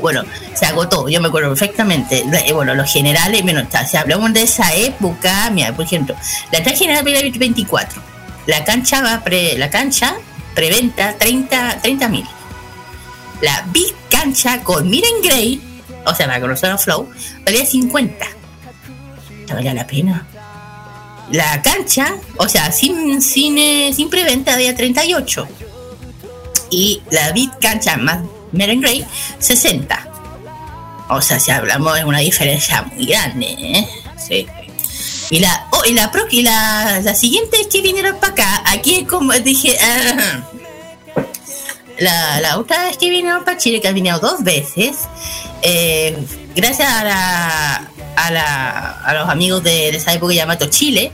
[0.00, 0.22] Bueno,
[0.54, 2.18] se agotó, yo me acuerdo perfectamente.
[2.20, 6.14] Eh, Bueno, los generales, bueno, si hablamos de esa época, mira, por ejemplo,
[6.52, 8.02] la entrada general para el 24,
[8.46, 10.16] la cancha va pre, la cancha
[10.54, 12.26] preventa 30 mil.
[13.40, 15.60] La Big Cancha con Miren Grey,
[16.06, 17.10] o sea, para conocer a Flow,
[17.44, 18.26] valía 50.
[19.46, 20.26] ¿Te valía la pena?
[21.30, 25.48] La cancha, o sea, sin, sin, sin preventa había 38.
[26.70, 28.18] Y la Big Cancha más
[28.52, 29.04] Miren Grey,
[29.38, 30.08] 60.
[31.08, 33.88] O sea, si hablamos de una diferencia muy grande, ¿eh?
[34.16, 34.46] Sí.
[35.30, 38.62] Y la, oh, y la, pro- y la siguiente es que vinieron para acá.
[38.66, 40.44] Aquí es como dije, ah,
[41.98, 44.96] la, la otra vez que vinieron para Chile, que han venido dos veces,
[45.64, 46.16] eh,
[46.54, 51.10] gracias a, la, a, la, a los amigos de, de esa época Yamato Chile,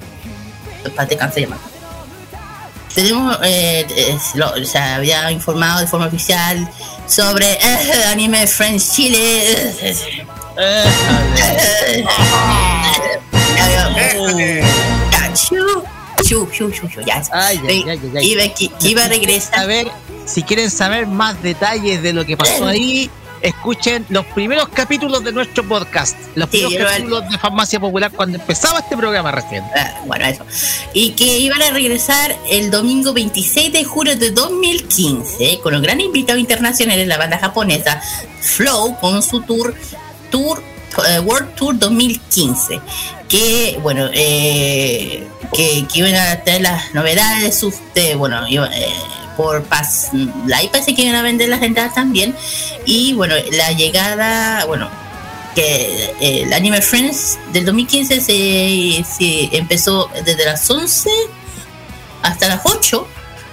[0.95, 1.63] para descansar Yamato,
[2.95, 3.87] tenemos, eh,
[4.35, 6.69] lo- o sea, había informado de forma oficial
[7.07, 9.73] sobre eh, Anime Friends Chile.
[18.81, 19.59] Iba a regresar.
[19.61, 19.89] A ver,
[20.27, 23.11] si quieren saber más detalles de lo que pasó ahí,
[23.43, 26.17] escuchen los primeros capítulos de nuestro podcast.
[26.35, 29.65] Los Sí, primeros capítulos de Farmacia Popular cuando empezaba este programa recién.
[29.77, 30.45] Ah, bueno, eso.
[30.93, 36.01] Y que iban a regresar el domingo 26 de julio de 2015 con los gran
[36.01, 38.01] invitado internacional de la banda japonesa
[38.41, 39.75] Flow con su tour,
[40.31, 40.63] tour
[41.09, 42.81] eh, World Tour 2015.
[43.29, 47.75] Que, bueno, eh, que, que iban a tener las novedades de sus.
[47.95, 48.93] de, bueno, iba, eh,
[49.41, 52.37] por Pass Live parece que iban a vender las entradas también.
[52.85, 54.91] Y bueno, la llegada, bueno,
[55.55, 61.09] que eh, el Anime Friends del 2015 se, se empezó desde las 11
[62.23, 63.09] hasta las 8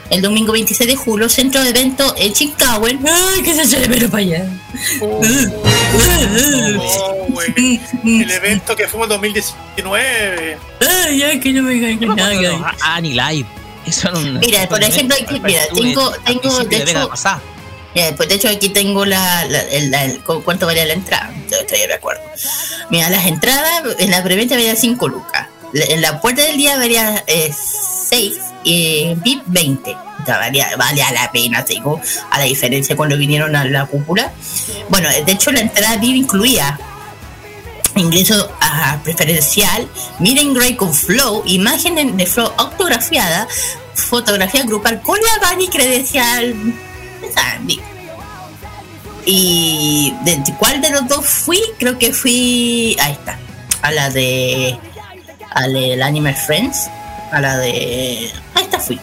[0.09, 2.85] el domingo 26 de julio, centro de evento en Chicago.
[2.87, 4.45] ¡Ay, que se para allá!
[5.01, 5.21] Oh,
[7.33, 10.57] oh, el evento que fuimos en 2019.
[10.81, 12.75] ¡Ay, ya que no me caiga nada!
[12.81, 13.66] Ani Live.
[13.87, 17.09] Eso no, Mira, por ejemplo, aquí, mira, tengo, tengo, de hecho,
[17.95, 21.33] Mira, pues de hecho aquí tengo la, la, la, cuánto valía la entrada.
[21.49, 22.21] Estoy de acuerdo.
[22.89, 25.47] Mira, las entradas en la preventa valía 5 lucas.
[25.73, 27.23] En la puerta del día valía
[28.09, 29.91] 6 y en VIP 20.
[29.91, 31.99] O sea, valía, valía la pena, digo,
[32.29, 34.31] a la diferencia cuando vinieron a la cúpula.
[34.89, 36.77] Bueno, de hecho la entrada VIP incluía
[37.95, 39.87] ingreso a preferencial,
[40.19, 43.47] miren Grey con Flow, imagen de Flow autografiada,
[43.95, 46.55] fotografía grupal con la y credencial.
[49.25, 52.95] Y de cuál de los dos fui, creo que fui.
[53.01, 53.37] Ahí está.
[53.81, 54.79] A la de.
[55.51, 56.89] A la de Animal Friends.
[57.31, 58.31] A la de.
[58.55, 58.97] Ahí está fui.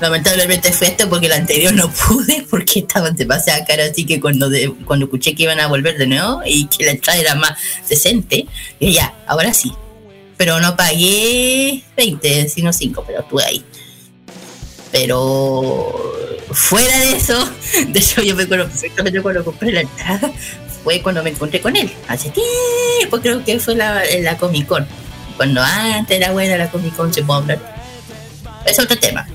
[0.00, 4.50] Lamentablemente fue este porque el anterior no pude porque estaban demasiado cara así que cuando
[4.84, 8.46] cuando escuché que iban a volver de nuevo y que la entrada era más decente,
[8.80, 9.72] y ya, ahora sí.
[10.36, 13.64] Pero no pagué 20, sino 5, pero estuve ahí.
[14.92, 16.16] Pero
[16.52, 17.48] fuera de eso,
[17.88, 20.30] de hecho yo me acuerdo perfectamente cuando compré la entrada,
[20.84, 21.90] fue cuando me encontré con él.
[22.06, 24.86] Hace tiempo creo que fue la, la Comic Con.
[25.36, 27.76] Cuando antes era buena la Comic Con, se puede hablar.
[28.64, 29.26] Es otro tema.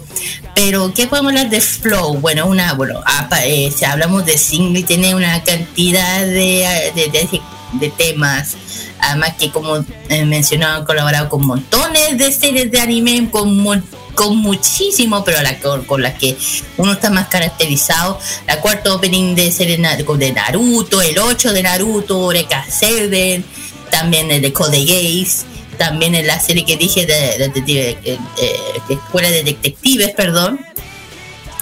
[0.55, 2.19] Pero, ¿qué podemos hablar de Flow?
[2.19, 3.01] Bueno, una, bueno,
[3.43, 7.41] eh, si hablamos de single, tiene una cantidad de, de,
[7.73, 8.55] de, temas.
[8.99, 13.83] Además que, como he mencionado, han colaborado con montones de series de anime, con,
[14.13, 16.37] con muchísimo, pero la, con, la que
[16.77, 18.19] uno está más caracterizado.
[18.45, 23.43] La cuarta opening de serie de Naruto, el 8 de Naruto, Eureka 7,
[23.89, 28.55] también el de Code Gaze también en la serie que dije de, detective, eh, eh,
[28.89, 30.59] escuela de detectives, perdón.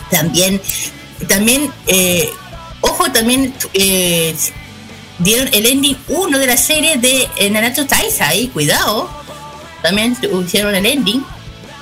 [0.10, 0.62] También,
[1.28, 2.30] también, eh,
[2.82, 3.54] ojo, también
[5.20, 9.10] dieron el ending 1 de la serie de Naruto Taisai, cuidado.
[9.82, 11.24] También hicieron el ending.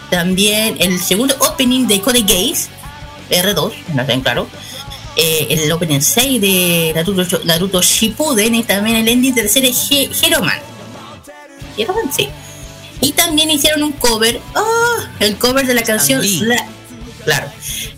[0.10, 2.68] También el segundo opening de Code Gaze,
[3.30, 4.48] R2, no sé, claro.
[5.16, 9.72] el opening 6 de Naruto, Naruto Shippuden y también el ending de la serie
[10.22, 10.42] Hero
[12.16, 12.30] Sí.
[13.02, 16.22] Y también hicieron un cover, oh, el cover de la canción,
[17.24, 17.50] claro,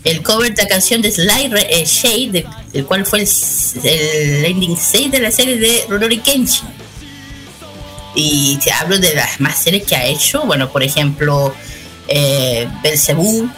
[0.04, 5.10] el cover de la canción de Sly eh, Shade, el cual fue el, ending 6
[5.10, 6.68] de la serie de Rurouni Kenshin.
[8.14, 11.52] Y te hablo de las más series que ha hecho, bueno, por ejemplo,
[12.06, 13.50] eh, Belzebú,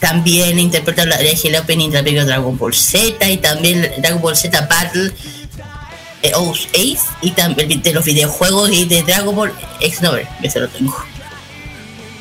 [0.00, 4.60] también interpreta la, el opening de la Dragon Ball Z y también Dragon Ball Z
[4.62, 5.12] Battle
[6.22, 10.60] eh, Ace y también de los videojuegos y de Dragon Ball X Novel, que se
[10.60, 10.96] lo tengo.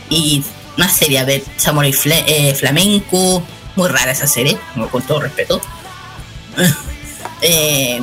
[0.10, 0.44] Y
[0.78, 1.94] más serie, a ver, Samurai
[2.28, 3.44] eh, Flamenco,
[3.76, 4.58] muy rara esa serie,
[4.92, 5.62] con todo respeto.
[7.42, 8.02] eh,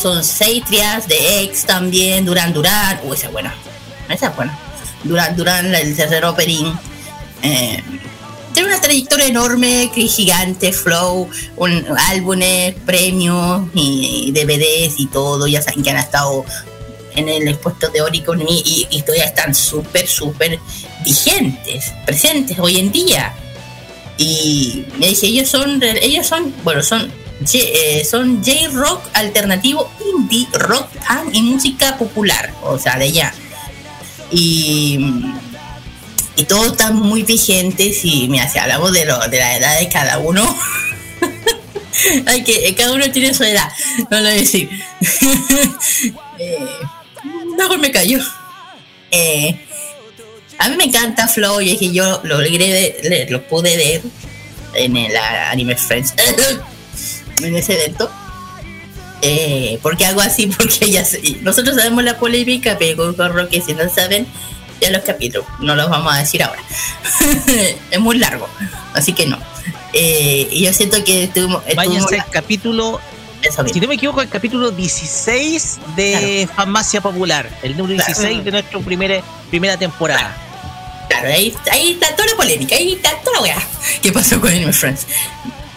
[0.00, 3.54] son Seitrias, de X también, Duran Duran, uy, esa es buena,
[4.08, 4.58] esa es buena.
[5.04, 6.72] Duran Duran, el tercer opening.
[7.42, 7.82] Eh,
[8.52, 11.28] tiene una trayectoria enorme, gigante, flow,
[12.08, 15.46] álbumes, premios y, DVDs y todo.
[15.46, 16.44] Ya saben que han estado
[17.14, 20.58] en el expuesto de Oricon y, y, todavía están súper, súper
[21.04, 23.34] vigentes, presentes hoy en día.
[24.18, 27.10] Y me dice, ellos son, ellos son, bueno, son,
[27.52, 33.34] eh, son J-Rock alternativo, indie, rock, punk y música popular, o sea, de allá.
[34.30, 34.98] Y
[36.36, 39.88] y todos están muy vigentes y mira, si hablamos de, lo, de la edad de
[39.88, 40.42] cada uno,
[42.26, 43.70] hay que cada uno tiene su edad,
[44.10, 44.68] no lo voy a decir.
[46.38, 46.68] eh,
[47.78, 48.18] me callo.
[49.10, 49.66] Eh,
[50.58, 52.38] a mí me encanta Flow y es que yo lo
[53.48, 54.02] pude ver
[54.74, 56.14] en el Anime Friends
[57.42, 58.10] en ese evento.
[59.20, 60.46] Eh, porque hago así?
[60.46, 61.04] Porque ya
[61.42, 64.26] nosotros sabemos la polémica, pero con que si no saben,
[64.82, 66.60] ya los capítulos, no los vamos a decir ahora.
[67.90, 68.48] es muy largo,
[68.94, 69.38] así que no.
[69.92, 71.62] Eh, y yo siento que estuvimos.
[71.76, 73.00] Váyanse al capítulo.
[73.72, 78.78] Si no me equivoco, el capítulo 16 de Farmacia Popular, el número 16 de nuestra
[78.80, 80.36] primera, primera temporada.
[81.08, 83.56] Claro, ahí, ahí, está toda la polémica, ahí está toda la weá.
[84.00, 85.06] ¿Qué pasó con Anime Friends?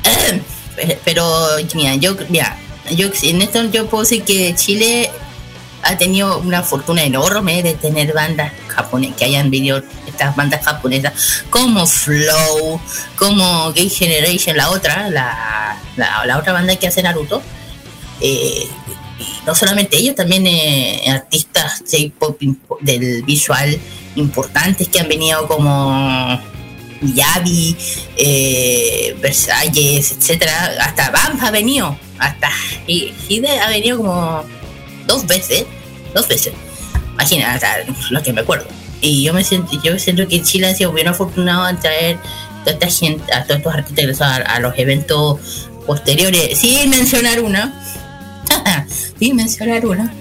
[0.04, 2.56] Eh, pero, mira, yo, mira,
[2.92, 5.10] yo en esto yo puedo decir que Chile
[5.86, 11.44] ha tenido una fortuna enorme de tener bandas japonesas, que hayan venido estas bandas japonesas
[11.52, 12.82] como Flow,
[13.16, 17.42] como Gay Generation, la otra, la, la, otra banda que hace Naruto.
[18.20, 18.68] Eh,
[19.46, 22.42] no solamente ellos, también eh, artistas J-pop
[22.82, 23.80] del visual
[24.16, 26.42] importantes que han venido como
[27.02, 27.78] Yavi,
[28.18, 32.50] eh, Versalles, etcétera, hasta Banff ha venido, hasta
[32.88, 34.44] Hide ha venido como
[35.08, 35.66] dos veces,
[36.14, 36.54] dos veces.
[37.14, 37.60] Imagina,
[38.10, 38.68] lo que me acuerdo.
[39.02, 42.18] Y yo me siento, yo siento que Chile ha sido bien afortunado en traer
[42.66, 45.40] esta gente, a todos estos artistas a, a los eventos
[45.86, 47.74] posteriores, sin mencionar una,
[49.20, 50.14] sin mencionar una.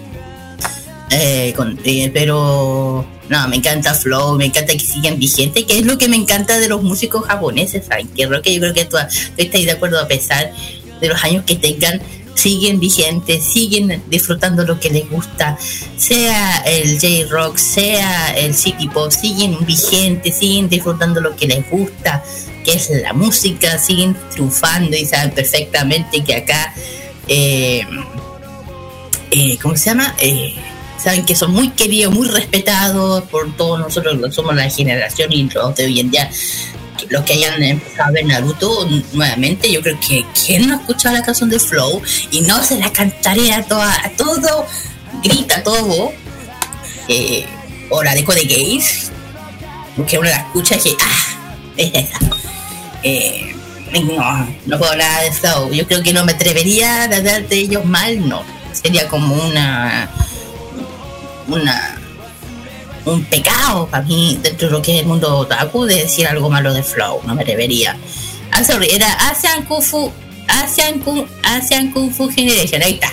[1.10, 1.54] Eh,
[1.84, 6.08] eh, pero no, me encanta Flow, me encanta que sigan vigentes, que es lo que
[6.08, 8.08] me encanta de los músicos japoneses, ¿saben?
[8.08, 10.52] Que yo creo que tú, estás de acuerdo a pesar
[11.00, 12.00] de los años que tengan,
[12.34, 15.56] siguen vigentes, siguen disfrutando lo que les gusta,
[15.96, 22.22] sea el J-Rock, sea el City Pop, siguen vigentes, siguen disfrutando lo que les gusta,
[22.64, 26.74] que es la música, siguen triunfando y saben perfectamente que acá,
[27.28, 27.82] eh,
[29.30, 30.14] eh, ¿cómo se llama?
[30.18, 30.54] Eh,
[30.98, 35.84] saben que son muy queridos, muy respetados por todos nosotros, somos la generación y de
[35.84, 36.30] hoy en día,
[37.08, 41.14] los que hayan empezado a ver Naruto nuevamente, yo creo que quien no ha escuchado
[41.14, 42.00] la canción de Flow
[42.30, 44.66] y no se la cantaré a, toda, todo,
[45.22, 46.12] grita todo,
[47.08, 47.46] eh,
[47.90, 49.10] o la de Gays,
[49.96, 52.10] porque uno la escucha y que, ah.
[53.02, 53.54] Eh,
[54.02, 57.56] no, no puedo hablar de Flow, yo creo que no me atrevería a hablar de
[57.56, 58.42] ellos mal, no,
[58.72, 60.10] sería como una
[61.46, 62.03] una
[63.04, 66.50] un pecado para mí dentro de lo que es el mundo otaku de decir algo
[66.50, 67.96] malo de Flow, no me debería.
[68.52, 70.10] Ah, sorry, era Asian Kung Fu,
[70.48, 73.12] Asian Kung, Asian Kung Fu Generation, ahí está.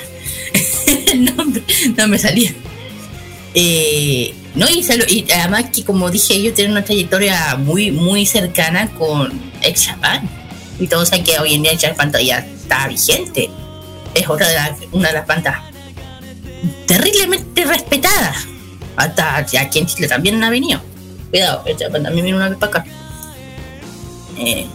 [1.98, 2.54] no, me salía.
[3.54, 8.90] Eh, no, y, y, además que como dije, ellos tienen una trayectoria muy, muy cercana
[8.92, 10.30] con Ex Japan.
[10.80, 13.50] Y todos saben que hoy en día Ex Japan todavía está vigente.
[14.14, 15.72] Es otra de las, una de las bandas
[16.86, 18.36] terriblemente respetada.
[19.02, 20.80] Hasta aquí en Chile también ha venido.
[21.32, 22.86] Cuidado, también viene una vez para acá.
[24.38, 24.68] Eh,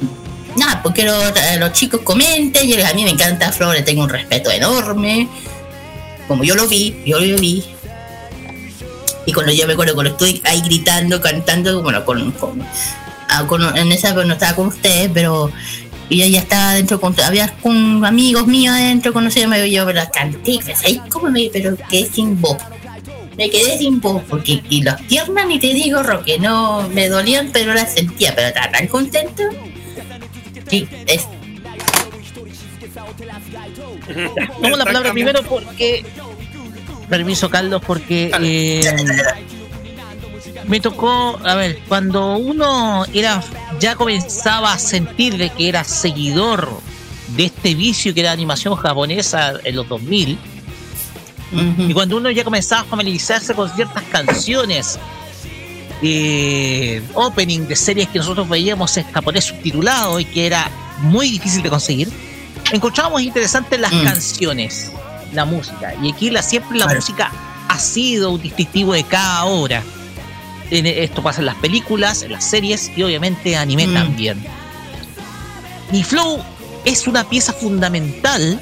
[0.56, 4.08] nada, porque eh, los, chicos comenten, yo, a mí me encanta Flor, le tengo un
[4.08, 5.28] respeto enorme.
[6.26, 7.64] Como yo lo vi, yo lo vi.
[9.26, 12.62] Y cuando yo me acuerdo cuando estoy ahí gritando, cantando, bueno, con, con,
[13.28, 13.46] ah,
[13.76, 15.52] en esa no estaba con ustedes, pero
[16.08, 20.60] y ella estaba dentro con había con amigos míos adentro conocidos me yo pero canté
[20.84, 22.58] ahí como me pero quedé sin voz
[23.36, 27.50] me quedé sin voz porque y las piernas ni te digo Roque no me dolían
[27.52, 29.42] pero las sentía pero estaba tan contento
[30.68, 31.26] sí es
[34.62, 36.04] Tomo la palabra primero porque
[37.08, 38.80] permiso Carlos porque eh,
[40.66, 43.42] me tocó, a ver, cuando uno era
[43.78, 46.68] ya comenzaba a sentir de que era seguidor
[47.36, 50.38] de este vicio que era animación japonesa en los 2000,
[51.52, 54.98] y cuando uno ya comenzaba a familiarizarse con ciertas canciones,
[56.02, 61.62] eh, opening de series que nosotros veíamos en japonés subtitulado y que era muy difícil
[61.62, 62.08] de conseguir,
[62.72, 64.04] encontrábamos interesantes las mm.
[64.04, 64.92] canciones,
[65.32, 65.94] la música.
[66.02, 67.30] Y aquí la, siempre la música
[67.68, 69.82] ha sido un distintivo de cada obra
[70.70, 73.94] esto pasa en las películas, en las series y obviamente anime mm.
[73.94, 74.44] también.
[75.92, 76.42] Y Flow
[76.84, 78.60] es una pieza fundamental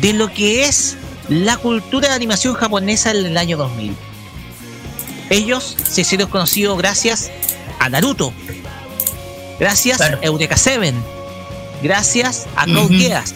[0.00, 0.96] de lo que es
[1.28, 3.94] la cultura de animación japonesa en el año 2000.
[5.30, 7.30] Ellos se hicieron conocidos gracias
[7.80, 8.32] a Naruto,
[9.58, 10.94] gracias a Eureka Seven,
[11.82, 13.34] gracias a Code Geass.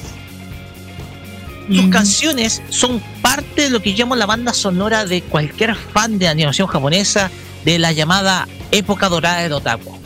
[1.70, 6.28] Sus canciones son parte de lo que llamo la banda sonora de cualquier fan de
[6.28, 7.30] animación japonesa,
[7.64, 9.98] de la llamada época dorada de Otaku.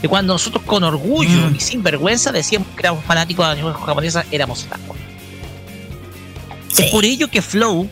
[0.00, 3.86] De cuando nosotros con orgullo y sin vergüenza decíamos que éramos fanáticos de la animación
[3.86, 4.97] japonesa, éramos otaku.
[6.76, 7.88] Es por ello que Flow,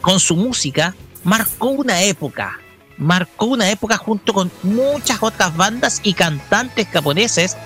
[0.00, 0.94] con su música,
[1.24, 2.58] marcó una época.
[2.98, 7.56] Marcó una época junto con muchas otras bandas y cantantes japoneses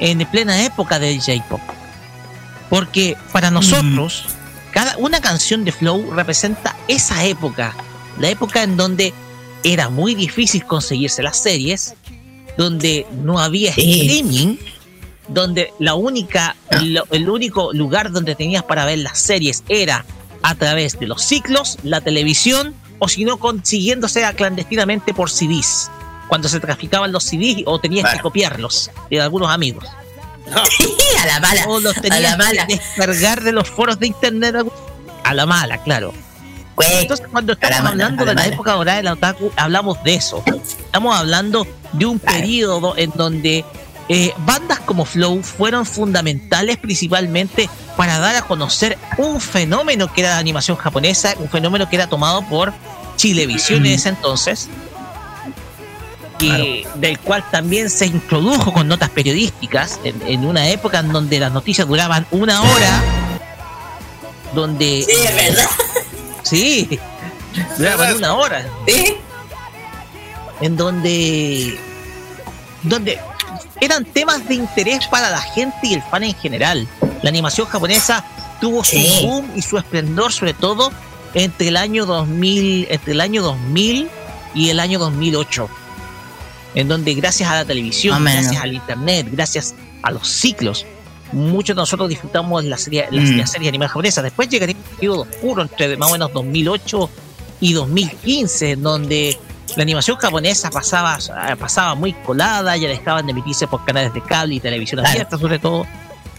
[0.00, 1.60] en plena época del J-pop.
[2.68, 4.72] Porque para nosotros, mm.
[4.72, 7.74] cada una canción de Flow representa esa época,
[8.18, 9.12] la época en donde
[9.62, 11.94] era muy difícil conseguirse las series,
[12.56, 14.56] donde no había streaming,
[15.30, 20.04] donde la única, el único lugar donde tenías para ver las series era
[20.42, 25.90] a través de los ciclos, la televisión, o si no consiguiéndose clandestinamente por CDs,
[26.28, 29.84] cuando se traficaban los CDs o tenías que copiarlos de algunos amigos.
[31.22, 31.64] a la mala.
[31.68, 34.56] O los tenías que descargar de los foros de internet
[35.24, 36.12] a la mala, claro.
[36.82, 40.42] Entonces, cuando estamos hablando de la época dorada de la otaku, hablamos de eso.
[40.46, 43.64] Estamos hablando de un periodo en donde
[44.12, 50.30] eh, bandas como Flow fueron fundamentales principalmente para dar a conocer un fenómeno que era
[50.30, 52.72] la animación japonesa, un fenómeno que era tomado por
[53.14, 54.68] Chilevisión en ese entonces.
[56.40, 61.38] que, del cual también se introdujo con notas periodísticas en, en una época en donde
[61.38, 63.04] las noticias duraban una hora,
[64.56, 65.04] donde...
[65.06, 65.70] Sí, es verdad.
[66.42, 66.98] Sí,
[67.78, 68.66] duraban una hora.
[70.60, 71.78] En donde,
[72.82, 73.20] donde
[73.80, 76.86] eran temas de interés para la gente y el fan en general.
[77.22, 78.24] La animación japonesa
[78.60, 79.20] tuvo su Sí.
[79.24, 80.92] boom y su esplendor, sobre todo
[81.34, 84.08] entre el año 2000, entre el año 2000
[84.54, 85.68] y el año 2008,
[86.74, 90.84] en donde gracias a la televisión, gracias al internet, gracias a los ciclos,
[91.32, 93.36] muchos de nosotros disfrutamos la serie, la, Mm.
[93.38, 94.22] la serie animada japonesa.
[94.22, 97.08] Después llegaría un periodo oscuro entre más o menos 2008
[97.60, 99.38] y 2015, en donde
[99.76, 104.20] la animación japonesa pasaba, eh, pasaba muy colada, ya dejaban de emitirse por canales de
[104.22, 105.10] cable y televisión Claro.
[105.12, 105.86] abierta, sobre todo.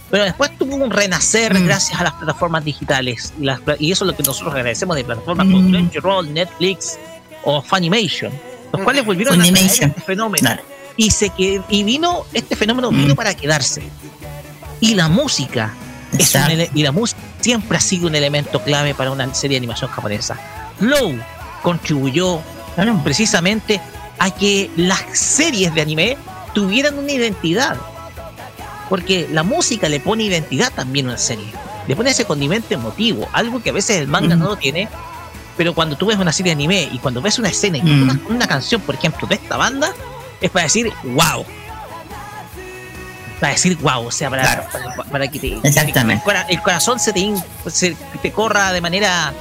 [0.09, 1.65] Pero después tuvo un renacer Mm.
[1.65, 3.33] gracias a las plataformas digitales.
[3.39, 5.71] Y, las y eso es lo que nosotros agradecemos de plataformas como Mm.
[5.71, 6.97] Crunchyroll, Netflix
[7.43, 8.31] o Funimation,
[8.73, 9.89] los cuales volvieron a traer Funimation.
[9.89, 10.47] este fenómeno.
[10.47, 10.63] Claro.
[10.97, 13.17] Y, se que, y vino, este fenómeno vino Mm.
[13.17, 13.81] para quedarse.
[14.81, 15.73] Y la música,
[16.17, 19.59] es un y la música siempre ha sido un elemento clave para una serie de
[19.59, 20.37] animación japonesa.
[20.77, 21.15] Flow
[21.63, 22.41] contribuyó
[23.03, 23.81] Precisamente
[24.19, 26.17] a que las series de anime
[26.53, 27.75] tuvieran una identidad.
[28.89, 31.45] Porque la música le pone identidad también a una serie.
[31.87, 34.87] Le pone ese condimento emotivo, algo que a veces el manga no lo tiene.
[35.57, 38.03] Pero cuando tú ves una serie de anime y cuando ves una escena y Mm.
[38.03, 39.93] una, una canción, por ejemplo, de esta banda,
[40.39, 41.45] es para decir wow.
[43.39, 44.63] Para decir wow, o sea, para, Claro.
[44.71, 46.21] para, para que te, Exactamente.
[46.21, 47.33] el cora- el corazón se te,
[47.67, 49.33] se te corra de manera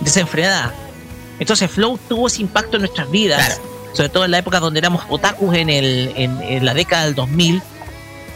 [0.00, 0.74] desenfrenada.
[1.38, 3.62] Entonces Flow tuvo ese impacto en nuestras vidas, Claro.
[3.92, 7.14] sobre todo en la época donde éramos otakus en, el, en, en la década del
[7.14, 7.62] 2000.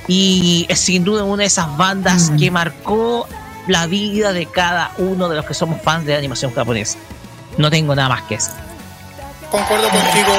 [0.08, 2.38] Y es sin duda una de esas bandas Mm.
[2.38, 3.28] que marcó
[3.66, 6.98] la vida de cada uno de los que somos fans de la animación japonesa.
[7.58, 8.50] No tengo nada más que eso.
[9.50, 10.32] Concuerdo contigo,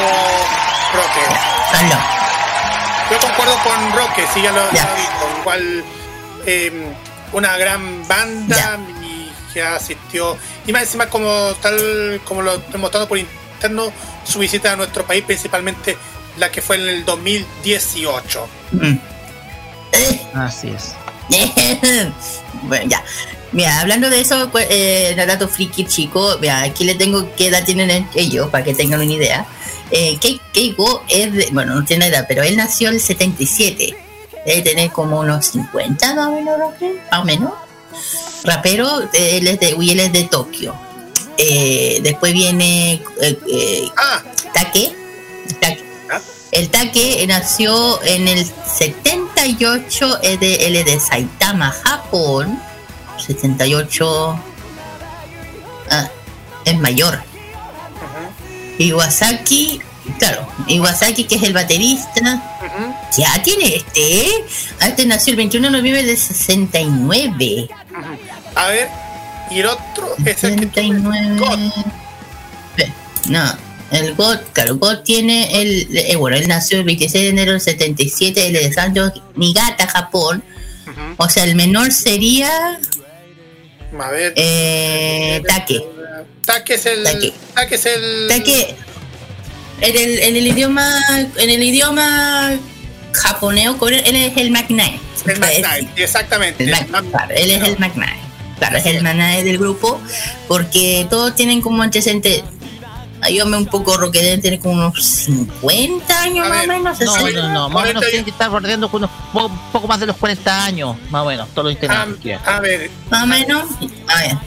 [0.93, 1.35] Roque.
[1.73, 1.95] Hazlo.
[3.11, 4.83] Yo concuerdo con Roque, sí, ya lo Ya.
[4.83, 5.39] ya dijo.
[5.41, 5.83] Igual
[6.45, 6.93] eh,
[7.33, 8.79] una gran banda Ya.
[9.49, 10.37] Y que asistió.
[10.65, 11.29] Y más encima, como
[11.61, 13.91] tal, como lo hemos mostrado por interno,
[14.23, 15.97] su visita a nuestro país, principalmente
[16.37, 18.47] la que fue en el 2018.
[18.71, 18.97] Mm.
[20.35, 20.93] Así es.
[22.63, 23.03] bueno, ya.
[23.51, 27.63] Mira, hablando de eso, pues, eh, dato friki chico, mira, aquí le tengo qué edad
[27.65, 29.45] tienen ellos, para que tengan una idea.
[29.89, 33.97] Eh, Kei- Keiko es de, bueno, no tiene edad, pero él nació el 77.
[34.45, 36.57] Debe tener como unos 50 más o menos,
[37.11, 37.51] más o menos.
[38.43, 40.75] Rapero, eh, él es de, y él es de Tokio.
[41.37, 44.21] Eh, después viene eh, eh, Ah,
[44.53, 44.93] Take.
[45.61, 45.83] Take.
[46.11, 46.19] Ah.
[46.51, 52.59] El Take nació en el 78, es de, él es de Saitama, Japón.
[53.25, 54.39] 78
[55.91, 56.09] ah,
[56.65, 57.21] es mayor.
[58.77, 59.81] Iwasaki,
[60.17, 62.41] claro, Iwasaki que es el baterista,
[63.17, 64.27] ya tiene este,
[64.81, 67.67] Este nació el 21 de noviembre del 69.
[67.91, 68.28] ujú.
[68.59, 68.87] A ver,
[69.51, 71.37] y el otro es el que tú- 69.
[71.39, 71.59] God.
[73.29, 73.57] No,
[73.91, 75.87] el God, claro, God tiene el.
[75.97, 79.87] eh, bueno, él nació el 26 de enero del 77, él es de Sanjo Niigata,
[79.87, 80.43] Japón.
[81.17, 82.79] O sea, el menor sería.
[83.99, 84.33] A ver.
[84.35, 85.83] Eh, Take.
[86.45, 87.03] Take es el.
[87.03, 87.33] Take.
[87.55, 88.27] Take es el.
[88.29, 88.75] Take.
[89.81, 90.99] En el, en el idioma.
[91.37, 92.57] En el idioma
[93.13, 93.69] japonés
[94.05, 94.99] él es el McKnight.
[95.27, 96.63] El McKnight, exactamente.
[96.63, 98.19] El Mac- él es el McKnight.
[98.59, 99.99] Claro, es el McKnight del grupo.
[100.47, 102.43] Porque todos tienen como antecedente.
[103.21, 106.99] Ayúdame un poco, Roque, deben tener como unos 50 años A más o menos.
[107.01, 107.41] No, 60.
[107.41, 109.99] no, no, más o menos 40 tienen que estar bordeando con unos po- poco más
[109.99, 112.17] de los 40 años, más o menos, todos los integrantes.
[112.21, 113.63] que- a ver, Más o menos.
[114.07, 114.37] A ver.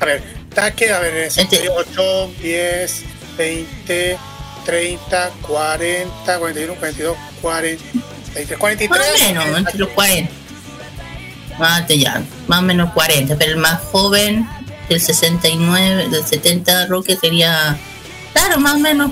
[0.00, 0.22] a ver.
[0.54, 3.02] Take, a ver, es Este- 8, 10,
[3.38, 4.18] 20,
[4.66, 8.90] 30, 40, 41, 42, 43, 43.
[8.90, 10.30] Más o menos, entre los 40.
[11.58, 13.36] Más, de ya, más o menos 40.
[13.36, 14.48] Pero el más joven,
[14.88, 17.76] del 69, del 70, Roque sería.
[18.32, 19.10] Claro, más o menos.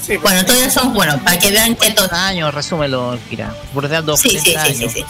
[0.00, 2.08] Sí, pues, Bueno, todavía son, bueno, para que vean que todo.
[2.12, 3.52] años, resúmelo, Kira.
[3.74, 5.04] Bordeando Sí, sí, 40 sí, sí,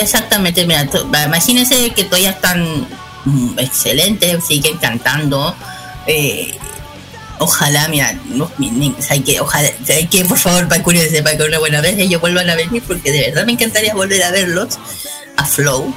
[0.00, 0.88] Exactamente, mira,
[1.26, 2.88] imagínense que todavía están
[3.24, 5.54] mm, excelentes, siguen cantando.
[6.06, 6.58] eh,
[7.38, 9.40] ojalá, mira, no, mi- mi- ¿sabe qué?
[9.40, 10.24] ojalá, ¿sabe qué?
[10.24, 13.20] por favor, para curiosidad, para que una buena vez ellos vuelvan a venir, porque de
[13.30, 14.78] verdad me encantaría volver a verlos
[15.36, 15.94] a Flow,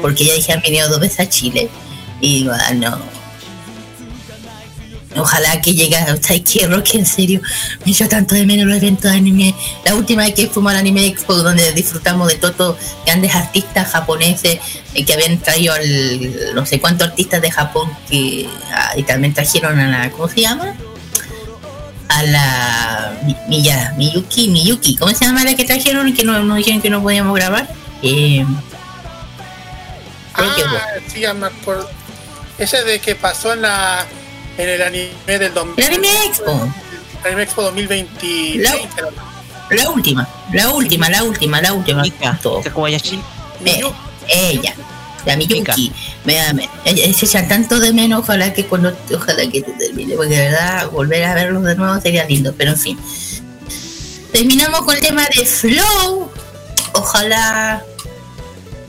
[0.00, 1.68] porque ya dije, han venido dos veces a Chile,
[2.20, 2.98] y ah, no,
[5.16, 7.40] Ojalá que llegue a que Rock, en serio.
[7.84, 9.54] Me echó tanto de menos los eventos de anime.
[9.84, 14.60] La última vez que fuimos al Anime Expo, donde disfrutamos de todos grandes artistas japoneses
[14.94, 19.34] eh, que habían traído al, no sé cuántos artistas de Japón que ah, y también
[19.34, 20.74] trajeron a la, ¿cómo se llama?
[22.08, 26.40] a la Mi- Miya, Miyuki, Miyuki, ¿cómo se llama la que trajeron y que no,
[26.42, 27.68] no dijeron que no podíamos grabar?
[28.02, 28.44] Eh,
[30.34, 30.54] Ah,
[31.12, 31.88] sí, ya me acuerdo.
[32.58, 34.06] Ese de que pasó en la
[34.62, 35.84] en el anime del 2000.
[35.84, 36.68] El Anime Expo.
[37.22, 38.58] El Anime Expo 2020.
[38.58, 38.74] La-
[39.70, 42.38] la última, la última, la última, la última.
[42.42, 42.60] Todo.
[43.64, 43.80] Eh,
[44.28, 44.74] ella,
[45.26, 45.92] la Miyuki.
[46.24, 46.68] Me, me,
[47.14, 50.88] se echa tanto de menos, ojalá que cuando, ojalá que te termine, porque de verdad
[50.90, 52.98] volver a verlos de nuevo sería lindo, pero en fin.
[54.32, 56.30] Terminamos con el tema de Flow.
[56.94, 57.82] Ojalá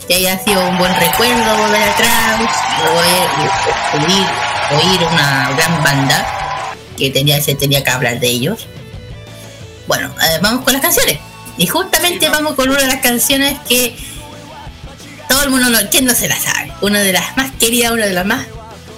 [0.08, 2.42] que haya sido un buen recuerdo volver atrás,
[2.96, 4.28] oír, oír,
[4.74, 8.68] oír una gran banda que tenía, se tenía que hablar de ellos.
[9.88, 11.20] Bueno, eh, vamos con las canciones.
[11.58, 13.96] Y justamente vamos con una de las canciones que
[15.28, 16.74] todo el mundo, no, ¿quién no se la sabe?
[16.82, 18.46] Una de las más queridas, una de las más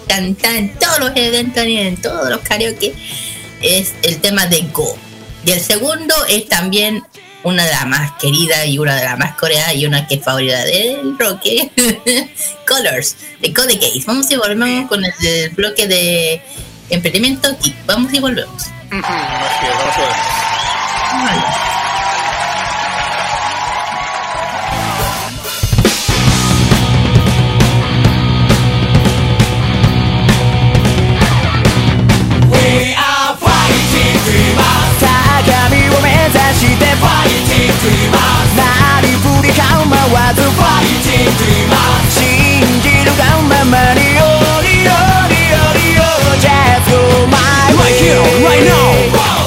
[0.07, 2.93] cantadas en todos los eventos y en todos los karaoke,
[3.61, 4.97] es el tema de Go.
[5.45, 7.03] Y el segundo es también
[7.43, 10.23] una de las más queridas y una de las más coreadas y una que es
[10.23, 11.41] favorita del rock,
[12.67, 14.03] Colors, de Code Case.
[14.05, 16.41] Vamos y volvemos con el, el bloque de
[16.89, 17.75] emprendimiento aquí.
[17.85, 18.63] Vamos y volvemos.
[21.11, 21.72] Vale.
[39.93, 41.77] 構わず Fighting Dreamer
[42.09, 44.25] 信じるがままによ
[44.65, 44.89] りよ
[45.29, 46.01] りよりよ
[46.41, 46.97] Just go
[47.29, 47.37] my
[47.77, 48.89] way Right here, right now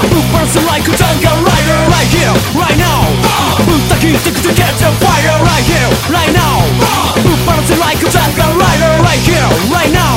[0.07, 3.03] Who burns like a jungle rider Right here, right now
[3.67, 6.63] Who's the key to, to catch a fire Right here, right now
[7.27, 10.15] Who burns like a jungle rider Right here, right now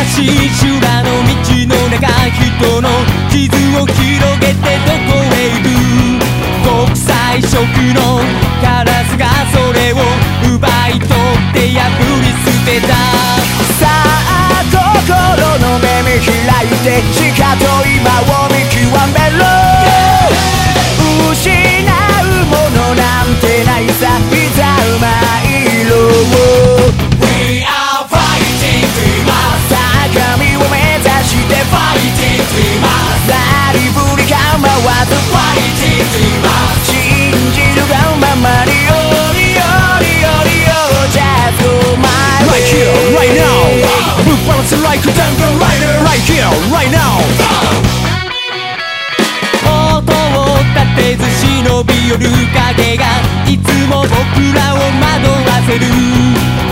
[0.00, 1.38] 険しい修羅の道
[1.70, 2.88] の中人の
[3.30, 3.46] 傷
[3.78, 6.19] を広げてどこへ行く
[7.30, 7.62] 国際色
[7.94, 8.18] の
[8.60, 9.96] カラスがそれを
[10.52, 11.08] 奪い取っ
[11.54, 11.86] て破
[12.18, 12.88] り捨てた。
[13.78, 14.74] さあ心
[15.62, 16.34] の目見開
[16.66, 18.82] いてしかと今を見極
[19.14, 19.46] めろ。
[21.30, 25.06] 失うものなんてないさいざうま
[25.46, 25.92] いろ。
[27.22, 36.99] We are fighting dreamers 高みを目指して Fighting dreamers なりふり構わず Fighting dreamers
[37.74, 38.94] ているがままにオ
[39.34, 39.62] りオ
[40.02, 42.08] りオりオジャズオマ
[42.40, 43.34] イル Right here, right
[44.82, 46.50] ライクダンゴライダー Right here,
[49.66, 52.20] お音を立てず忍び寄る
[52.54, 53.04] 影が
[53.46, 54.14] いつも僕
[54.54, 55.84] らを惑わせる。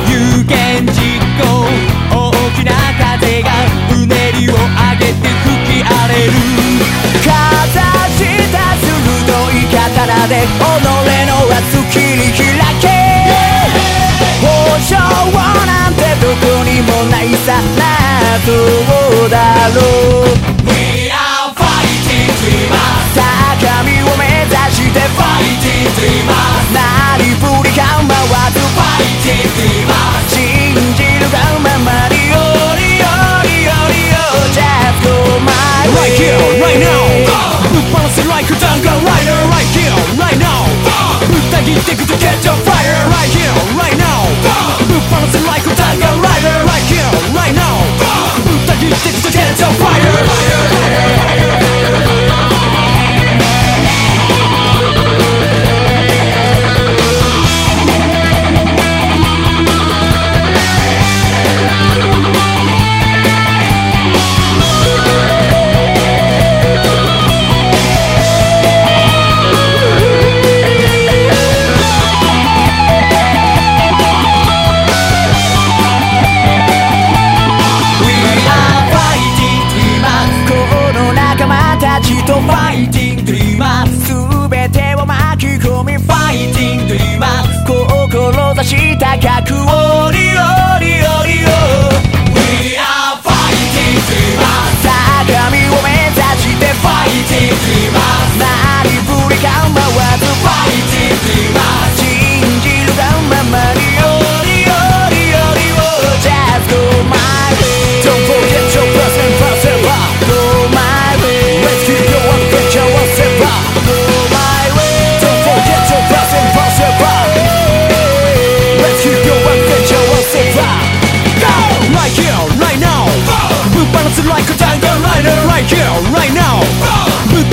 [0.08, 0.12] 有
[0.44, 0.92] 言実
[1.38, 1.44] 行
[2.10, 2.16] 大
[2.56, 3.46] きな風が
[3.94, 4.58] うねりを上
[4.98, 6.97] げて吹き荒れる。
[9.98, 10.62] 鋭い刀で己
[11.26, 12.86] の熱切り開け
[14.40, 14.46] 保
[14.78, 14.94] 証
[15.66, 19.34] なんてどこにもないさ謎だ
[19.74, 19.80] ろ
[20.22, 20.30] う
[20.66, 26.78] We are fighting dreamers 高みを目指して Fighting dreamers な
[27.18, 27.82] りふり構
[28.14, 32.47] わず Fighting dreamers 信じるがままによ
[35.93, 37.03] Right here, right now
[37.71, 40.67] Move balance like a jungle rider Right here, right now
[41.23, 44.27] 歌切ってくと catch a fire Right here, right now
[44.89, 47.77] Move balance like a jungle rider Right here, right now
[48.67, 51.56] 歌切ってくと catch a fire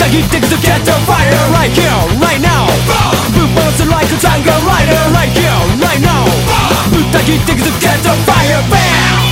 [0.05, 1.89] Now you take to catch on fire Right here,
[2.21, 2.67] right now
[3.33, 3.89] Boom Boom!
[3.89, 6.25] like a tango rider Right here, right now
[6.91, 7.11] Boom!
[7.11, 9.24] Now you take to get the fire Bam!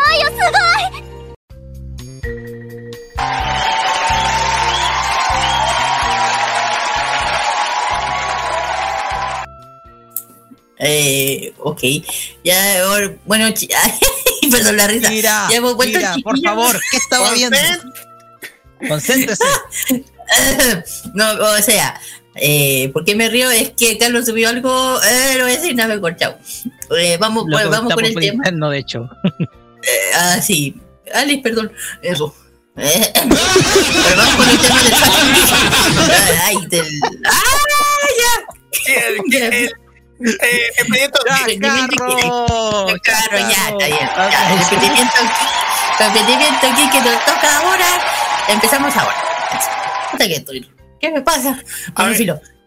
[10.80, 11.82] eh, ok.
[12.44, 12.84] Ya,
[13.26, 13.48] bueno,
[14.52, 15.10] perdón la risa.
[15.10, 17.58] Mira, mira, por favor, ¿qué estaba viendo?
[18.88, 19.44] Concéntrese.
[21.14, 22.00] no, o sea,
[22.40, 23.50] eh, ¿Por qué me río?
[23.50, 26.38] Es que Carlos subió algo, eh, lo voy a decir, nada, me cortado.
[26.98, 28.44] Eh, vamos lo vamos con el tema.
[28.52, 29.10] No, de hecho.
[29.84, 30.76] Eh, ah, sí.
[31.14, 31.72] Alex, perdón.
[32.02, 32.36] Eso.
[32.76, 34.94] Pero vamos con el tema del
[36.44, 36.86] Ay, del...
[37.26, 37.42] ¡Ah,
[38.18, 38.94] ya!
[38.94, 39.70] El, el,
[40.20, 44.10] eh, emprendimiento carro, el carro, ya, está bien.
[46.00, 47.86] El emprendimiento aquí, aquí que nos toca ahora,
[48.48, 49.16] empezamos ahora.
[50.12, 50.70] Hasta que estoy.
[51.08, 51.58] ¿Qué me pasa?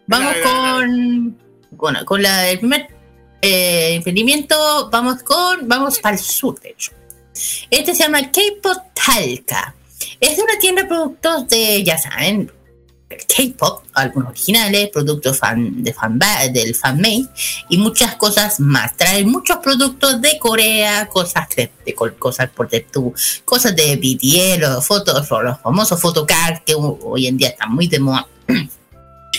[0.07, 1.37] Vamos con.
[1.69, 2.87] Bueno, con la del primer
[3.39, 5.67] eh, emprendimiento, vamos con.
[5.67, 6.91] Vamos al sur, de hecho.
[7.69, 9.75] Este se llama Keipo Talca.
[10.19, 12.51] Es una tienda de productos de, ya saben,
[13.17, 16.19] K-pop, algunos originales, productos fan, de fan
[16.53, 17.27] del fanmade
[17.69, 18.95] y muchas cosas más.
[18.97, 21.69] Traen muchos productos de Corea, cosas de,
[22.17, 23.13] cosas por tu,
[23.45, 27.87] cosas de BTS, los fotos, los famosos photocards que ho- hoy en día están muy
[27.87, 28.27] de moda.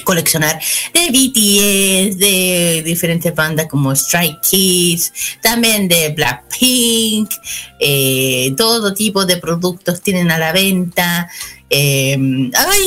[0.04, 0.60] coleccionar
[0.94, 7.30] de BTS, de diferentes bandas como Strike Kids, también de Blackpink,
[7.78, 11.28] eh, todo tipo de productos tienen a la venta.
[11.70, 12.16] Eh,
[12.54, 12.82] ¡Ay!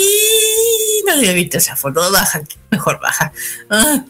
[1.06, 2.41] No había visto esa foto, baja,
[2.72, 3.32] mejor baja.
[3.69, 4.06] Ah,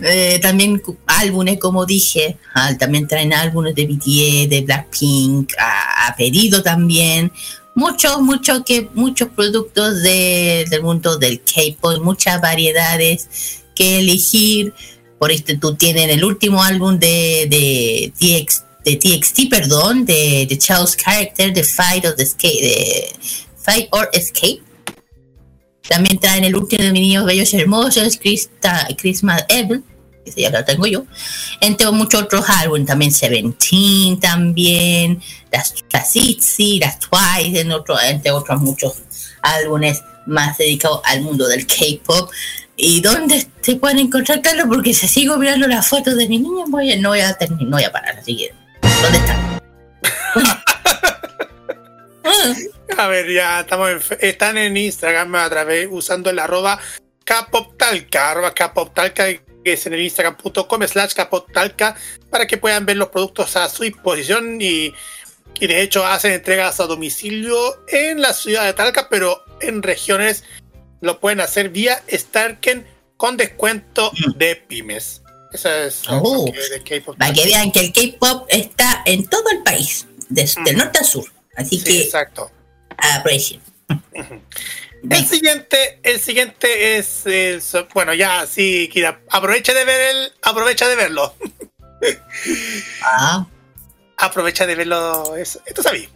[0.00, 6.16] eh, también álbumes, como dije, ah, también traen álbumes de BTS, de Blackpink, a, a
[6.16, 7.30] pedido también.
[7.74, 13.28] Muchos, muchos que muchos productos de- del mundo del K-pop, muchas variedades
[13.74, 14.74] que elegir.
[15.18, 20.58] Por este tú tienes el último álbum de, de, TX, de TXT, perdón, de, de
[20.58, 23.12] Charles Character, The Fight of the Escape,
[23.62, 24.62] Fight or Escape.
[25.90, 29.82] También traen el último de mis niños bellos y hermosos, Christa, Christmas Evil,
[30.24, 31.04] que ya lo tengo yo.
[31.60, 37.66] Entre muchos otros álbumes, también Seventeen, también, las, las ITZY, las Twice,
[38.08, 38.94] entre otros muchos
[39.42, 42.30] álbumes más dedicados al mundo del K-pop.
[42.76, 44.66] ¿Y dónde se pueden encontrar, Carlos?
[44.68, 47.70] Porque si sigo mirando las fotos de mi niño, voy a- no, voy a no
[47.76, 48.16] voy a parar.
[48.16, 48.54] Así que,
[49.02, 49.60] ¿dónde están?
[52.98, 56.78] A ver, ya estamos en, fe- están en Instagram a través usando el arroba
[57.24, 59.26] capoptalca, arroba capoptalca,
[59.64, 61.96] que es en el instagram.com slash capoptalca,
[62.30, 64.92] para que puedan ver los productos a su disposición y,
[65.60, 67.56] y de hecho hacen entregas a domicilio
[67.88, 70.44] en la ciudad de Talca, pero en regiones
[71.00, 72.86] lo pueden hacer vía Starken
[73.16, 75.22] con descuento de pymes.
[75.52, 79.44] Eso es Oh, que de K-pop Para que vean que el K-pop está en todo
[79.50, 81.24] el país, desde el norte a sur.
[81.56, 82.50] Así que, exacto.
[82.96, 83.60] aprecio.
[85.10, 87.24] El siguiente, el siguiente es,
[87.64, 91.34] so- bueno, ya sí, Kira, aprovecha de ver el, aprovecha de verlo.
[93.02, 93.46] Ah.
[94.16, 96.08] Aprovecha de verlo, eso, esto sabía.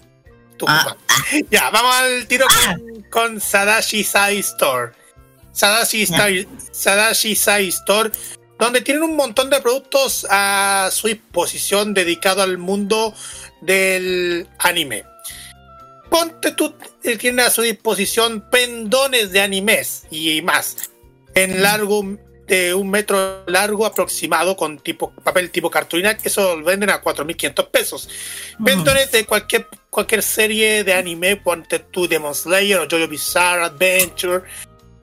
[0.57, 0.97] Tú, Ah, papá.
[1.51, 4.93] Ya, vamos al tiro con, con Sadashi Sai Store.
[5.53, 8.11] Sadashi, Sai- Sadashi Sai Store,
[8.59, 13.15] donde tienen un montón de productos a su disposición dedicado al mundo
[13.63, 15.05] del anime.
[16.15, 16.73] Ponte tú,
[17.03, 20.77] eh, tiene a su disposición pendones de animes y más.
[21.35, 22.05] En largo
[22.47, 27.03] de un metro largo aproximado con tipo papel tipo cartulina, que eso lo venden a
[27.03, 28.09] 4.500 pesos.
[28.65, 34.45] Pendones de cualquier, cualquier serie de anime, ponte tú Demon Slayer o Jojo Bizarre Adventure.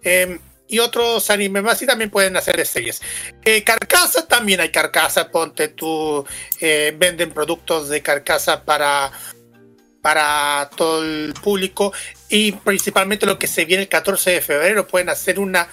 [0.03, 0.39] em,
[0.69, 3.01] y otros animes más y también pueden hacer series.
[3.43, 6.25] Eh, carcasa también hay carcasa, ponte tú,
[6.61, 9.11] eh, venden productos de carcasa para
[10.01, 11.93] para todo el público
[12.29, 15.67] y principalmente lo que se viene el 14 de febrero pueden hacer una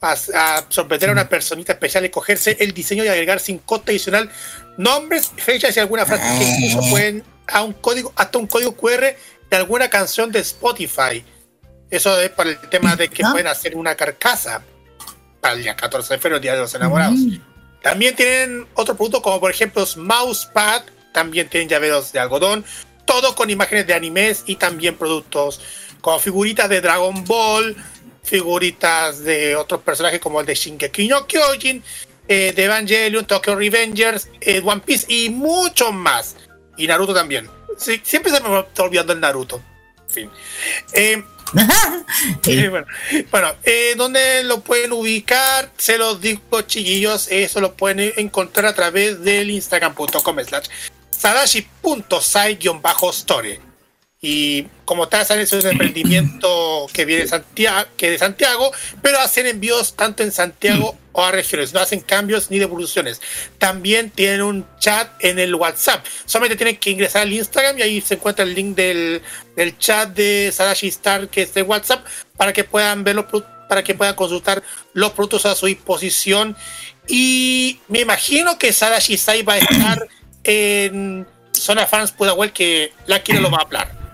[0.00, 3.92] a, a sorprender a una personita especial y cogerse el diseño y agregar sin coste
[3.92, 4.30] adicional
[4.76, 9.14] nombres, fechas y alguna frase que incluso pueden a un código hasta un código QR
[9.50, 11.24] de alguna canción de Spotify.
[11.90, 14.62] Eso es para el tema de que pueden hacer una carcasa
[15.40, 17.18] para el día 14 de febrero, Día de los Enamorados.
[17.82, 20.82] También tienen otros productos como por ejemplo Mousepad,
[21.12, 22.64] también tienen llaveros de algodón,
[23.04, 25.60] todo con imágenes de animes y también productos
[26.00, 27.76] como figuritas de Dragon Ball,
[28.22, 31.82] figuritas de otros personajes como el de Shingeki no Kyojin,
[32.26, 36.36] eh, de Evangelion, Tokyo Revengers, eh, One Piece y mucho más.
[36.76, 37.48] Y Naruto también.
[37.78, 39.62] Sí, siempre se me está olvidando el Naruto.
[40.08, 40.30] En fin.
[40.92, 41.22] Eh,
[42.46, 42.86] eh, bueno,
[43.30, 43.54] bueno,
[43.96, 45.70] ¿dónde lo pueden ubicar?
[45.76, 50.66] Se los digo, chiquillos, eso lo pueden encontrar a través del instagram.com slash
[51.24, 53.60] sadashi.sai-store.
[54.20, 58.70] Y como tal, es un emprendimiento que viene de Santiago, que de Santiago,
[59.02, 63.20] pero hacen envíos tanto en Santiago o a regiones, no hacen cambios ni devoluciones.
[63.58, 66.04] También tienen un chat en el WhatsApp.
[66.26, 69.22] Solamente tienen que ingresar al Instagram y ahí se encuentra el link del,
[69.56, 72.04] del chat de Sadashi Star, que es de WhatsApp,
[72.36, 73.24] para que puedan ver los
[73.68, 76.56] para que puedan consultar los productos a su disposición.
[77.06, 80.08] Y me imagino que Sadashi Sai va a estar
[80.44, 84.04] en Zona Fans Pudahuel, que la quiero lo va a hablar.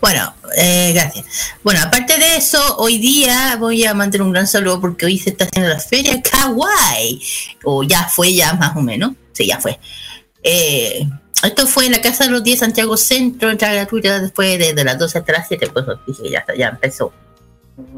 [0.00, 1.24] Bueno, eh, gracias.
[1.62, 5.30] Bueno, aparte de eso, hoy día voy a mandar un gran saludo porque hoy se
[5.30, 7.20] está haciendo la feria Kawaii.
[7.64, 9.12] O ya fue, ya más o menos.
[9.32, 9.78] Sí, ya fue.
[10.42, 11.08] Eh,
[11.44, 14.84] esto fue en la Casa de los 10 Santiago Centro, entrada gratuita después de, de
[14.84, 15.68] las 12 hasta las 7.
[15.68, 17.12] Pues dije ya, ya empezó.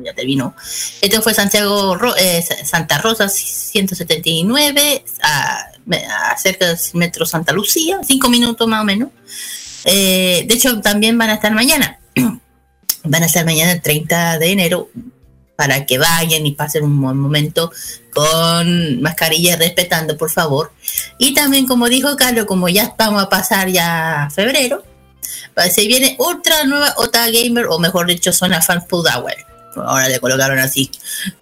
[0.05, 0.55] Ya terminó.
[1.01, 5.65] Esto fue Santiago eh, Sa- Santa Rosa 179, a,
[6.09, 9.09] a cerca del metro Santa Lucía, cinco minutos más o menos.
[9.85, 11.99] Eh, de hecho, también van a estar mañana.
[13.05, 14.89] van a estar mañana el 30 de enero
[15.57, 17.73] para que vayan y pasen un buen momento
[18.15, 20.73] con mascarilla respetando por favor
[21.19, 24.83] y también como dijo Carlos como ya vamos a pasar ya febrero
[25.55, 29.35] pa- se viene ultra nueva Ota Gamer o mejor dicho Zona Fan Food Hour
[29.77, 30.91] ahora le colocaron así.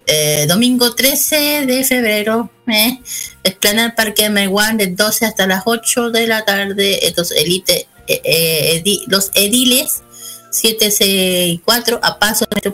[0.07, 2.99] Eh, domingo 13 de febrero eh,
[3.43, 7.05] Esplanade Parque One de 12 hasta las 8 de la tarde.
[7.07, 10.01] Estos elite eh, eh, edi- los ediles
[10.51, 12.71] 764 a paso de este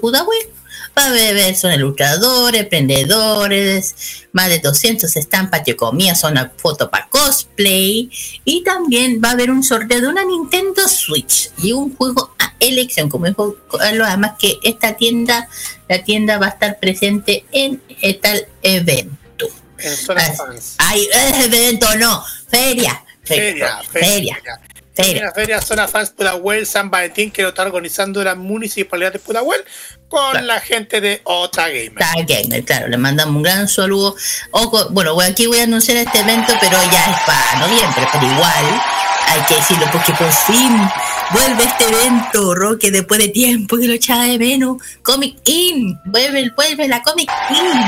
[0.98, 7.08] Va a beber son ilustradores, emprendedores, más de 200 estampas de comida, zona foto para
[7.08, 8.10] cosplay.
[8.46, 12.54] Y también va a haber un sorteo de una Nintendo Switch y un juego a
[12.60, 13.10] elección.
[13.10, 15.48] Como dijo Carlos, además que esta tienda,
[15.88, 17.82] la tienda va a estar presente en
[18.20, 19.48] tal evento.
[19.78, 20.76] En Zona Fans.
[20.80, 21.08] Ay,
[21.44, 23.04] evento no, feria.
[23.24, 24.36] Feria, feria.
[24.36, 24.62] feria.
[24.98, 29.64] Una feria Zona Fans Pudahuel San Valentín que lo está organizando la municipalidad de Pudahuel
[30.08, 31.94] con la gente de Ota Gamer.
[32.00, 34.16] Star Gamer, claro, le mandamos un gran saludo.
[34.52, 38.82] Ojo, bueno, aquí voy a anunciar este evento, pero ya es para noviembre, pero igual
[39.28, 40.90] hay que decirlo porque por fin
[41.32, 44.78] vuelve este evento, Roque, después de tiempo que lo echaba de menos.
[45.04, 47.82] Comic In, vuelve, vuelve la Comic In.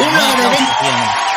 [0.00, 1.33] Uno de los eventos,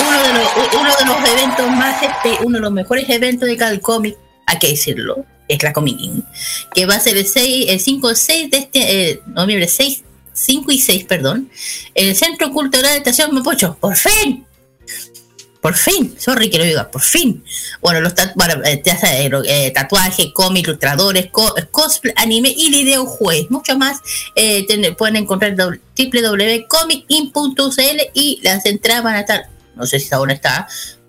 [0.00, 3.56] uno de los, uno de los eventos más, este, uno de los mejores eventos de
[3.56, 4.16] cada cómic,
[4.46, 6.24] hay que decirlo, es la Comic In,
[6.74, 10.02] que va a ser el 6, el 5 6 de este eh, noviembre 6,
[10.32, 11.50] 5 y 6, perdón,
[11.94, 14.44] el Centro Cultural de Estación Mapocho, por fin.
[15.60, 17.42] Por fin, sorry que lo por fin.
[17.80, 18.80] Bueno, los tatu- eh,
[19.48, 23.50] eh, tatuajes, cómics, ilustradores, co- cosplay, anime y videojuegos.
[23.50, 23.98] Mucho más
[24.36, 24.64] eh,
[24.96, 30.66] pueden encontrar www.comic.in.cl y las entradas van a estar, no sé si aún está,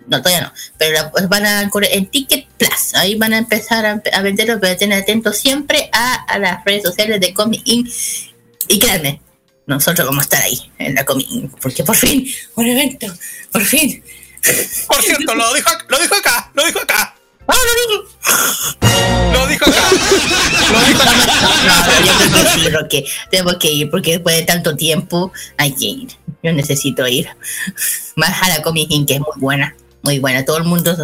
[0.08, 2.94] no, todavía no, pero pues van a correr en Ticket Plus.
[2.96, 6.84] Ahí van a empezar a, a venderlo, pero estén atentos siempre a, a las redes
[6.84, 7.92] sociales de Comic In.
[8.70, 9.22] Y créanme,
[9.66, 12.26] nosotros vamos a estar ahí en la Comic In, porque por fin,
[12.56, 13.08] un evento,
[13.52, 14.04] por fin.
[14.88, 17.14] Por cierto, lo dijo, lo dijo acá, lo dijo acá.
[17.48, 18.17] ¡Ah, lo dijo!
[19.34, 19.82] Lo dijo acá.
[20.72, 21.04] Lo dijo
[22.64, 23.06] No, yo que.
[23.30, 26.08] Tenemos que ir porque después de tanto tiempo hay que ir.
[26.44, 27.28] Yo necesito ir.
[28.16, 29.76] Más a la Comic que es muy buena.
[30.04, 30.46] Muy buena.
[30.46, 30.96] Todo el mundo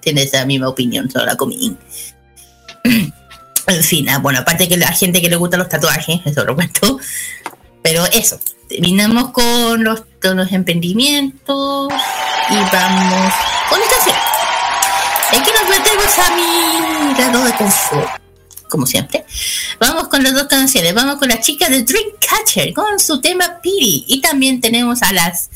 [0.00, 1.76] tiene esa misma opinión sobre la Comic.
[3.68, 6.54] En fin, ah, bueno, aparte que la gente que le gusta los tatuajes, eso lo
[6.54, 6.98] cuento.
[7.82, 11.92] Pero eso, terminamos con los, con los emprendimientos
[12.50, 13.34] y vamos
[16.08, 18.08] metemos a mi de confort,
[18.68, 19.24] como siempre.
[19.78, 20.94] Vamos con las dos canciones.
[20.94, 24.04] Vamos con las chicas de Dreamcatcher con su tema Piri.
[24.08, 25.50] Y también tenemos a las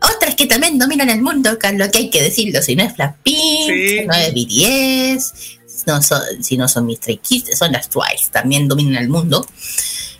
[0.00, 2.62] otras que también dominan el mundo, lo que hay que decirlo.
[2.62, 4.00] Si no es Blackpink, Sí.
[4.06, 8.30] no es BTS, no son, si no son Stray Kids, son las Twice.
[8.30, 9.46] También dominan el mundo.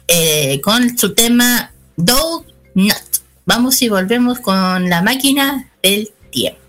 [0.08, 2.44] Eh, con su tema Dog
[2.74, 2.96] Nut.
[3.46, 6.60] Vamos y volvemos con la máquina del tiempo.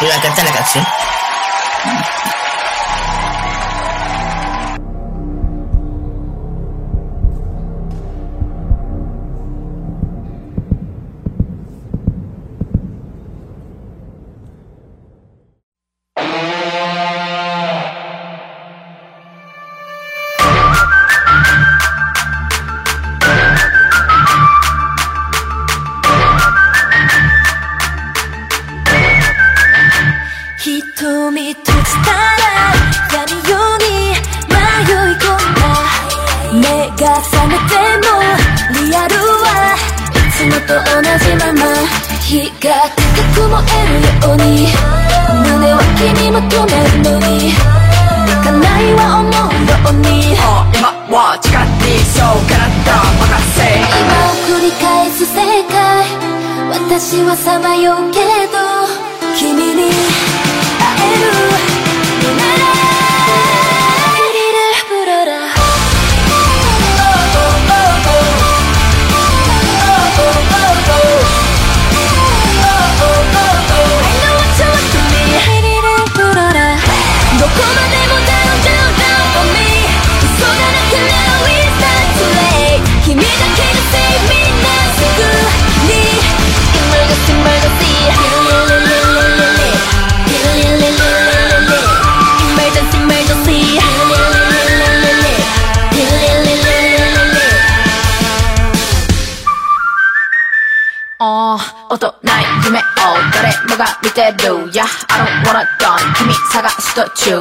[0.00, 0.84] Voy a cantar la canción.
[1.88, 2.37] Thank you.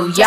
[0.05, 0.26] Yeah.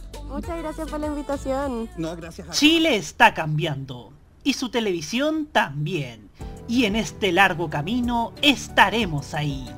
[0.31, 1.89] Muchas gracias por la invitación.
[1.97, 4.13] No, gracias a Chile está cambiando
[4.43, 6.29] y su televisión también.
[6.67, 9.69] Y en este largo camino estaremos ahí.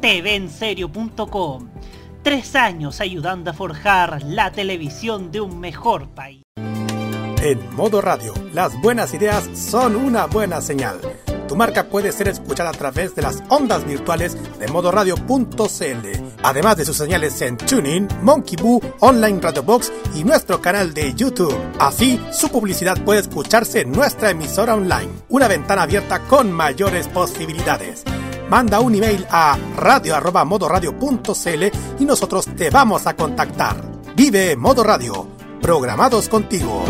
[0.00, 1.68] TVenserio.com.
[2.22, 6.42] Tres años ayudando a forjar la televisión de un mejor país.
[7.42, 11.00] En modo radio, las buenas ideas son una buena señal.
[11.48, 16.84] Tu marca puede ser escuchada a través de las ondas virtuales de modoradio.cl, además de
[16.84, 21.56] sus señales en TuneIn, Monkey Boo, Online Radio Box y nuestro canal de YouTube.
[21.78, 28.04] Así, su publicidad puede escucharse en nuestra emisora online, una ventana abierta con mayores posibilidades.
[28.48, 31.64] Manda un email a radio@modoradio.cl
[31.98, 33.76] y nosotros te vamos a contactar.
[34.14, 35.26] Vive Modo Radio,
[35.60, 36.84] programados contigo.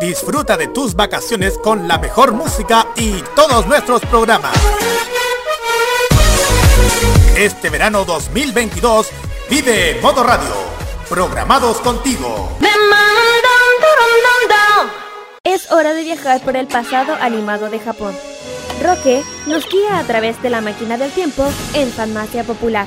[0.00, 4.52] Disfruta de tus vacaciones con la mejor música y todos nuestros programas.
[7.42, 9.08] Este verano 2022
[9.50, 10.54] vive Modo Radio,
[11.08, 12.56] programados contigo.
[15.42, 18.16] Es hora de viajar por el pasado animado de Japón.
[18.80, 21.44] Roque nos guía a través de la máquina del tiempo
[21.74, 22.86] en Farmacia Popular.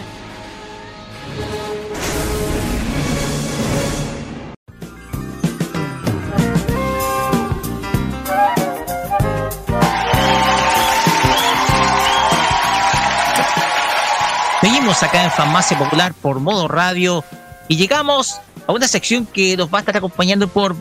[14.86, 17.24] Acá en Farmacia Popular por modo radio
[17.68, 20.76] y llegamos a una sección que nos va a estar acompañando por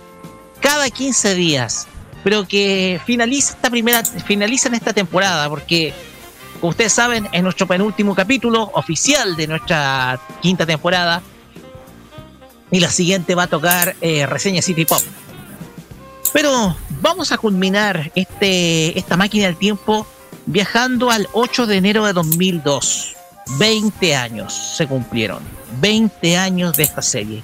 [0.60, 1.86] cada 15 días,
[2.22, 5.94] pero que finaliza esta primera, finaliza en esta temporada, porque
[6.60, 11.22] como ustedes saben, es nuestro penúltimo capítulo oficial de nuestra quinta temporada.
[12.70, 15.00] Y la siguiente va a tocar eh, reseña City Pop.
[16.34, 20.06] Pero vamos a culminar este, esta máquina del tiempo
[20.44, 23.14] viajando al 8 de enero de 2002.
[23.58, 25.42] 20 años se cumplieron.
[25.80, 27.42] 20 años de esta serie.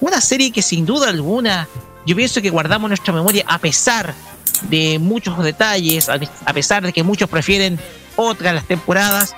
[0.00, 1.68] Una serie que sin duda alguna
[2.06, 4.14] yo pienso que guardamos nuestra memoria a pesar
[4.62, 7.78] de muchos detalles, a a pesar de que muchos prefieren
[8.16, 9.34] otras las temporadas.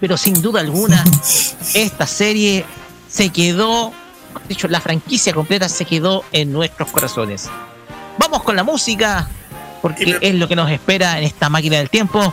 [0.00, 1.04] Pero sin duda alguna,
[1.74, 2.64] esta serie
[3.08, 3.92] se quedó,
[4.46, 7.50] de hecho, la franquicia completa se quedó en nuestros corazones.
[8.18, 9.28] Vamos con la música,
[9.82, 12.32] porque es lo que nos espera en esta máquina del tiempo.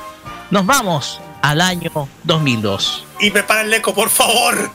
[0.52, 1.91] Nos vamos al año
[2.23, 3.05] 2002.
[3.19, 4.72] Y prepara el eco, por favor.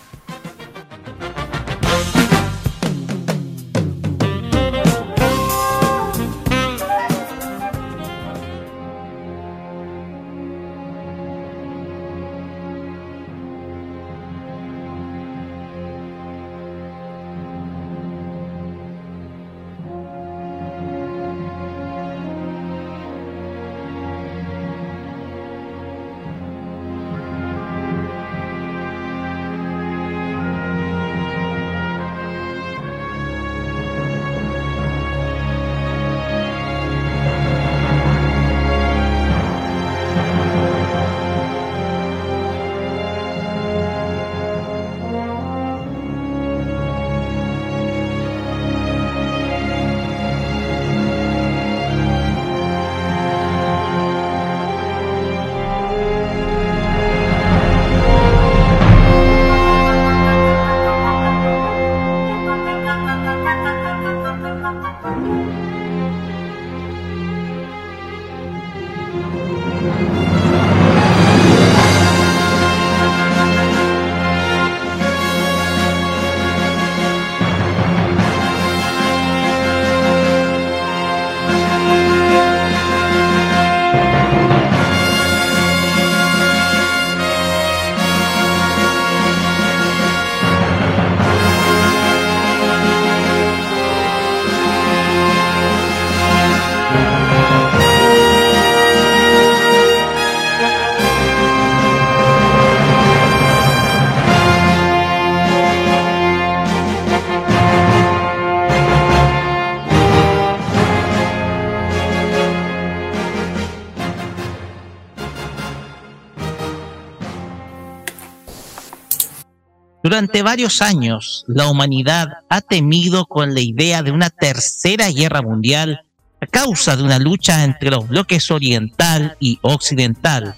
[120.22, 126.04] Durante varios años, la humanidad ha temido con la idea de una tercera guerra mundial
[126.40, 130.54] a causa de una lucha entre los bloques oriental y occidental.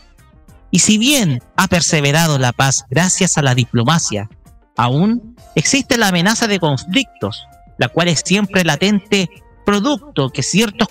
[0.71, 4.29] Y si bien ha perseverado la paz gracias a la diplomacia,
[4.77, 7.47] aún existe la amenaza de conflictos,
[7.79, 9.31] la cual es siempre latente,
[9.65, 10.89] producto que ciertos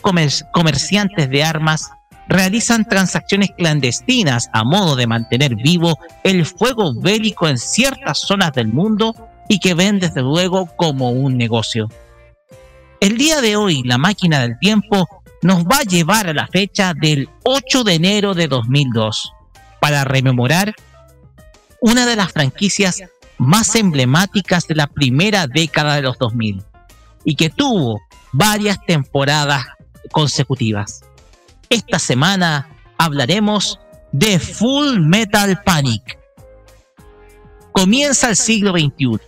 [0.52, 1.91] comerciantes de armas
[2.28, 8.68] realizan transacciones clandestinas a modo de mantener vivo el fuego bélico en ciertas zonas del
[8.68, 9.16] mundo
[9.50, 11.90] y que ven desde luego como un negocio.
[13.00, 15.08] El día de hoy la máquina del tiempo
[15.41, 19.34] nos va a llevar a la fecha del 8 de enero de 2002
[19.82, 20.74] para rememorar
[21.82, 23.04] una de las franquicias
[23.38, 26.64] más emblemáticas de la primera década de los 2000
[27.26, 28.02] y que tuvo
[28.32, 29.66] varias temporadas
[30.12, 31.03] consecutivas.
[31.69, 33.80] Esta semana hablaremos
[34.11, 36.19] de Full Metal Panic.
[37.72, 39.19] Comienza el siglo XXI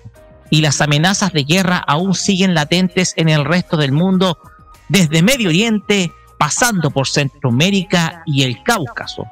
[0.51, 4.37] y las amenazas de guerra aún siguen latentes en el resto del mundo,
[4.89, 9.25] desde Medio Oriente, pasando por Centroamérica y el Cáucaso,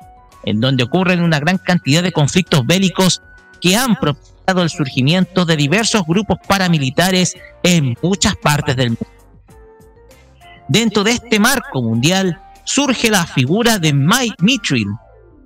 [0.44, 3.22] en donde ocurren una gran cantidad de conflictos bélicos
[3.62, 9.08] que han propiciado el surgimiento de diversos grupos paramilitares en muchas partes del mundo.
[10.68, 14.88] Dentro de este marco mundial, surge la figura de Mike Mitchell,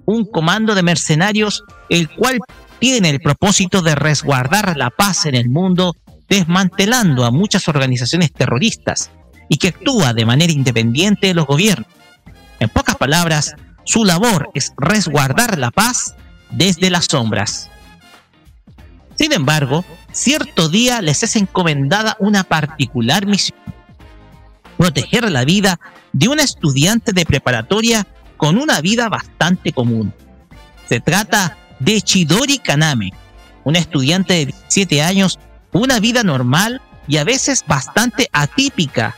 [0.06, 2.40] un comando de mercenarios el cual
[2.80, 5.96] tiene el propósito de resguardar la paz en el mundo,
[6.30, 9.12] desmantelando a muchas organizaciones terroristas
[9.50, 11.88] y que actúa de manera independiente de los gobiernos.
[12.60, 16.16] En pocas palabras, su labor es resguardar la paz
[16.52, 17.70] desde las sombras.
[19.16, 23.58] Sin embargo, cierto día les es encomendada una particular misión
[24.78, 25.80] proteger la vida
[26.14, 30.14] de una estudiante de preparatoria con una vida bastante común.
[30.88, 33.12] Se trata de Chidori Kaname,
[33.64, 35.40] una estudiante de 17 años,
[35.74, 39.16] una vida normal y a veces bastante atípica,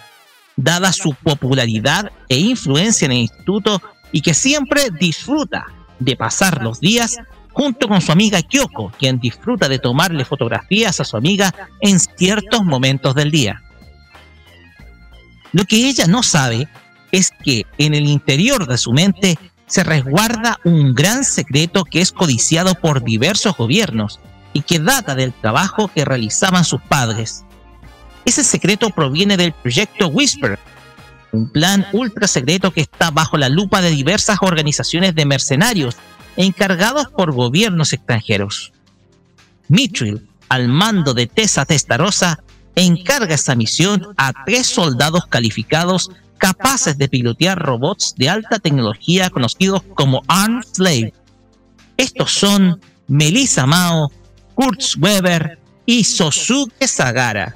[0.56, 3.82] dada su popularidad e influencia en el instituto
[4.12, 5.66] y que siempre disfruta
[6.00, 7.18] de pasar los días
[7.52, 12.64] junto con su amiga Kyoko, quien disfruta de tomarle fotografías a su amiga en ciertos
[12.64, 13.62] momentos del día.
[15.52, 16.68] Lo que ella no sabe
[17.12, 22.12] es que en el interior de su mente se resguarda un gran secreto que es
[22.12, 24.20] codiciado por diversos gobiernos
[24.54, 27.44] y que data del trabajo que realizaban sus padres.
[28.26, 30.60] Ese secreto proviene del proyecto Whisper,
[31.32, 35.96] un plan ultra secreto que está bajo la lupa de diversas organizaciones de mercenarios
[36.36, 38.72] encargados por gobiernos extranjeros.
[39.68, 42.40] Mitchell, al mando de Tessa Testarossa,
[42.82, 49.84] encarga esta misión a tres soldados calificados capaces de pilotear robots de alta tecnología conocidos
[49.94, 51.14] como Armed Slave.
[51.98, 54.12] Estos son Melissa Mao,
[54.56, 57.56] Kurtz Weber y Sosuke Sagara.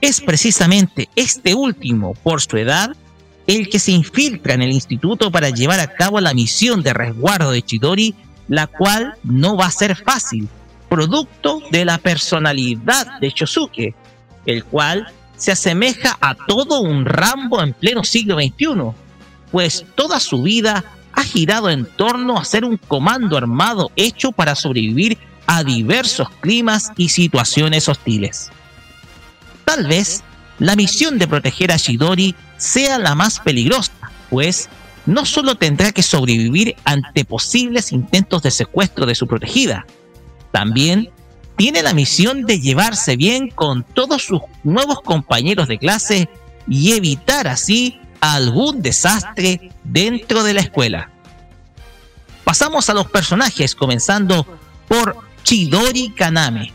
[0.00, 2.94] Es precisamente este último, por su edad,
[3.46, 7.50] el que se infiltra en el instituto para llevar a cabo la misión de resguardo
[7.50, 8.14] de Chidori,
[8.48, 10.48] la cual no va a ser fácil,
[10.94, 13.96] producto de la personalidad de Shosuke,
[14.46, 18.92] el cual se asemeja a todo un Rambo en pleno siglo XXI,
[19.50, 24.54] pues toda su vida ha girado en torno a ser un comando armado hecho para
[24.54, 28.52] sobrevivir a diversos climas y situaciones hostiles.
[29.64, 30.22] Tal vez
[30.60, 33.90] la misión de proteger a Shidori sea la más peligrosa,
[34.30, 34.68] pues
[35.06, 39.84] no solo tendrá que sobrevivir ante posibles intentos de secuestro de su protegida,
[40.54, 41.10] también
[41.56, 46.28] tiene la misión de llevarse bien con todos sus nuevos compañeros de clase
[46.68, 51.10] y evitar así algún desastre dentro de la escuela.
[52.44, 54.46] Pasamos a los personajes, comenzando
[54.86, 56.72] por Chidori Kaname,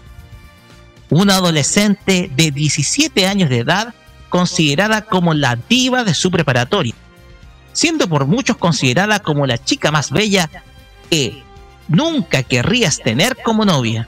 [1.09, 3.93] una adolescente de 17 años de edad
[4.27, 6.95] considerada como la diva de su preparatoria,
[7.72, 10.49] siendo por muchos considerada como la chica más bella
[11.09, 11.48] que
[11.90, 14.08] nunca querrías tener como novia.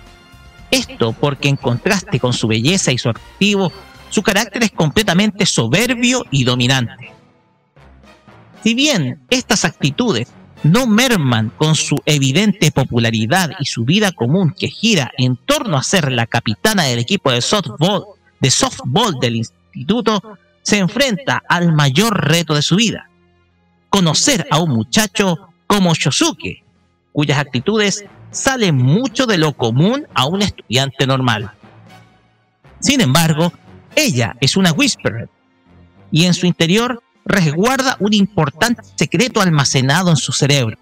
[0.69, 3.73] Esto porque en contraste con su belleza y su activo,
[4.09, 7.11] su carácter es completamente soberbio y dominante.
[8.63, 10.29] Si bien estas actitudes
[10.63, 15.83] no merman con su evidente popularidad y su vida común que gira en torno a
[15.83, 18.05] ser la capitana del equipo de softball,
[18.39, 23.09] de softball del instituto, se enfrenta al mayor reto de su vida,
[23.89, 26.63] conocer a un muchacho como Shosuke,
[27.11, 31.51] cuyas actitudes salen mucho de lo común a un estudiante normal.
[32.79, 33.51] Sin embargo,
[33.95, 35.29] ella es una Whisperer
[36.11, 40.77] y en su interior resguarda un importante secreto almacenado en su cerebro.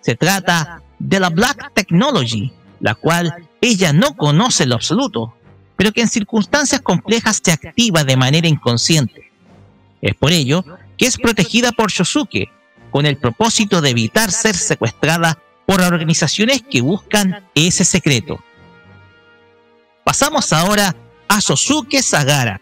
[0.00, 5.34] Se trata de la Black Technology, la cual ella no conoce lo absoluto,
[5.76, 9.30] pero que en circunstancias complejas se activa de manera inconsciente.
[10.00, 10.64] Es por ello
[10.96, 12.50] que es protegida por Shosuke,
[12.90, 18.42] con el propósito de evitar ser secuestrada por organizaciones que buscan ese secreto.
[20.04, 20.94] Pasamos ahora
[21.28, 22.60] a Sosuke Sagara.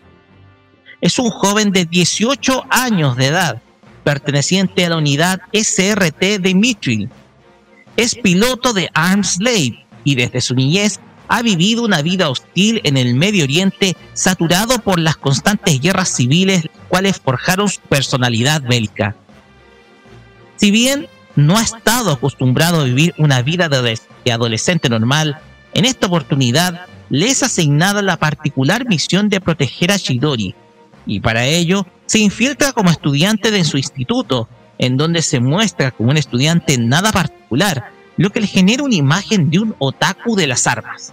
[1.00, 3.62] Es un joven de 18 años de edad,
[4.04, 7.08] perteneciente a la unidad SRT de Mitchell.
[7.96, 12.96] Es piloto de Arms Slave y desde su niñez ha vivido una vida hostil en
[12.96, 19.14] el Medio Oriente saturado por las constantes guerras civiles cuales forjaron su personalidad bélica.
[20.56, 25.38] Si bien no ha estado acostumbrado a vivir una vida de adolescente normal,
[25.74, 30.54] en esta oportunidad le es asignada la particular misión de proteger a Shidori,
[31.06, 36.10] y para ello se infiltra como estudiante de su instituto, en donde se muestra como
[36.10, 40.66] un estudiante nada particular, lo que le genera una imagen de un otaku de las
[40.66, 41.12] armas.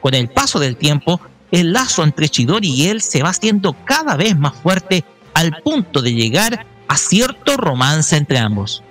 [0.00, 4.16] Con el paso del tiempo, el lazo entre Chidori y él se va haciendo cada
[4.16, 8.82] vez más fuerte al punto de llegar a cierto romance entre ambos.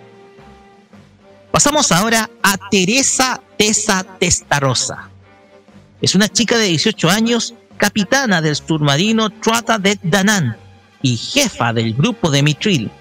[1.56, 5.10] Pasamos ahora a Teresa Tessa Testarosa.
[6.02, 10.58] Es una chica de 18 años, capitana del submarino Trata de Danan
[11.02, 12.92] y jefa del grupo de Mitril.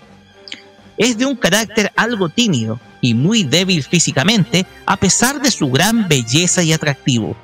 [0.97, 6.07] Es de un carácter algo tímido y muy débil físicamente a pesar de su gran
[6.07, 7.36] belleza y atractivo,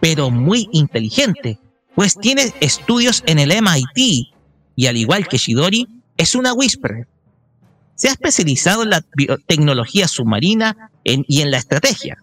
[0.00, 1.58] pero muy inteligente,
[1.94, 4.32] pues tiene estudios en el MIT
[4.76, 5.86] y al igual que Shidori,
[6.16, 7.06] es una Whisperer
[7.98, 9.04] se ha especializado en la
[9.48, 12.16] tecnología submarina y en la estrategia,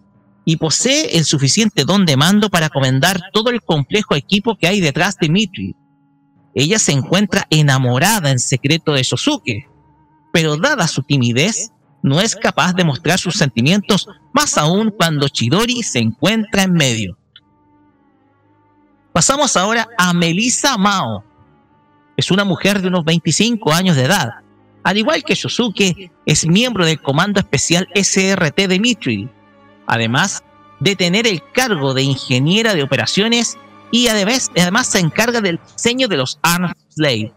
[0.46, 4.80] y posee el suficiente don de mando para comandar todo el complejo equipo que hay
[4.80, 5.76] detrás de Mitri.
[6.54, 9.68] Ella se encuentra enamorada en secreto de Sosuke,
[10.32, 11.72] pero dada su timidez,
[12.02, 17.18] no es capaz de mostrar sus sentimientos, más aún cuando Chidori se encuentra en medio.
[19.12, 21.26] Pasamos ahora a Melissa Mao.
[22.16, 24.45] Es una mujer de unos 25 años de edad,
[24.86, 29.32] al igual que Yosuke, es miembro del Comando Especial SRT de Mithril,
[29.88, 30.44] además
[30.80, 33.58] de tener el cargo de ingeniera de operaciones
[33.90, 37.34] y además, además se encarga del diseño de los Arms Slave.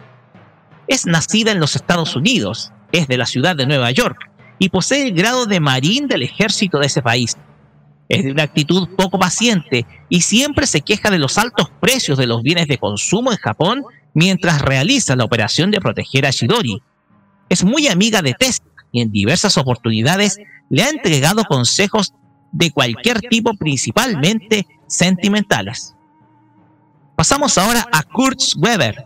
[0.88, 5.08] Es nacida en los Estados Unidos, es de la ciudad de Nueva York y posee
[5.08, 7.38] el grado de marín del ejército de ese país.
[8.10, 12.26] Es de una actitud poco paciente y siempre se queja de los altos precios de
[12.26, 16.82] los bienes de consumo en Japón mientras realiza la operación de proteger a Shidori,
[17.48, 18.62] es muy amiga de Tess
[18.92, 20.38] y en diversas oportunidades
[20.70, 22.12] le ha entregado consejos
[22.52, 25.94] de cualquier tipo, principalmente sentimentales.
[27.16, 29.04] Pasamos ahora a Kurt Weber.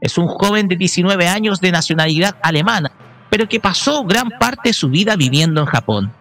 [0.00, 2.92] Es un joven de 19 años de nacionalidad alemana,
[3.30, 6.12] pero que pasó gran parte de su vida viviendo en Japón.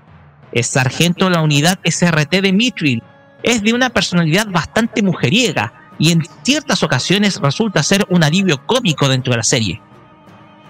[0.52, 3.04] Es sargento de la unidad SRT de Mithril.
[3.42, 9.10] Es de una personalidad bastante mujeriega y en ciertas ocasiones resulta ser un alivio cómico
[9.10, 9.82] dentro de la serie.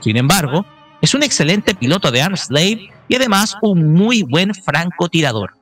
[0.03, 0.65] Sin embargo,
[1.01, 5.53] es un excelente piloto de Arms Slave y además un muy buen francotirador.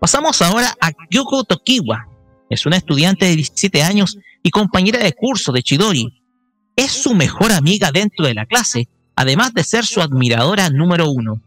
[0.00, 2.08] Pasamos ahora a Kyoko Tokiwa.
[2.48, 6.22] Es una estudiante de 17 años y compañera de curso de Chidori.
[6.74, 11.40] Es su mejor amiga dentro de la clase, además de ser su admiradora número uno.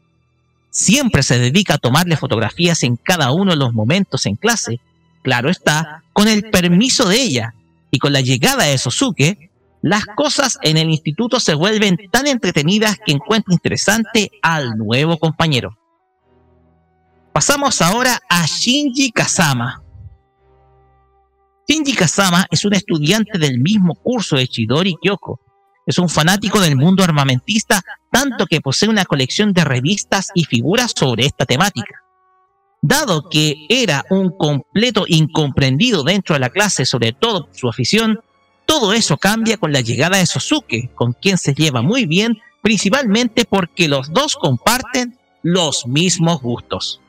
[0.69, 4.80] Siempre se dedica a tomarle fotografías en cada uno de los momentos en clase,
[5.24, 7.56] claro está, con el permiso de ella,
[7.90, 9.50] y con la llegada de Sosuke,
[9.86, 15.78] las cosas en el instituto se vuelven tan entretenidas que encuentra interesante al nuevo compañero.
[17.32, 19.84] Pasamos ahora a Shinji Kazama.
[21.68, 25.40] Shinji Kazama es un estudiante del mismo curso de Chidori Kyoko.
[25.86, 30.94] Es un fanático del mundo armamentista, tanto que posee una colección de revistas y figuras
[30.96, 32.02] sobre esta temática.
[32.82, 38.20] Dado que era un completo incomprendido dentro de la clase, sobre todo su afición,
[38.66, 43.45] todo eso cambia con la llegada de Sosuke, con quien se lleva muy bien, principalmente
[43.45, 47.00] porque los dos comparten los mismos gustos.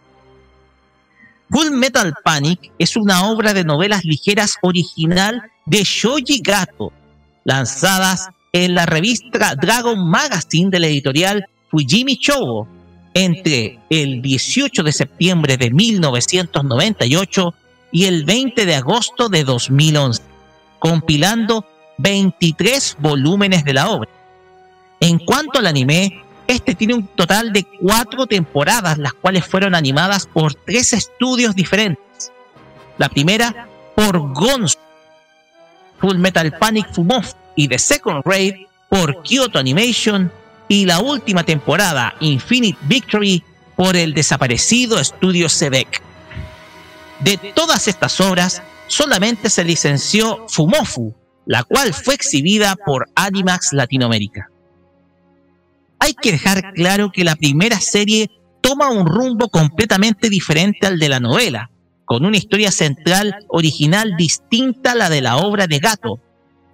[1.50, 6.92] Full Metal Panic es una obra de novelas ligeras original de Shoji Gato,
[7.44, 12.68] lanzadas en la revista Dragon Magazine de la editorial Fujimi Shogo
[13.14, 17.54] entre el 18 de septiembre de 1998
[17.92, 20.35] y el 20 de agosto de 2011
[20.78, 21.64] compilando
[21.98, 24.10] 23 volúmenes de la obra.
[25.00, 30.26] En cuanto al anime, este tiene un total de cuatro temporadas, las cuales fueron animadas
[30.26, 32.32] por tres estudios diferentes.
[32.98, 34.78] La primera por Gonzo,
[35.98, 38.54] Full Metal Panic Fumof y The Second Raid
[38.88, 40.30] por Kyoto Animation
[40.68, 43.42] y la última temporada, Infinite Victory,
[43.74, 46.02] por el desaparecido estudio Sebek.
[47.20, 51.14] De todas estas obras, solamente se licenció Fumofu,
[51.46, 54.50] la cual fue exhibida por Animax Latinoamérica.
[55.98, 61.08] Hay que dejar claro que la primera serie toma un rumbo completamente diferente al de
[61.08, 61.70] la novela,
[62.04, 66.20] con una historia central original distinta a la de la obra de Gato.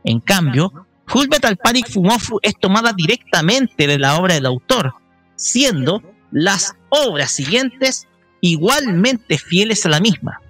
[0.05, 4.95] En cambio, Full Metal Panic Fumofu es tomada directamente de la obra del autor,
[5.37, 8.07] siendo las obras siguientes
[8.41, 10.42] igualmente fieles a la misma.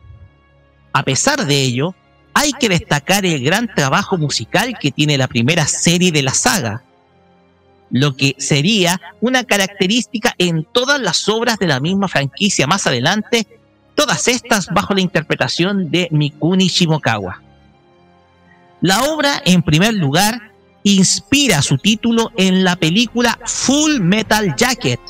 [0.92, 1.94] A pesar de ello,
[2.34, 6.82] hay que destacar el gran trabajo musical que tiene la primera serie de la saga,
[7.90, 13.46] lo que sería una característica en todas las obras de la misma franquicia más adelante,
[13.94, 17.42] todas estas bajo la interpretación de Mikuni Shimokawa.
[18.80, 25.00] La obra, en primer lugar, inspira su título en la película Full Metal Jacket,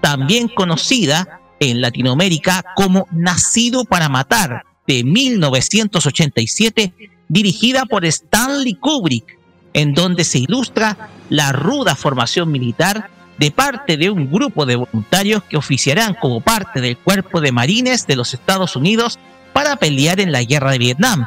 [0.00, 6.92] también conocida en Latinoamérica como Nacido para Matar, de 1987,
[7.28, 9.38] dirigida por Stanley Kubrick,
[9.72, 15.42] en donde se ilustra la ruda formación militar de parte de un grupo de voluntarios
[15.44, 19.18] que oficiarán como parte del cuerpo de marines de los Estados Unidos
[19.52, 21.26] para pelear en la guerra de Vietnam,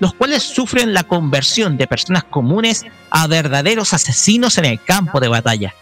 [0.00, 5.28] los cuales sufren la conversión de personas comunes a verdaderos asesinos en el campo de
[5.28, 5.74] batalla.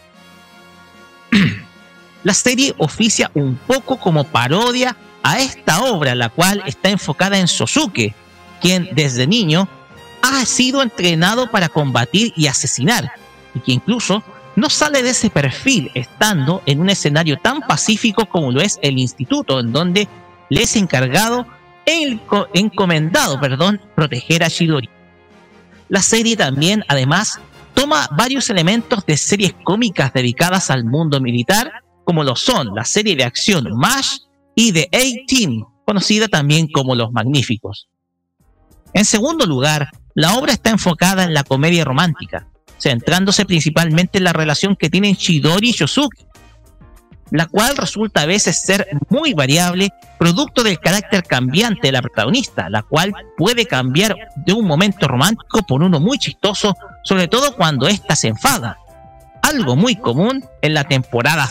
[2.25, 7.49] la serie oficia un poco como parodia a esta obra, la cual está enfocada en
[7.49, 8.15] Sosuke,
[8.61, 9.69] quien desde niño
[10.23, 13.13] ha sido entrenado para combatir y asesinar,
[13.55, 14.23] y que incluso
[14.55, 18.99] no sale de ese perfil estando en un escenario tan pacífico como lo es el
[18.99, 20.09] instituto, en donde
[20.51, 21.47] le es encargado,
[21.87, 24.89] encomendado, perdón, proteger a Shidori.
[25.89, 27.41] La serie también, además,
[27.75, 33.17] toma varios elementos de series cómicas dedicadas al mundo militar, como lo son la serie
[33.17, 34.19] de acción MASH
[34.55, 37.89] y The A-Team, conocida también como Los Magníficos.
[38.93, 42.47] En segundo lugar, la obra está enfocada en la comedia romántica,
[42.79, 46.27] centrándose principalmente en la relación que tienen Shidori y Yosuke,
[47.31, 52.69] la cual resulta a veces ser muy variable, producto del carácter cambiante de la protagonista,
[52.69, 57.89] la cual puede cambiar de un momento romántico por uno muy chistoso, sobre todo cuando
[57.89, 58.77] ésta se enfada,
[59.41, 61.51] algo muy común en la temporada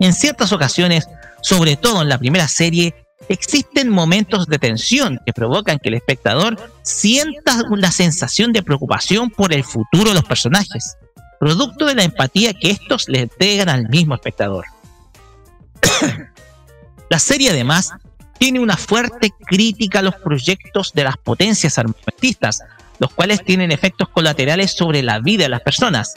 [0.00, 1.08] En ciertas ocasiones,
[1.42, 2.94] sobre todo en la primera serie,
[3.28, 9.52] existen momentos de tensión que provocan que el espectador sienta una sensación de preocupación por
[9.52, 10.96] el futuro de los personajes,
[11.38, 14.64] producto de la empatía que estos le entregan al mismo espectador.
[17.10, 17.92] la serie además
[18.38, 22.62] tiene una fuerte crítica a los proyectos de las potencias armamentistas,
[22.98, 26.14] los cuales tienen efectos colaterales sobre la vida de las personas.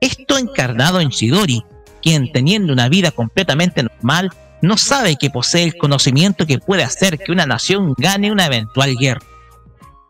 [0.00, 1.64] Esto encarnado en Shidori,
[2.02, 4.30] quien teniendo una vida completamente normal,
[4.62, 8.96] no sabe que posee el conocimiento que puede hacer que una nación gane una eventual
[8.96, 9.20] guerra.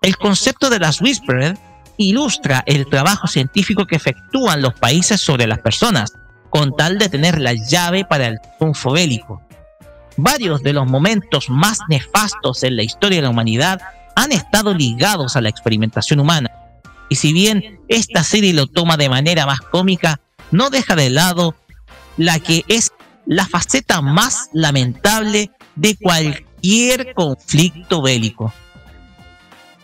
[0.02, 1.56] El concepto de las Whispered
[1.96, 6.12] ilustra el trabajo científico que efectúan los países sobre las personas,
[6.50, 9.42] con tal de tener la llave para el triunfo bélico.
[10.16, 13.80] Varios de los momentos más nefastos en la historia de la humanidad
[14.14, 16.50] han estado ligados a la experimentación humana.
[17.08, 21.54] Y si bien esta serie lo toma de manera más cómica, no deja de lado
[22.16, 22.92] la que es
[23.26, 28.52] la faceta más lamentable de cualquier conflicto bélico.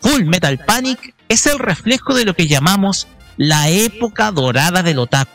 [0.00, 5.30] Full Metal Panic es el reflejo de lo que llamamos la época dorada del otaku.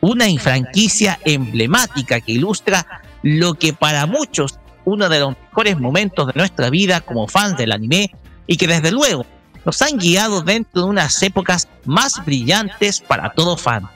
[0.00, 6.32] Una infranquicia emblemática que ilustra lo que para muchos uno de los mejores momentos de
[6.34, 8.10] nuestra vida como fans del anime
[8.46, 9.26] y que desde luego
[9.64, 13.88] nos han guiado dentro de unas épocas más brillantes para todo fan.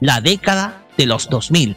[0.00, 1.74] La década de los 2000.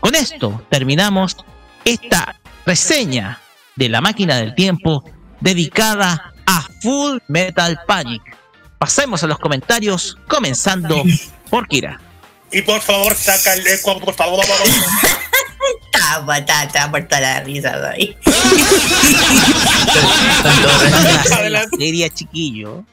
[0.00, 1.38] Con esto terminamos
[1.84, 3.40] esta reseña
[3.76, 5.04] de la máquina del tiempo
[5.40, 8.22] dedicada a Full Metal Panic.
[8.78, 11.02] Pasemos a los comentarios, comenzando
[11.48, 11.98] por Kira.
[12.52, 14.44] Y por favor, saca el eco, por favor.
[15.92, 18.16] Está, está, está por toda la risa ahí.
[21.50, 22.84] la serie chiquillo.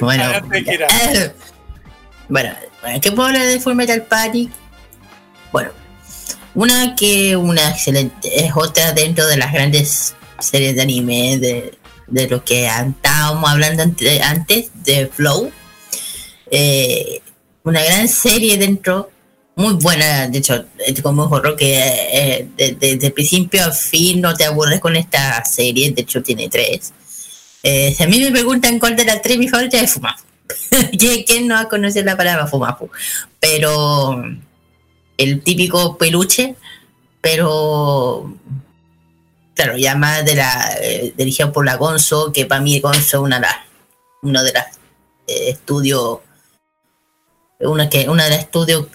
[0.00, 1.32] Bueno, eh,
[2.28, 2.50] bueno,
[3.00, 4.50] ¿qué puedo hablar de Full Metal Panic?
[5.52, 5.70] Bueno,
[6.54, 12.28] una que una excelente, es otra dentro de las grandes series de anime de, de
[12.28, 15.50] lo que estábamos hablando antes, de Flow.
[16.50, 17.22] Eh,
[17.64, 19.10] una gran serie dentro,
[19.54, 20.66] muy buena, de hecho,
[21.02, 26.02] como horror que eh, desde principio a fin no te aburres con esta serie, de
[26.02, 26.92] hecho tiene tres.
[27.62, 30.24] Eh, si a mí me preguntan cuál de las tres mi favorita es Fumafu.
[31.26, 32.90] ¿Quién no ha conocido la palabra Fumafu?
[33.40, 34.22] Pero
[35.16, 36.56] el típico peluche,
[37.20, 38.34] pero
[39.54, 43.22] claro, ya más de la eh, dirigido por la Gonzo, que para mí Gonzo es
[43.22, 43.56] una de las
[44.22, 44.62] uno de los
[45.26, 46.20] estudios
[47.60, 48.86] una que una de las estudios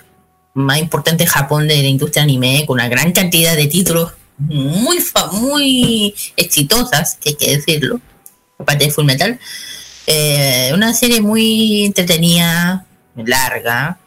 [0.54, 5.00] más importantes de Japón de la industria anime con una gran cantidad de títulos muy
[5.34, 8.00] muy exitosas, que hay que decirlo,
[8.58, 9.40] aparte de Full Metal.
[10.10, 13.98] Eh, una serie muy entretenida, larga,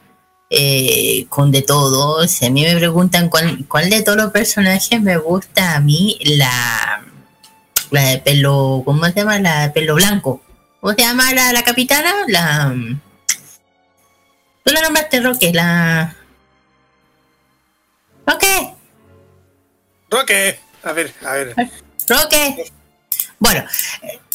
[0.48, 2.26] eh, con de todo.
[2.26, 6.18] Si a mí me preguntan cuál, cuál de todos los personajes me gusta a mí,
[6.24, 7.04] la,
[7.90, 9.38] la de pelo, ¿cómo se llama?
[9.40, 10.42] La de pelo blanco.
[10.80, 12.12] ¿Cómo se llama la, la capitana?
[12.28, 12.74] La...
[14.64, 16.16] Tú la nombraste, Roque, la...
[18.26, 18.74] Roque,
[20.08, 21.54] Roque, a ver, a ver.
[22.08, 22.72] Roque.
[23.40, 23.64] Bueno,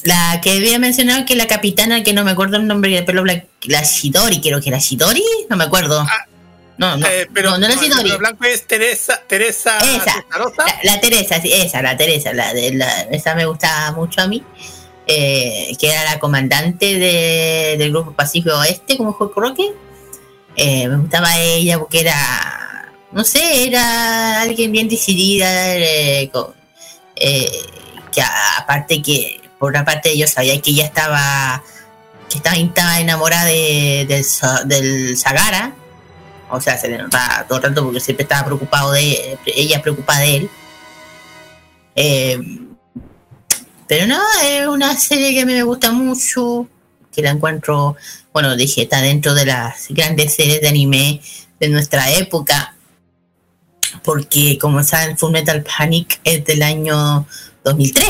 [0.03, 3.21] la que había mencionado que la capitana, que no me acuerdo el nombre de pelo
[3.21, 6.05] blanco, la Shidori, creo que era Shidori, no me acuerdo.
[6.77, 8.17] No, no, Eh, pero no, no era el Shidori.
[8.17, 10.25] blanco es Teresa, Teresa Esa,
[10.57, 14.27] la, la Teresa, sí, esa, la Teresa, la, de, la- esa me gustaba mucho a
[14.27, 14.43] mí,
[15.07, 19.71] eh, que era la comandante de- del grupo Pacífico Oeste, como fue Roque.
[20.57, 26.53] Eh, me gustaba ella porque era, no sé, era alguien bien decidida, eh, con-
[27.15, 27.51] eh,
[28.15, 31.61] que a- aparte que, por una parte yo sabía que ella estaba,
[32.29, 35.73] que estaba, enamorada de, del, Sa- del Sagara,
[36.49, 40.19] o sea, se le notaba todo el rato porque siempre estaba preocupado de ella preocupada
[40.21, 40.49] de él.
[41.95, 42.39] Eh,
[43.87, 46.67] pero no, es una serie que a me gusta mucho,
[47.11, 47.95] que la encuentro,
[48.33, 51.21] bueno, dije, está dentro de las grandes series de anime
[51.59, 52.75] de nuestra época,
[54.03, 57.25] porque como saben, Full Metal Panic es del año
[57.65, 58.05] 2003,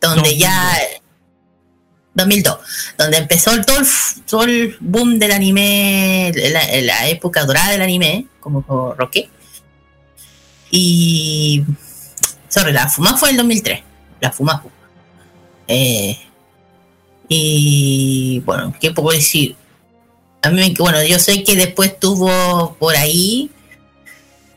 [0.00, 0.78] donde ya
[2.14, 2.58] 2002,
[2.98, 3.86] donde empezó el- todo el,
[4.26, 9.28] todo el boom del anime, la, la época dorada del anime, como Roque.
[10.70, 11.64] Y.
[12.48, 13.82] Sorry, la FUMA fue el 2003.
[14.20, 14.62] La FUMA.
[15.68, 16.18] Eh,
[17.28, 18.40] y.
[18.44, 19.56] Bueno, ¿qué puedo decir?
[20.42, 23.50] A mí, me- bueno, yo sé que después tuvo por ahí.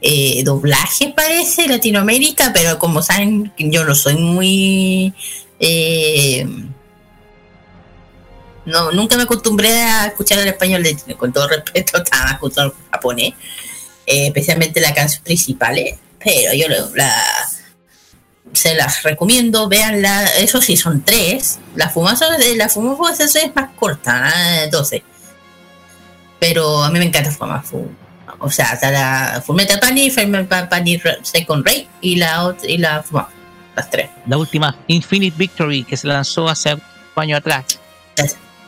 [0.08, 5.12] Eh, doblaje parece Latinoamérica, pero como saben, yo no soy muy.
[5.60, 6.46] Eh,
[8.66, 10.84] no, nunca me acostumbré a escuchar el español
[11.18, 13.34] con todo respeto, estaba escuchando japonés,
[14.06, 17.12] eh, especialmente las canciones principales, pero yo la,
[18.54, 23.72] se las recomiendo, veanla, eso sí, son tres, la fumaza de la fumaza es más
[23.76, 24.32] corta,
[24.66, 24.70] ¿eh?
[24.72, 25.04] 12,
[26.38, 27.90] pero a mí me encanta Fumafu,
[28.40, 30.14] o sea, está la Fullmetal Panic,
[30.70, 33.32] Panic Second Ray y la, ot- y la Fumafu,
[33.76, 34.10] las tres.
[34.28, 36.82] La última, Infinite Victory, que se lanzó hace un
[37.16, 37.66] año atrás.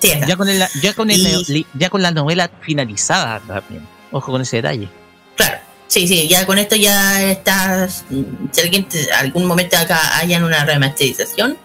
[0.02, 3.88] ya, con el, ya, con el, ya con la novela finalizada también.
[4.12, 4.88] Ojo con ese detalle.
[5.36, 8.06] Claro, sí, sí, ya con esto ya estás.
[8.52, 11.58] Si alguien te- algún momento acá hayan una remasterización,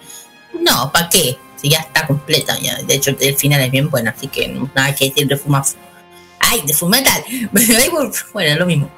[0.60, 1.36] no, ¿para qué?
[1.56, 2.76] Si ya está completa, ya.
[2.82, 5.62] De hecho, el final es bien bueno, así que nada que decir de fumar.
[6.42, 7.24] ¡Ay, de Fullmetal!
[8.32, 8.90] bueno, es lo mismo.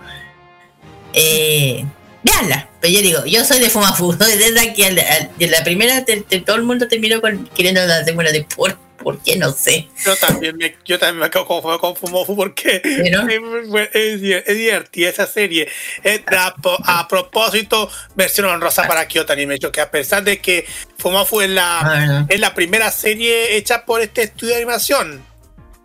[1.12, 1.84] Eh,
[2.22, 5.46] veanla, pero yo digo, yo soy de Fumafu, soy de esa que al- al- de
[5.46, 9.20] la primera te- te- todo el mundo terminó con, queriendo la segunda de por, ¿por
[9.22, 9.36] qué?
[9.36, 9.88] No sé.
[10.04, 15.10] Yo también me, yo también me quedo con, con Fumofu porque es, es, es divertida
[15.10, 15.68] esa serie.
[16.02, 16.54] Eh, a,
[16.98, 20.66] a propósito, versión honrosa para Kyoto Animation, que a pesar de que
[20.98, 25.22] Fumofu es la, es la primera serie hecha por este estudio de animación.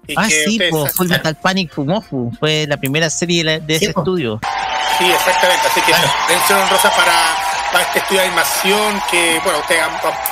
[0.09, 2.31] Y Ah, que sí, saben- Full Metal Panic Fumofu.
[2.39, 4.39] Fue la primera serie de, ese estudio.
[4.97, 5.67] Sí, exactamente.
[5.67, 5.91] Así que
[6.33, 7.35] mención honrosa para,
[7.71, 9.83] para este estudio de animación que, bueno, ustedes,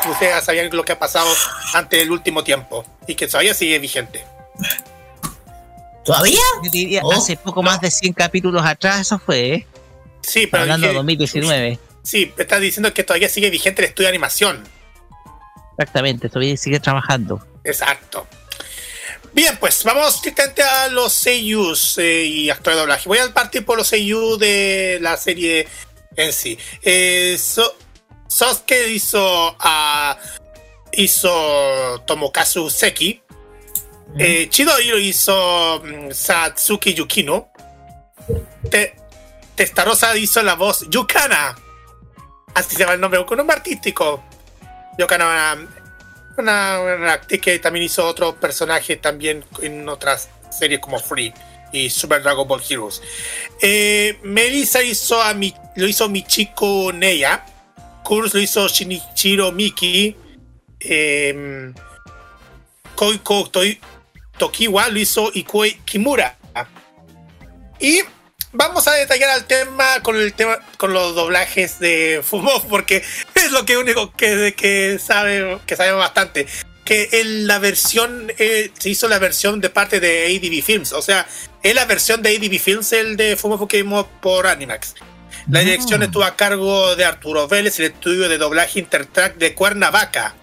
[0.10, 1.28] ustedes ya sabían lo que ha pasado
[1.74, 4.26] ante el último tiempo y que todavía sigue vigente.
[6.04, 6.40] ¿Todavía?
[6.64, 9.68] Yo diría, hace poco más de 100 capítulos atrás, eso fue, ¿eh?
[10.22, 11.80] Sí, pero Hablando de dije- 2019.
[12.04, 14.64] Sí, estás diciendo que todavía sigue vigente el estudio de animación.
[15.78, 17.46] Exactamente, todavía sigue trabajando.
[17.64, 18.26] Exacto.
[19.38, 23.08] Bien, pues vamos directamente a los seiyus eh, y actores de doblaje.
[23.08, 25.68] Voy a partir por los seiyuu de la serie
[26.16, 26.58] en sí.
[26.82, 27.76] Eh, so-
[28.28, 30.18] Sosuke hizo a
[30.92, 33.22] hizo Tomokazu Seki.
[34.18, 37.52] Eh, Chidori hizo mm, Satsuki Yukino.
[38.72, 38.96] Te-
[39.54, 41.56] Testarossa hizo la voz Yukana.
[42.56, 44.24] Así se llama el nombre, un nombre artístico.
[44.98, 45.58] Yukana,
[46.38, 51.34] una, una, actriz que también hizo otro personaje también en otras series como Free
[51.72, 53.02] y Super Dragon Ball Heroes.
[53.62, 57.46] Eh, Melissa hizo a mi, lo hizo Michiko Neya.
[58.04, 60.16] Kurs lo hizo Shinichiro Miki.
[60.80, 61.74] Eh,
[62.96, 63.80] Koiko Toi-
[64.38, 66.38] Tokiwa lo hizo Ikue Kimura.
[67.80, 68.02] Y
[68.52, 73.04] vamos a detallar el tema con el tema con los doblajes de Fumo porque
[73.36, 76.48] es lo que único que, que sabe que sabemos bastante.
[76.84, 80.94] Que en la versión eh, se hizo la versión de parte de ADV Films.
[80.94, 81.28] O sea
[81.62, 84.96] es la versión de ADV Films el de Fumo que vimos por Animax.
[85.50, 90.36] La dirección estuvo a cargo de Arturo Vélez el estudio de doblaje Intertrack de Cuernavaca.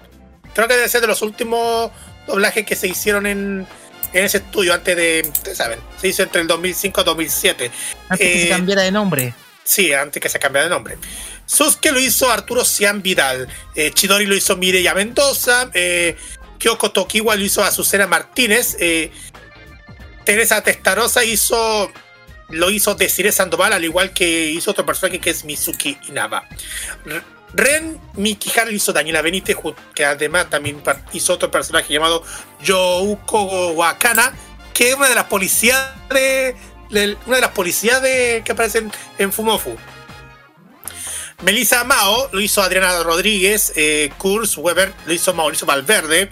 [0.55, 1.91] Creo que debe ser de los últimos
[2.27, 3.67] doblajes que se hicieron en
[4.15, 7.71] en ese estudio antes de, ustedes saben, se hizo entre el 2005 y 2007.
[8.09, 9.35] Antes que se Eh, cambiara de nombre.
[9.65, 10.97] Sí, antes que se cambiara de nombre.
[11.47, 13.49] Suske lo hizo Arturo Cian Vidal.
[13.75, 15.71] Eh, Chidori lo hizo Mireya Mendoza.
[15.75, 16.17] Eh,
[16.59, 18.77] Kyoko Tokiwa lo hizo Azucena Martínez.
[18.79, 19.11] Eh,
[20.25, 21.91] Teresa Testarosa hizo
[22.51, 26.47] lo hizo Desiree Sandoval, al igual que hizo otro personaje que es Mizuki Inaba.
[27.55, 29.57] Ren Mikihara hizo Daniela Benítez,
[29.95, 32.23] que además también hizo otro personaje llamado
[32.63, 34.35] Youko Wakana,
[34.73, 36.57] que es una de las policías de,
[37.27, 39.77] una de las policías de, que aparecen en Fumofu.
[41.43, 46.31] Melissa Mao lo hizo Adriana Rodríguez, eh, Kurs Weber lo hizo Mauricio Valverde,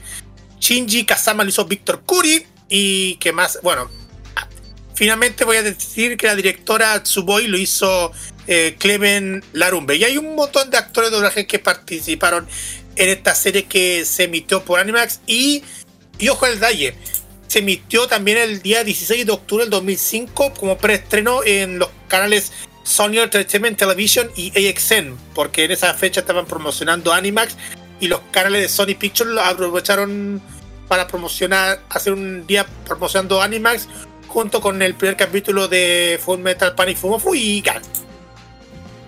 [0.59, 3.91] Shinji Kazama lo hizo Víctor Curi y que más, bueno,
[4.95, 8.13] finalmente voy a decir que la directora Tsuboi lo hizo
[8.47, 9.97] eh, Clemen Larumbe.
[9.97, 12.47] Y hay un montón de actores de doblaje que participaron
[12.97, 15.63] en esta serie que se emitió por Animax y,
[16.19, 16.95] y ojo al detalle,
[17.47, 22.53] se emitió también el día 16 de octubre del 2005 como preestreno en los canales
[22.83, 27.57] Sony Entertainment Television y AXN, porque en esa fecha estaban promocionando Animax
[28.01, 30.43] y los canales de Sony Pictures lo aprovecharon
[30.89, 33.89] para promocionar, hacer un día promocionando Animax
[34.29, 37.63] junto con el primer capítulo de Full Metal Panic Fumofu y.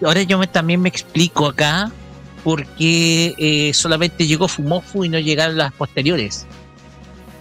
[0.02, 1.90] Ahora yo me- también me explico acá
[2.42, 6.46] por qué eh, solamente llegó Fumofu y no llegaron las posteriores.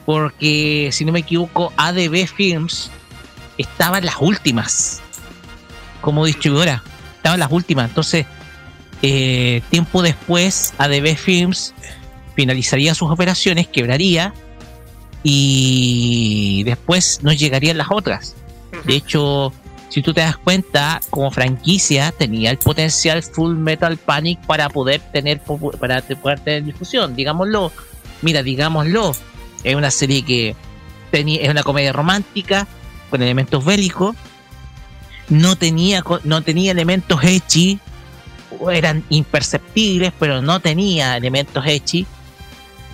[0.06, 2.92] Porque, si no me equivoco, ADB Films
[3.58, 5.02] estaba en las últimas
[6.02, 6.84] como distribuidora.
[7.18, 7.88] Estaba en las últimas.
[7.90, 8.26] Entonces,
[9.02, 11.74] eh, tiempo después, ADB Films
[12.36, 14.34] finalizaría sus operaciones, quebraría
[15.24, 18.36] y después no llegarían las otras.
[18.86, 19.54] De hecho,
[19.94, 25.00] si tú te das cuenta, como franquicia tenía el potencial Full Metal Panic para poder
[25.00, 25.40] tener
[25.80, 27.72] para poder tener difusión, digámoslo.
[28.24, 29.16] Mira, digámoslo,
[29.64, 30.56] es una serie que
[31.12, 32.66] es una comedia romántica
[33.12, 34.16] con elementos bélicos.
[35.30, 37.80] No tenía no tenía elementos ecchi,
[38.72, 42.08] eran imperceptibles, pero no tenía elementos ecchi.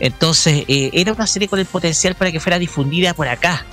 [0.02, 3.66] Entonces, eh, era una serie con el potencial para que fuera difundida por acá.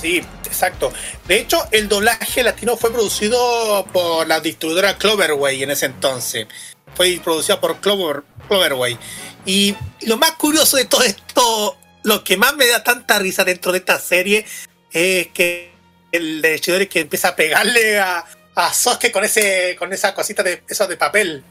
[0.00, 0.92] Sí, exacto.
[1.26, 6.46] De hecho, el doblaje latino fue producido por la distribuidora Cloverway en ese entonces.
[6.94, 8.98] Fue producido por Clover, Cloverway.
[9.44, 13.72] Y lo más curioso de todo esto, lo que más me da tanta risa dentro
[13.72, 14.44] de esta serie,
[14.92, 15.72] es que
[16.12, 18.72] el de Chidori que empieza a pegarle a, a
[19.12, 21.44] con ese con esa cosita de eso de papel.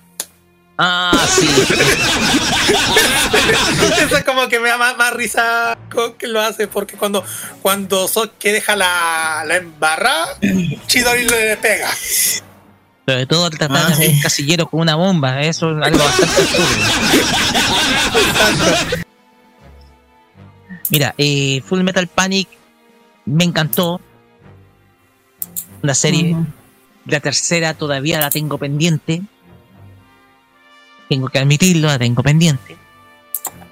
[0.78, 1.48] Ah, sí.
[4.04, 7.24] Eso es como que me da más, más risa con que lo hace, porque cuando,
[7.62, 10.38] cuando Sasuke deja la, la embarrada,
[10.88, 11.90] Chidori le pega.
[13.08, 16.04] Sobre todo al tratar Ah, de hacer un casillero con una bomba, eso es algo
[16.04, 16.66] bastante absurdo.
[20.90, 22.48] Mira, eh, Full Metal Panic
[23.26, 24.00] me encantó.
[25.82, 26.36] La serie,
[27.06, 29.22] la tercera todavía la tengo pendiente.
[31.10, 32.78] Tengo que admitirlo, la tengo pendiente.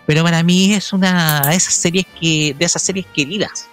[0.06, 3.68] Pero para mí es una de esas series que, de esas series queridas.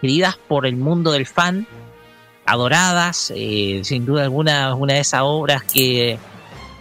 [0.00, 1.66] Queridas por el mundo del fan,
[2.46, 6.18] adoradas, eh, sin duda alguna, una de esas obras que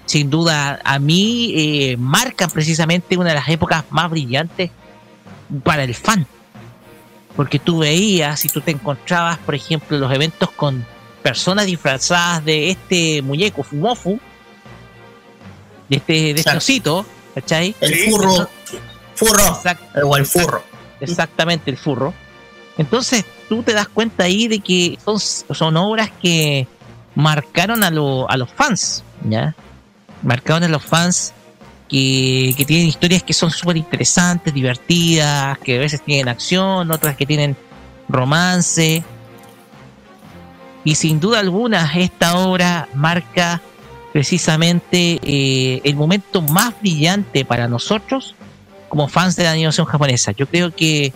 [0.05, 4.71] sin duda a mí eh, marcan precisamente una de las épocas más brillantes
[5.63, 6.25] para el fan.
[7.35, 10.85] Porque tú veías y tú te encontrabas, por ejemplo, los eventos con
[11.21, 14.19] personas disfrazadas de este muñeco Fumofu,
[15.90, 17.75] de este, de este osito, ¿cachai?
[17.82, 18.49] El furro.
[19.16, 19.59] Furro.
[20.06, 20.64] o el furro.
[20.99, 22.14] Exactamente, el furro.
[22.77, 26.67] Entonces tú te das cuenta ahí de que son, son obras que
[27.16, 29.56] marcaron a, lo- a los fans, ¿ya?
[30.22, 31.33] Marcaron a los fans
[31.90, 37.16] que, que tienen historias que son súper interesantes, divertidas, que a veces tienen acción, otras
[37.16, 37.56] que tienen
[38.09, 39.03] romance.
[40.83, 43.61] Y sin duda alguna esta obra marca
[44.13, 48.35] precisamente eh, el momento más brillante para nosotros
[48.89, 50.31] como fans de la animación japonesa.
[50.31, 51.13] Yo creo que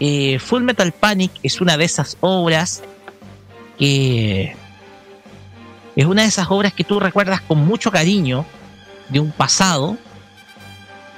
[0.00, 2.82] eh, Full Metal Panic es una de esas obras
[3.78, 4.54] que
[5.96, 8.44] es una de esas obras que tú recuerdas con mucho cariño
[9.08, 9.96] de un pasado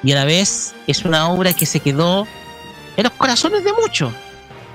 [0.03, 2.27] y a la vez es una obra que se quedó
[2.97, 4.13] en los corazones de muchos.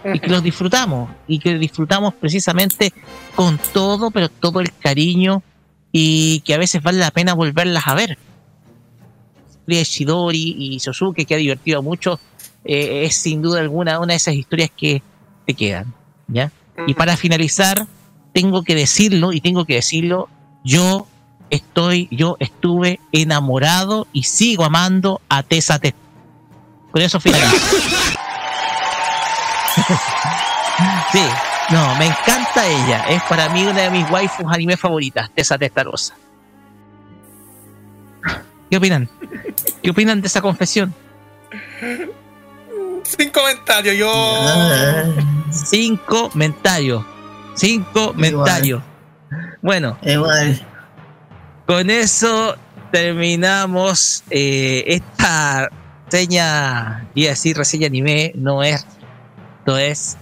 [0.05, 2.93] y que los disfrutamos y que disfrutamos precisamente
[3.35, 5.43] con todo, pero todo el cariño
[5.91, 8.17] y que a veces vale la pena volverlas a ver.
[9.67, 12.19] Shidori y Sosuke, que ha divertido mucho,
[12.63, 15.01] eh, es sin duda alguna una de esas historias que
[15.45, 15.93] te quedan.
[16.27, 16.51] ¿ya?
[16.85, 17.87] Y para finalizar,
[18.33, 20.29] tengo que decirlo, y tengo que decirlo,
[20.63, 21.07] yo
[21.49, 25.93] estoy, yo estuve enamorado y sigo amando a Tessa T.
[26.91, 27.57] Con eso finalizo.
[31.11, 31.19] sí,
[31.69, 33.05] no, me encanta ella.
[33.09, 36.15] Es para mí una de mis waifus anime favoritas, Tessa Testarosa.
[38.69, 39.09] ¿Qué opinan?
[39.81, 40.93] ¿Qué opinan de esa confesión?
[43.03, 44.11] Sin comentarios, yo.
[45.51, 47.05] Sin comentarios.
[47.55, 48.81] Sin comentarios.
[49.61, 49.97] Bueno.
[51.65, 52.55] Con eso
[52.91, 55.69] terminamos eh, esta
[56.05, 58.85] reseña, y así reseña anime, no es,
[59.59, 60.17] esto es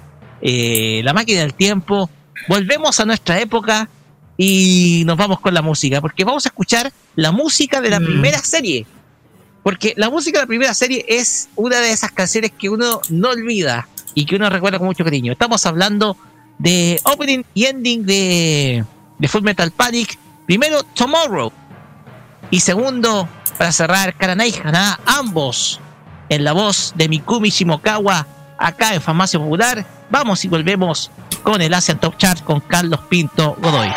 [0.48, 2.10] eh, La máquina del tiempo.
[2.48, 3.90] Volvemos a nuestra época
[4.38, 8.38] y nos vamos con la música, porque vamos a escuchar la música de la primera
[8.40, 8.86] serie.
[9.64, 13.30] Porque la música de la primera serie es una de esas canciones que uno no
[13.30, 15.32] olvida y que uno recuerda con mucho cariño.
[15.32, 16.16] Estamos hablando
[16.60, 18.86] de opening y ending de,
[19.18, 20.20] de Full Metal Panic.
[20.46, 21.52] Primero, Tomorrow.
[22.52, 25.80] Y segundo, para cerrar, Karanai Hana, ambos
[26.30, 28.28] en la voz de Mikumi Shimokawa,
[28.58, 29.86] acá en Farmacia Popular.
[30.10, 31.12] Vamos y volvemos
[31.44, 33.90] con el Asian Top Chart con Carlos Pinto Godoy.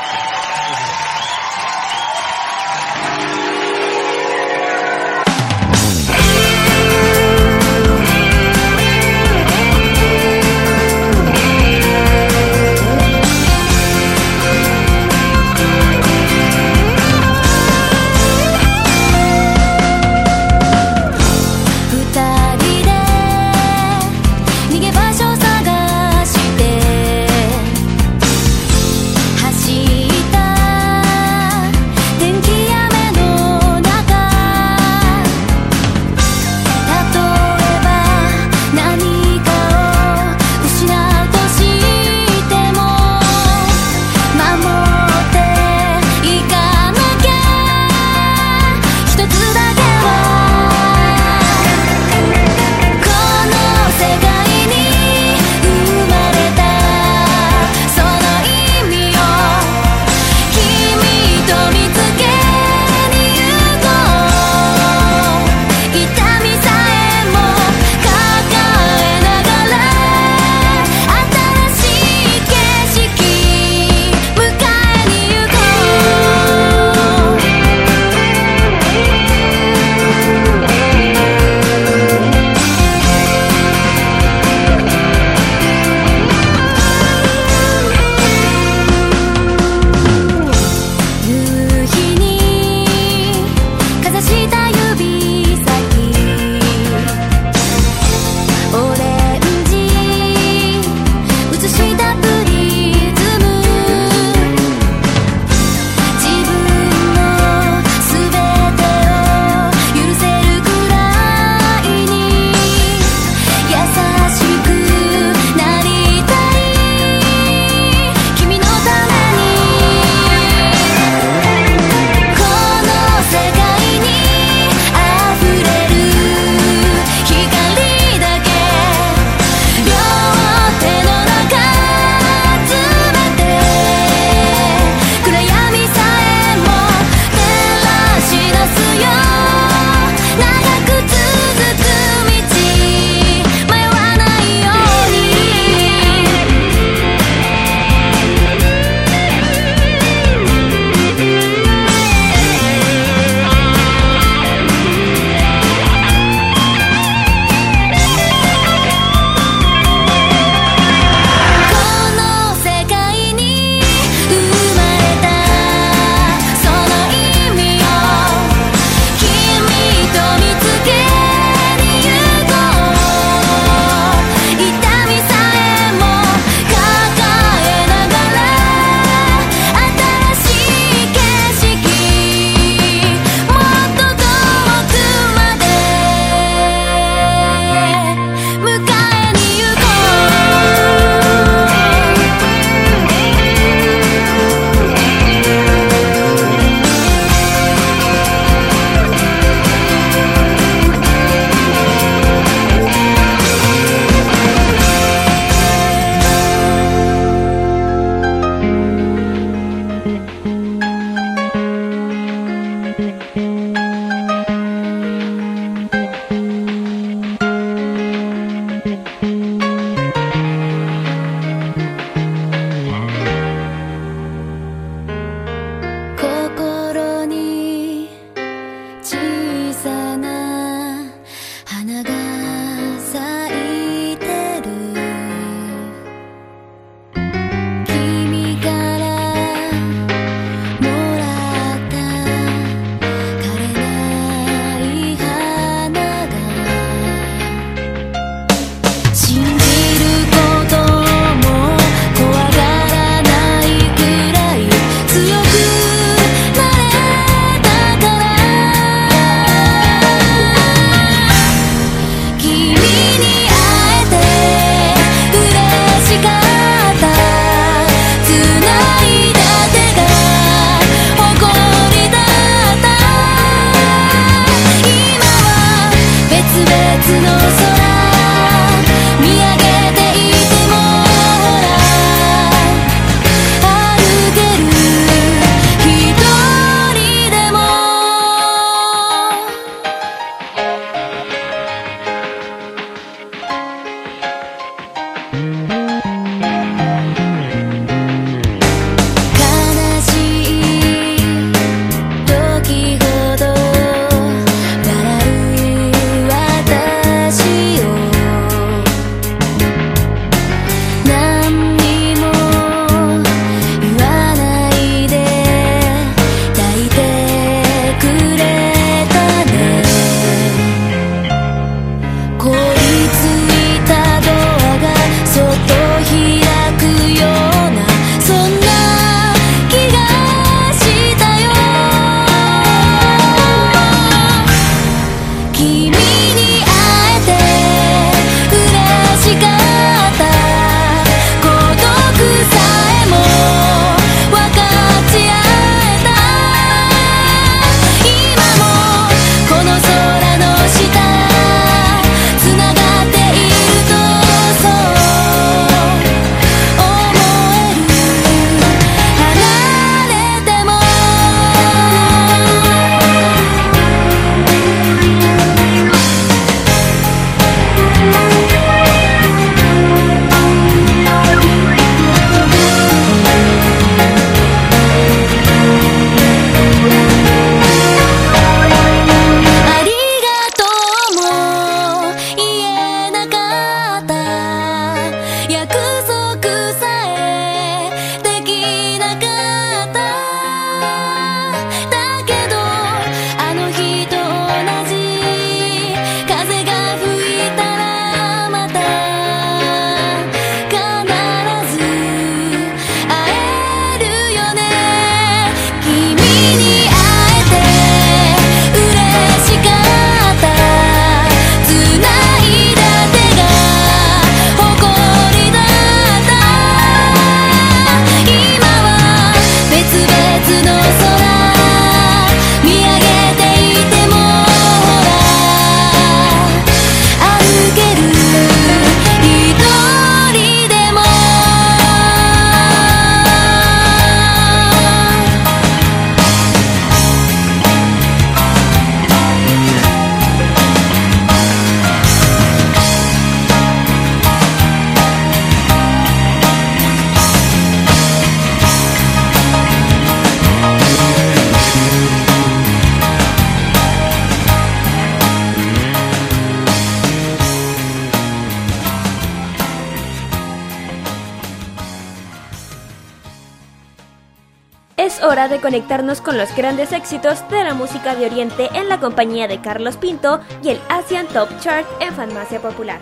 [465.79, 469.97] Conectarnos con los grandes éxitos de la música de Oriente en la compañía de Carlos
[469.97, 472.99] Pinto y el Asian Top Chart en Farmacia Popular.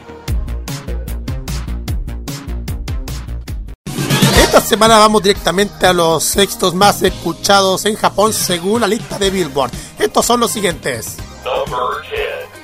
[4.42, 9.30] Esta semana vamos directamente a los éxitos más escuchados en Japón según la lista de
[9.30, 9.70] Billboard.
[9.98, 11.16] Estos son los siguientes.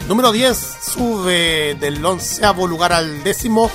[0.09, 3.71] Número 10 sube del onceavo lugar al décimo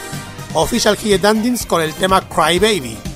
[0.53, 3.06] Official Hit Dandins con el tema Cry Baby.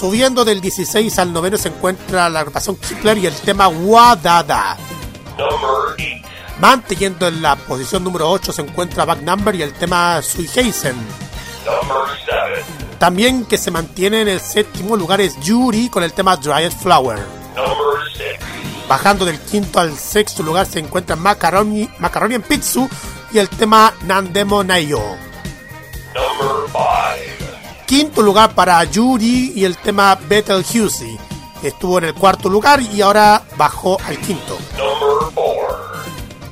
[0.00, 4.78] Subiendo del 16 al noveno se encuentra la agrupación Kipler y el tema Wadada.
[6.58, 10.96] Manteniendo en la posición número 8 se encuentra Back Number y el tema Suiheisen.
[12.98, 17.18] También que se mantiene en el séptimo lugar es Yuri con el tema Dried Flower.
[18.88, 22.88] Bajando del quinto al sexto lugar se encuentra Macaroni, Macaroni en Pizzu
[23.32, 25.02] y el tema Nandemo Nayo.
[27.90, 31.18] Quinto lugar para Yuri y el tema Betelgeuse.
[31.60, 34.56] Estuvo en el cuarto lugar y ahora bajó al quinto.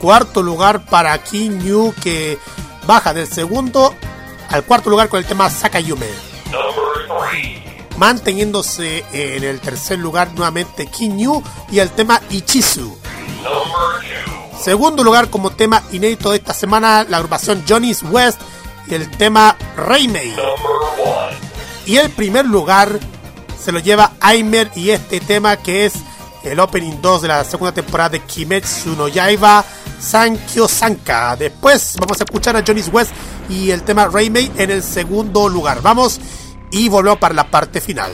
[0.00, 2.41] Cuarto lugar para Kinyu que
[2.89, 3.94] baja del segundo
[4.49, 6.08] al cuarto lugar con el tema Sakayume.
[7.97, 12.99] Manteniéndose en el tercer lugar nuevamente Kinyu y el tema Ichizu.
[14.60, 18.41] Segundo lugar como tema inédito de esta semana la agrupación Johnny's West
[18.91, 20.34] el tema Reimei.
[21.86, 22.99] Y el primer lugar
[23.58, 25.94] se lo lleva Aimer y este tema que es
[26.42, 29.65] el opening 2 de la segunda temporada de Kimetsu no Yaiba
[30.00, 31.36] Sankyo Sanka.
[31.36, 33.12] Después vamos a escuchar a Johnny's West
[33.49, 35.83] y el tema Reimei en el segundo lugar.
[35.83, 36.20] Vamos
[36.70, 38.12] y volvemos para la parte final.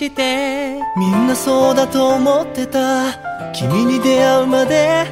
[0.00, 3.12] してみんなそうだと思ってた。
[3.52, 5.04] 君に出会うまで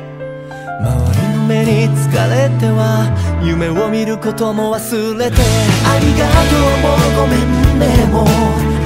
[0.80, 3.04] 周りの目に疲れては
[3.44, 5.36] 夢を見ることも忘れて。
[5.84, 7.44] ありがとうもごめん
[7.78, 8.26] ねもう。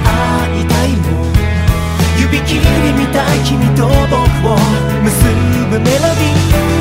[0.02, 1.22] 会いたいも
[2.18, 2.64] 指切り
[2.98, 4.58] みたい君と僕を。
[5.04, 5.22] 結
[5.70, 6.71] ぶメロディー。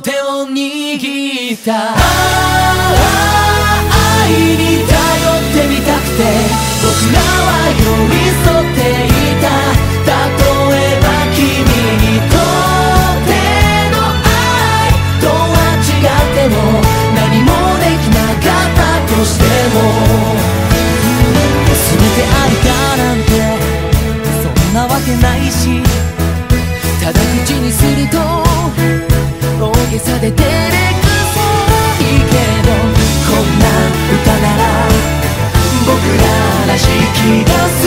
[0.00, 1.92] の手を握った。
[1.92, 1.98] ああ
[4.24, 6.24] 愛に頼ってみたくて
[6.80, 9.52] 僕らは寄り添っていた。
[10.06, 11.04] 例えば
[11.36, 11.44] 君
[12.00, 13.30] にとって
[13.92, 16.56] の愛とは違っても
[17.14, 19.76] 何もできなかったとしても。
[21.70, 23.28] 全てありかなんて
[24.40, 25.82] そんなわけないし。
[27.04, 28.16] ただ口にすると
[29.62, 31.04] 大げさで照れく
[31.36, 31.44] さ
[32.00, 32.72] いけど
[33.28, 33.66] こんな
[34.16, 34.64] 歌なら
[35.84, 36.24] 僕ら
[36.66, 37.79] らしい気がす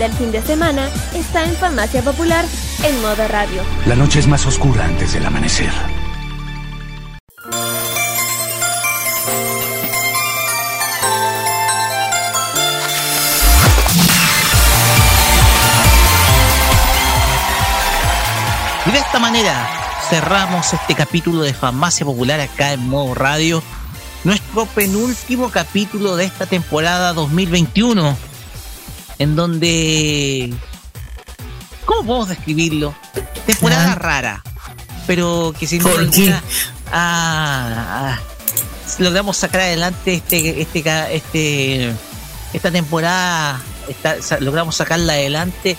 [0.00, 2.44] entretención del fin de semana está en Farmacia Popular
[2.84, 3.62] en modo radio.
[3.86, 5.70] La noche es más oscura antes del amanecer.
[18.86, 19.68] Y de esta manera
[20.08, 23.62] cerramos este capítulo de Farmacia Popular acá en modo radio.
[24.24, 28.29] Nuestro penúltimo capítulo de esta temporada 2021.
[29.20, 30.52] En donde.
[31.84, 32.94] ¿Cómo podemos describirlo?
[33.46, 34.42] Temporada rara.
[35.06, 36.42] Pero que sin duda
[36.92, 38.18] ah, ah,
[38.98, 41.92] logramos sacar adelante este, este, ca- este,
[42.52, 43.60] esta temporada.
[43.88, 45.76] esta- logramos sacarla adelante.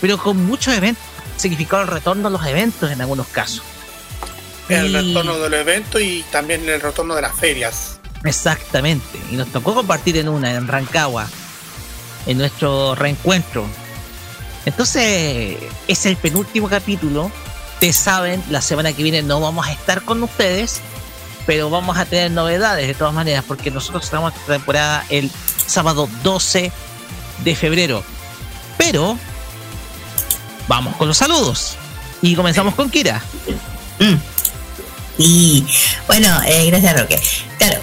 [0.00, 1.02] Pero con muchos eventos
[1.36, 3.62] significado el retorno a los eventos en algunos casos.
[4.68, 7.98] El Y- retorno del evento y también el retorno de las ferias.
[8.24, 9.18] Exactamente.
[9.30, 11.28] Y nos tocó compartir en una, en Rancagua,
[12.26, 13.66] en nuestro reencuentro.
[14.66, 15.56] Entonces,
[15.88, 17.30] es el penúltimo capítulo.
[17.74, 20.80] Ustedes saben, la semana que viene no vamos a estar con ustedes,
[21.46, 25.30] pero vamos a tener novedades de todas maneras, porque nosotros cerramos esta temporada el
[25.66, 26.72] sábado 12
[27.44, 28.02] de febrero.
[28.78, 29.18] Pero,
[30.66, 31.76] vamos con los saludos.
[32.22, 33.20] Y comenzamos con Kira.
[35.18, 35.64] Y
[36.06, 37.20] bueno, eh, gracias Roque.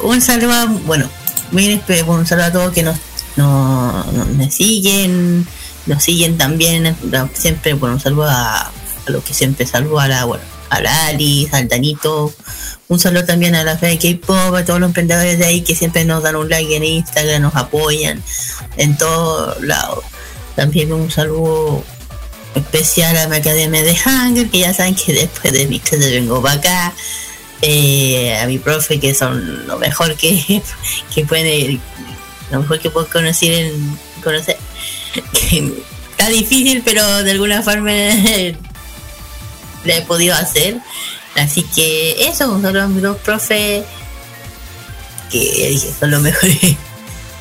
[0.02, 1.10] Un saludo, bueno,
[1.52, 2.98] muy espe- un saludo a todos que nos,
[3.36, 5.48] no, me siguen,
[5.86, 6.96] nos siguen también,
[7.34, 8.72] siempre, bueno, un saludo a, a
[9.08, 12.34] los que siempre saludo a la, bueno, a la al Danito,
[12.88, 15.76] un saludo también a la fe de K-Pop, a todos los emprendedores de ahí que
[15.76, 18.22] siempre nos dan un like en Instagram, nos apoyan
[18.78, 20.04] en todos lados.
[20.56, 21.84] También un saludo
[22.56, 26.42] especial a mi academia de Hunger, que ya saben que después de mi clase vengo
[26.42, 26.94] para acá.
[27.62, 30.62] Eh, a mi profe, que son lo mejor que,
[31.14, 31.80] que puede,
[32.52, 34.58] lo mejor que puedo conocer en conocer.
[36.12, 38.56] Está difícil, pero de alguna forma le
[39.86, 40.78] he podido hacer.
[41.36, 43.84] Así que eso, a mis dos profes,
[45.32, 46.58] que dije, son los mejores.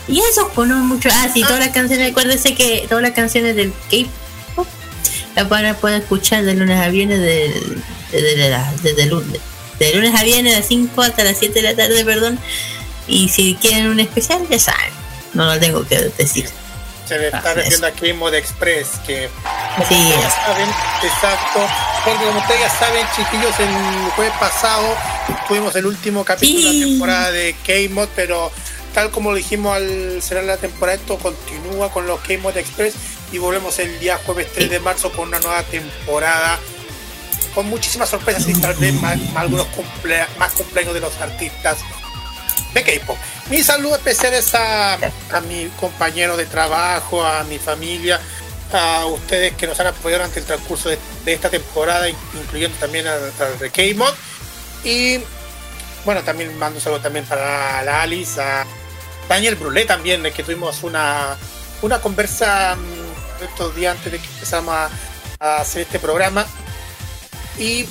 [0.09, 1.09] Y eso, pues no mucho.
[1.13, 4.67] Ah, sí, todas las canciones, acuérdese que todas las canciones del K-pop
[5.37, 7.77] las van a poder escuchar de lunes a viernes de,
[8.11, 9.41] de, de, la- desde lunes,
[9.79, 12.41] de lunes a viernes de 5 hasta las 7 de la tarde, perdón.
[13.07, 14.91] Y si quieren un especial, ya saben.
[15.35, 16.49] No lo tengo que decir.
[17.07, 19.29] Se le está Ah, refiriendo aquí en Mod Express, que
[19.89, 20.69] Sí, ya saben,
[21.03, 21.61] exacto,
[22.05, 24.95] porque como ustedes ya saben, chiquillos, el jueves pasado
[25.49, 28.53] tuvimos el último capítulo de la temporada de K-Mod, pero
[28.95, 32.95] tal como lo dijimos al cerrar la temporada, esto continúa con los K-Mod Express
[33.33, 36.59] y volvemos el día jueves 3 de marzo con una nueva temporada.
[37.55, 41.79] Con muchísimas sorpresas y tal vez más, más algunos cumplea- más cumpleaños de los artistas
[42.75, 43.17] de K-pop.
[43.51, 44.97] Mi saludo especial es a,
[45.49, 48.21] mi compañero de trabajo, a mi familia,
[48.73, 53.09] a ustedes que nos han apoyado durante el transcurso de, esta temporada, in- incluyendo también
[53.09, 54.13] al, de.
[54.85, 55.19] Y
[56.05, 58.65] bueno, también mando un saludo también para la Alice, a
[59.29, 61.37] Daniel Brulé también, que tuvimos una,
[61.83, 64.91] una conversa mm, estos días antes de que empezamos a,
[65.41, 66.47] a hacer este programa.
[67.59, 67.85] Y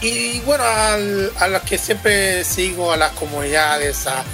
[0.00, 4.24] y bueno, al- a los que siempre sigo, a las comunidades, a,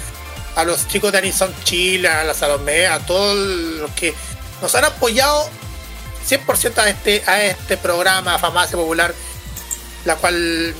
[0.55, 4.13] a los chicos de Anison Chile, a la Salomé, a todos los que
[4.61, 5.49] nos han apoyado
[6.27, 9.13] 100% a este, a este programa, Famacia Popular,
[10.05, 10.73] la cual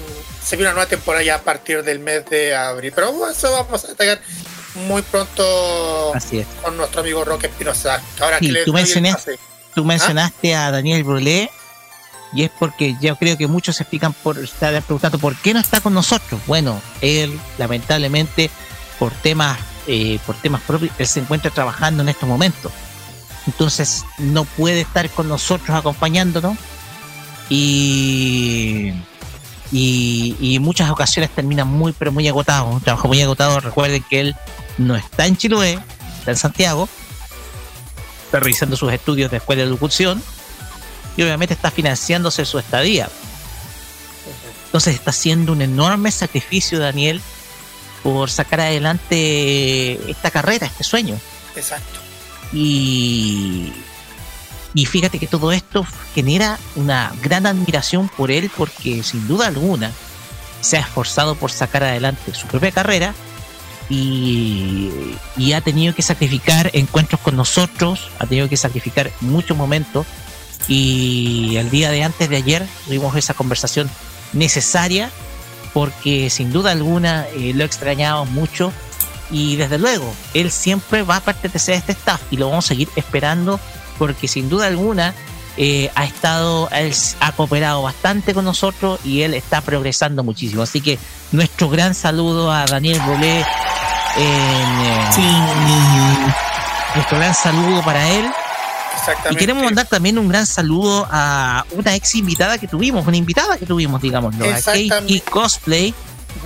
[0.43, 2.91] se viene una nueva temporada ya a partir del mes de abril.
[2.93, 4.21] Pero bueno, eso vamos a detallar
[4.87, 6.47] muy pronto Así es.
[6.61, 8.01] con nuestro amigo Roque Espinosa.
[8.19, 9.39] Ahora Sí, que tú mencionaste,
[9.73, 11.49] tú mencionaste a Daniel Brulé
[12.33, 15.59] y es porque yo creo que muchos se explican por estar preguntando por qué no
[15.59, 16.41] está con nosotros.
[16.47, 18.49] Bueno, él lamentablemente
[18.99, 22.71] por temas eh, por temas propios él se encuentra trabajando en estos momentos.
[23.47, 26.57] Entonces no puede estar con nosotros acompañándonos
[27.49, 28.93] y
[29.71, 33.59] y, en muchas ocasiones termina muy pero muy agotado, un trabajo muy agotado.
[33.59, 34.35] Recuerden que él
[34.77, 35.79] no está en Chiloé,
[36.19, 36.87] está en Santiago,
[38.25, 40.21] está revisando sus estudios de escuela de locución
[41.17, 43.09] y obviamente está financiándose su estadía.
[44.65, 47.21] Entonces está haciendo un enorme sacrificio Daniel
[48.03, 51.17] por sacar adelante esta carrera, este sueño.
[51.55, 51.99] Exacto.
[52.51, 53.71] Y,
[54.73, 59.91] y fíjate que todo esto genera una gran admiración por él porque sin duda alguna
[60.61, 63.13] se ha esforzado por sacar adelante su propia carrera
[63.89, 64.91] y,
[65.37, 70.05] y ha tenido que sacrificar encuentros con nosotros, ha tenido que sacrificar muchos momentos
[70.67, 73.89] y el día de antes de ayer tuvimos esa conversación
[74.33, 75.11] necesaria
[75.73, 78.71] porque sin duda alguna eh, lo extrañamos mucho.
[79.29, 82.67] Y desde luego él siempre va a pertenecer a este staff y lo vamos a
[82.69, 83.59] seguir esperando
[83.97, 85.15] porque sin duda alguna
[85.57, 90.61] eh, ha estado él ha cooperado bastante con nosotros y él está progresando muchísimo.
[90.61, 90.99] Así que
[91.31, 93.39] nuestro gran saludo a Daniel Bolé
[94.17, 94.65] eh,
[96.93, 98.25] nuestro gran saludo para él
[99.29, 103.57] y queremos mandar también un gran saludo a una ex invitada que tuvimos, una invitada
[103.57, 104.61] que tuvimos, digámoslo, a.
[104.61, 105.93] Keiki Cosplay,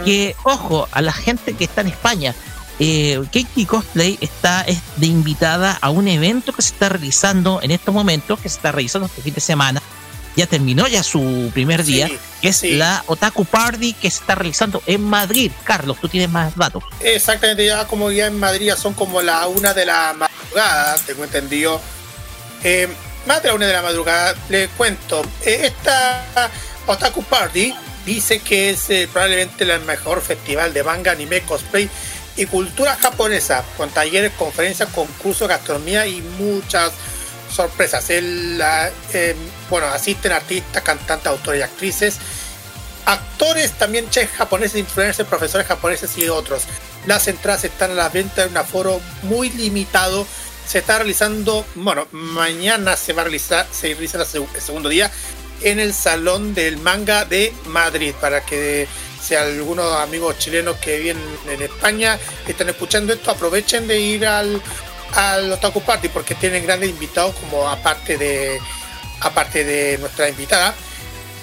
[0.05, 2.35] que, ojo, a la gente que está en España,
[2.79, 7.71] eh, Keiki Cosplay está es de invitada a un evento que se está realizando en
[7.71, 9.81] estos momentos, que se está realizando este fin de semana.
[10.38, 12.09] Ya terminó ya su primer día,
[12.41, 15.51] que es la Otaku Party que se está realizando en Madrid.
[15.65, 16.83] Carlos, tú tienes más datos.
[17.01, 21.25] Exactamente, ya como ya en Madrid ya son como la una de la madrugada, tengo
[21.25, 21.81] entendido.
[22.63, 22.88] Eh,
[23.25, 25.21] más de la una de la madrugada, le cuento.
[25.45, 26.25] eh, esta
[26.88, 27.73] Otaku Party
[28.05, 31.89] dice que es eh, probablemente el mejor festival de manga, anime, cosplay
[32.35, 36.91] y cultura japonesa, con talleres, conferencias, concursos, gastronomía y muchas
[37.53, 38.09] sorpresas.
[38.09, 38.61] El,
[39.13, 39.35] eh,
[39.69, 42.19] bueno, asisten artistas, cantantes, autores y actrices
[43.09, 46.63] actores, también chefs japoneses, influencers, profesores japoneses y otros.
[47.07, 50.27] Las entradas están a la venta en un aforo muy limitado.
[50.69, 55.09] Se está realizando, bueno, mañana se va a realizar, se realiza el segundo día
[55.61, 58.14] en el Salón del Manga de Madrid.
[58.22, 58.88] Para que
[59.19, 61.17] si algunos amigos chilenos que viven
[61.49, 64.61] en España están escuchando esto, aprovechen de ir al,
[65.15, 68.59] al Otaku Party porque tienen grandes invitados como aparte de
[69.22, 70.75] aparte de nuestra invitada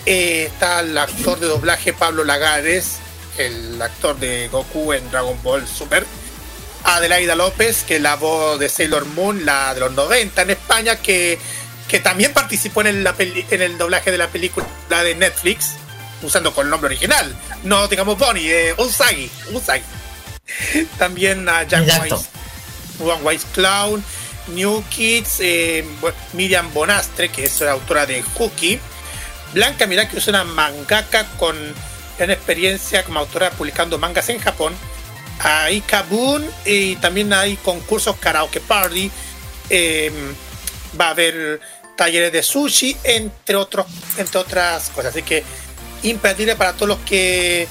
[0.06, 2.98] eh, está el actor de doblaje Pablo Lagares,
[3.38, 6.06] el actor de Goku en Dragon Ball Super.
[6.86, 10.96] Adelaida López, que es la voz de Sailor Moon, la de los 90 en España,
[10.96, 11.38] que,
[11.88, 14.66] que también participó en el, la peli- en el doblaje de la película
[15.02, 15.72] de Netflix,
[16.22, 17.34] usando con el nombre original.
[17.64, 19.82] No digamos Bonnie, eh, Usagi, Usagi.
[20.98, 21.86] También a Jack.
[22.04, 22.14] Wise,
[23.00, 24.04] One Wise Clown,
[24.48, 25.84] New Kids, eh,
[26.34, 28.78] Miriam Bonastre, que es la autora de Cookie.
[29.52, 31.56] Blanca Mirá, que es una mangaka con
[32.18, 34.74] gran experiencia como autora publicando mangas en Japón.
[35.40, 39.10] Hay Kaboom y también hay concursos karaoke party.
[39.70, 40.10] eh,
[40.98, 41.60] va a haber
[41.96, 45.12] talleres de sushi, entre otros, entre otras cosas.
[45.12, 45.44] Así que
[46.02, 47.68] imperdible para todos los que,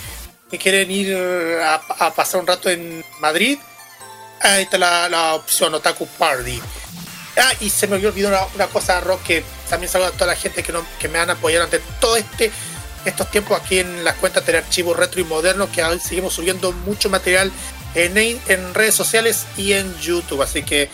[0.60, 1.82] quieren ir a,
[2.16, 3.58] pasar un rato en Madrid.
[4.42, 6.62] Ahí está la, la opción Otaku Party.
[7.38, 10.36] Ah, y se me olvidó una, una cosa, Rock, que también saludo a toda la
[10.38, 12.52] gente que, no- que me han apoyado ante todo este
[13.06, 16.72] estos tiempos aquí en las cuentas del archivo retro y moderno, que hoy seguimos subiendo
[16.72, 17.52] mucho material
[17.94, 20.42] en, en redes sociales y en YouTube.
[20.42, 20.90] Así que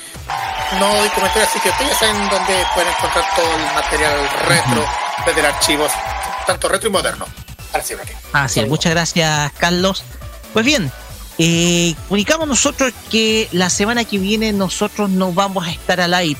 [0.79, 4.85] no doy comentarios, así que ustedes saben dónde pueden encontrar todo el material retro
[5.25, 5.87] desde el archivo,
[6.45, 7.25] tanto retro y moderno.
[7.73, 8.15] Ahora sí, Roque.
[8.33, 10.03] Así es, muchas gracias, Carlos.
[10.53, 10.91] Pues bien,
[11.37, 16.39] eh, comunicamos nosotros que la semana que viene nosotros no vamos a estar al aire.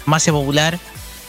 [0.00, 0.78] Farmacia Popular,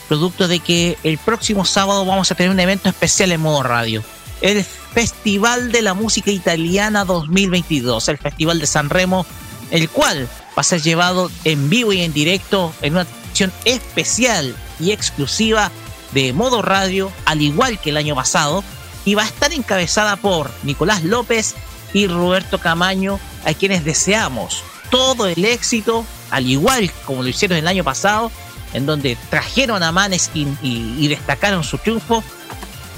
[0.07, 4.03] producto de que el próximo sábado vamos a tener un evento especial en modo radio.
[4.41, 9.25] El Festival de la Música Italiana 2022, el Festival de San Remo,
[9.71, 10.27] el cual
[10.57, 15.71] va a ser llevado en vivo y en directo en una edición especial y exclusiva
[16.13, 18.63] de modo radio, al igual que el año pasado,
[19.05, 21.55] y va a estar encabezada por Nicolás López
[21.93, 27.67] y Roberto Camaño, a quienes deseamos todo el éxito, al igual como lo hicieron el
[27.67, 28.31] año pasado,
[28.77, 32.23] en donde trajeron a Maneskin y, y destacaron su triunfo.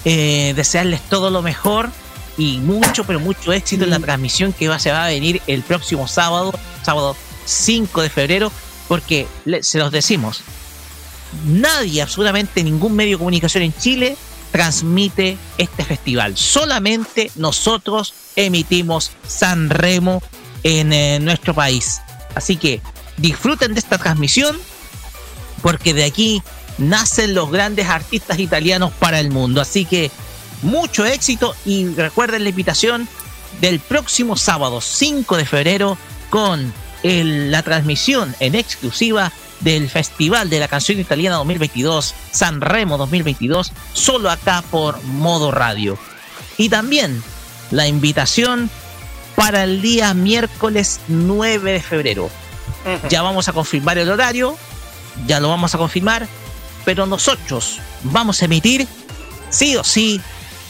[0.05, 1.89] Eh, desearles todo lo mejor
[2.37, 5.61] y mucho, pero mucho éxito en la transmisión que va, se va a venir el
[5.61, 8.51] próximo sábado, sábado 5 de febrero,
[8.87, 10.41] porque le- se los decimos,
[11.45, 14.15] nadie, absolutamente ningún medio de comunicación en Chile
[14.51, 16.37] transmite este festival.
[16.37, 20.23] Solamente nosotros emitimos San Remo
[20.63, 21.99] en eh, nuestro país.
[22.35, 22.81] Así que
[23.17, 24.57] disfruten de esta transmisión
[25.61, 26.41] porque de aquí
[26.77, 29.61] nacen los grandes artistas italianos para el mundo.
[29.61, 30.11] Así que
[30.61, 33.07] mucho éxito y recuerden la invitación
[33.61, 35.97] del próximo sábado 5 de febrero
[36.29, 36.73] con
[37.03, 39.31] el- la transmisión en exclusiva
[39.61, 45.97] del Festival de la Canción Italiana 2022, San Remo 2022, solo acá por Modo Radio.
[46.57, 47.21] Y también
[47.71, 48.69] la invitación
[49.35, 52.29] para el día miércoles 9 de febrero.
[53.09, 54.57] Ya vamos a confirmar el horario,
[55.25, 56.27] ya lo vamos a confirmar,
[56.85, 58.87] pero nosotros vamos a emitir
[59.49, 60.21] sí o sí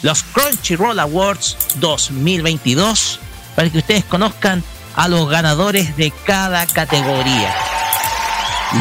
[0.02, 3.20] los Crunchyroll Awards 2022
[3.54, 4.64] para que ustedes conozcan
[4.96, 7.54] a los ganadores de cada categoría.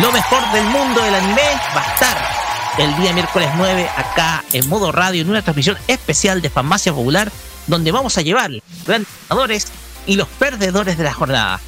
[0.02, 1.42] Lo mejor del mundo del anime
[1.76, 2.40] va a estar
[2.78, 7.32] el día miércoles 9 acá en modo radio en una transmisión especial de Farmacia Popular
[7.68, 9.68] donde vamos a llevar los ganadores
[10.06, 11.60] y los perdedores de la jornada.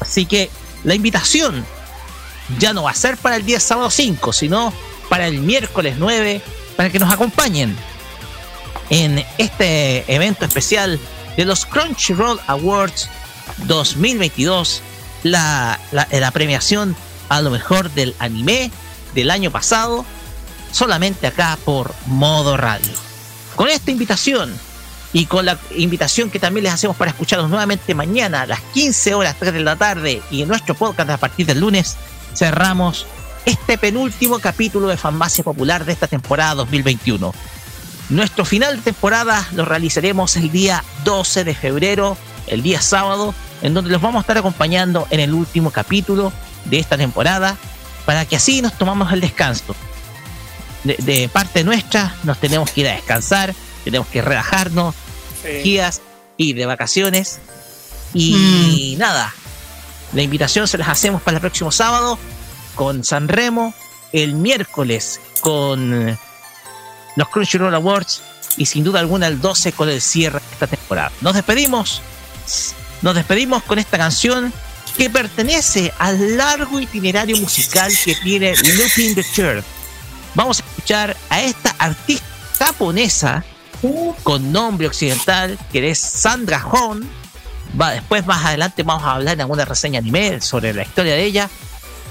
[0.00, 0.50] Así que
[0.84, 1.64] la invitación
[2.58, 4.72] ya no va a ser para el día sábado 5, sino
[5.08, 6.42] para el miércoles 9,
[6.76, 7.76] para que nos acompañen
[8.90, 10.98] en este evento especial
[11.36, 13.08] de los Crunchyroll Awards
[13.66, 14.82] 2022,
[15.24, 16.96] la, la, la premiación
[17.28, 18.70] a lo mejor del anime
[19.14, 20.04] del año pasado,
[20.72, 22.92] solamente acá por modo radio.
[23.56, 24.54] Con esta invitación
[25.12, 29.14] y con la invitación que también les hacemos para escucharnos nuevamente mañana a las 15
[29.14, 31.96] horas 3 de la tarde y en nuestro podcast a partir del lunes,
[32.38, 33.04] cerramos
[33.46, 37.34] este penúltimo capítulo de Farmacia Popular de esta temporada 2021.
[38.10, 43.74] Nuestro final de temporada lo realizaremos el día 12 de febrero, el día sábado, en
[43.74, 46.32] donde los vamos a estar acompañando en el último capítulo
[46.66, 47.56] de esta temporada,
[48.06, 49.74] para que así nos tomamos el descanso.
[50.84, 53.52] De, de parte nuestra, nos tenemos que ir a descansar,
[53.82, 54.94] tenemos que relajarnos,
[55.64, 56.02] días
[56.36, 57.40] y de vacaciones.
[58.14, 59.34] Y nada,
[60.12, 62.18] la invitación se las hacemos para el próximo sábado
[62.74, 63.74] con San Remo,
[64.12, 66.18] el miércoles con eh,
[67.16, 68.22] los Crunchyroll Awards
[68.56, 71.12] y sin duda alguna el 12 con el cierre de esta temporada.
[71.20, 72.02] Nos despedimos,
[73.02, 74.52] nos despedimos con esta canción
[74.96, 79.64] que pertenece al largo itinerario musical que tiene Looking the Church.
[80.34, 82.26] Vamos a escuchar a esta artista
[82.58, 83.44] japonesa
[84.24, 87.08] con nombre occidental que es Sandra Hon.
[87.86, 91.48] Después más adelante vamos a hablar en alguna reseña anime sobre la historia de ella.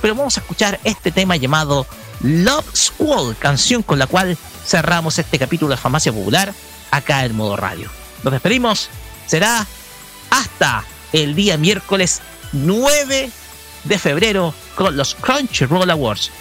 [0.01, 1.85] Pero vamos a escuchar este tema llamado
[2.21, 6.53] Love Squall, canción con la cual cerramos este capítulo de Farmacia Popular
[6.91, 7.89] acá en modo radio.
[8.23, 8.89] Nos despedimos.
[9.25, 9.65] Será
[10.29, 12.21] hasta el día miércoles
[12.53, 13.29] 9
[13.83, 16.31] de febrero con los Crunchyroll Awards.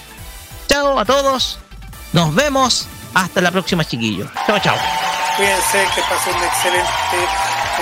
[0.68, 1.58] Chao a todos.
[2.12, 2.86] Nos vemos.
[3.14, 4.28] Hasta la próxima, chiquillos.
[4.46, 4.76] Chao, chao.
[5.36, 6.86] Cuídense, que pasen un excelente,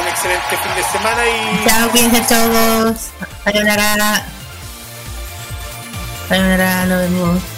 [0.01, 1.65] un excelente fin de semana y.
[1.67, 3.11] Chao, cuídense todos.
[3.45, 4.25] Sayonara.
[6.29, 7.54] Sayonara, nos vemos.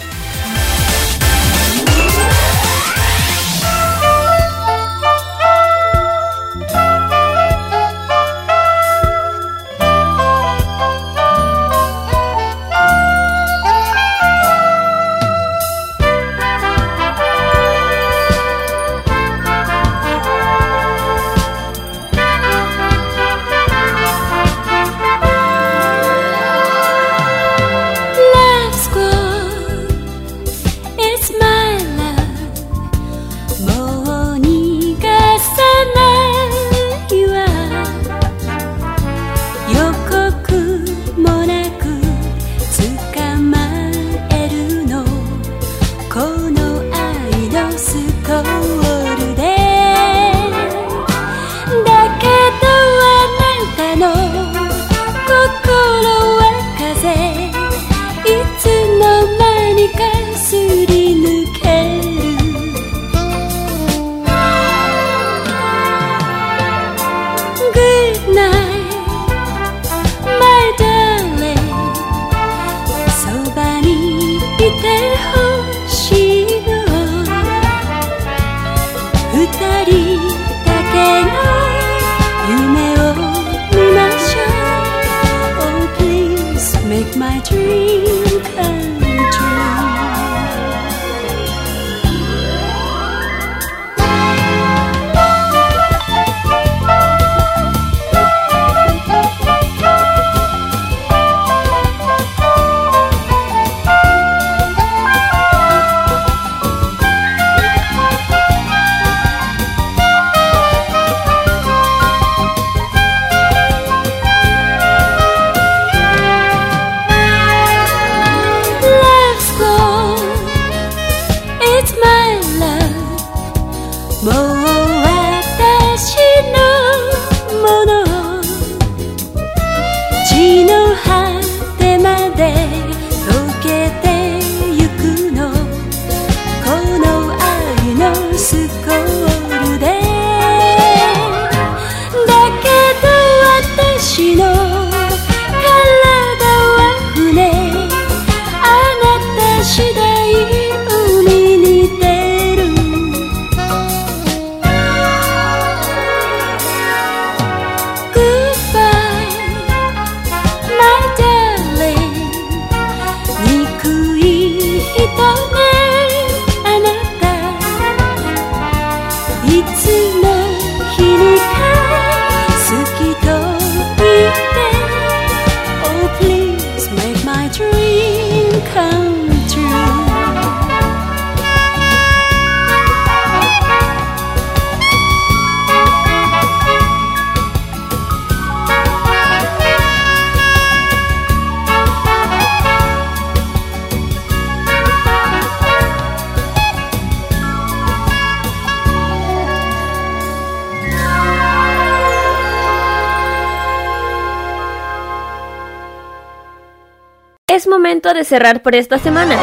[208.13, 209.35] De cerrar por esta semana.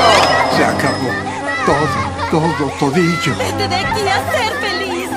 [0.57, 1.11] Se acabó.
[1.67, 3.37] Todo, todo, todillo.
[3.37, 5.11] Vete de aquí a ser feliz.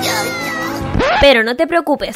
[1.22, 2.14] Pero no te preocupes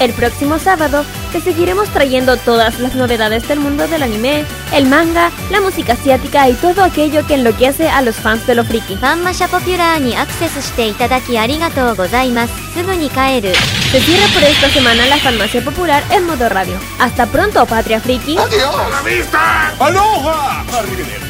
[0.00, 5.30] el próximo sábado te seguiremos trayendo todas las novedades del mundo del anime, el manga,
[5.50, 8.96] la música asiática y todo aquello que enloquece a los fans de lo friki.
[8.96, 9.48] Fanmasha
[10.00, 10.72] ni acceso Se
[14.00, 16.78] cierra por esta semana la Farmacia Popular en modo radio.
[16.98, 18.38] Hasta pronto, Patria Friki.
[18.38, 18.90] Adiós.
[18.90, 19.72] La vista!
[19.78, 20.64] ¡Aloha!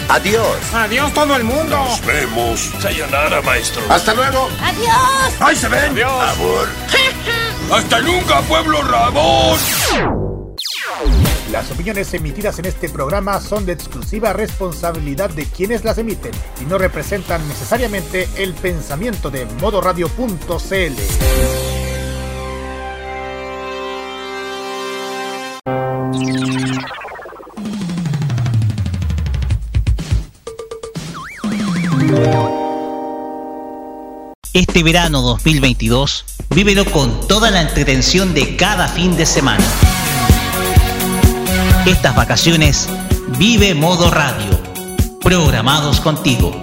[0.08, 0.56] Adiós.
[0.72, 1.76] Adiós todo el mundo.
[1.76, 2.72] Nos vemos.
[2.80, 3.82] Sayonara, maestro.
[3.88, 4.48] Hasta luego.
[4.62, 5.34] Adiós.
[5.40, 5.92] Ahí se ven.
[5.92, 6.30] Adiós.
[6.30, 6.68] Amor.
[7.72, 9.58] ¡Hasta nunca, pueblo rabón!
[11.50, 16.64] Las opiniones emitidas en este programa son de exclusiva responsabilidad de quienes las emiten y
[16.64, 20.92] no representan necesariamente el pensamiento de modoradio.cl.
[34.52, 36.24] Este verano 2022,
[36.56, 39.62] vívelo con toda la entretención de cada fin de semana.
[41.84, 42.88] Estas vacaciones,
[43.36, 44.58] vive modo radio.
[45.20, 46.58] Programados contigo.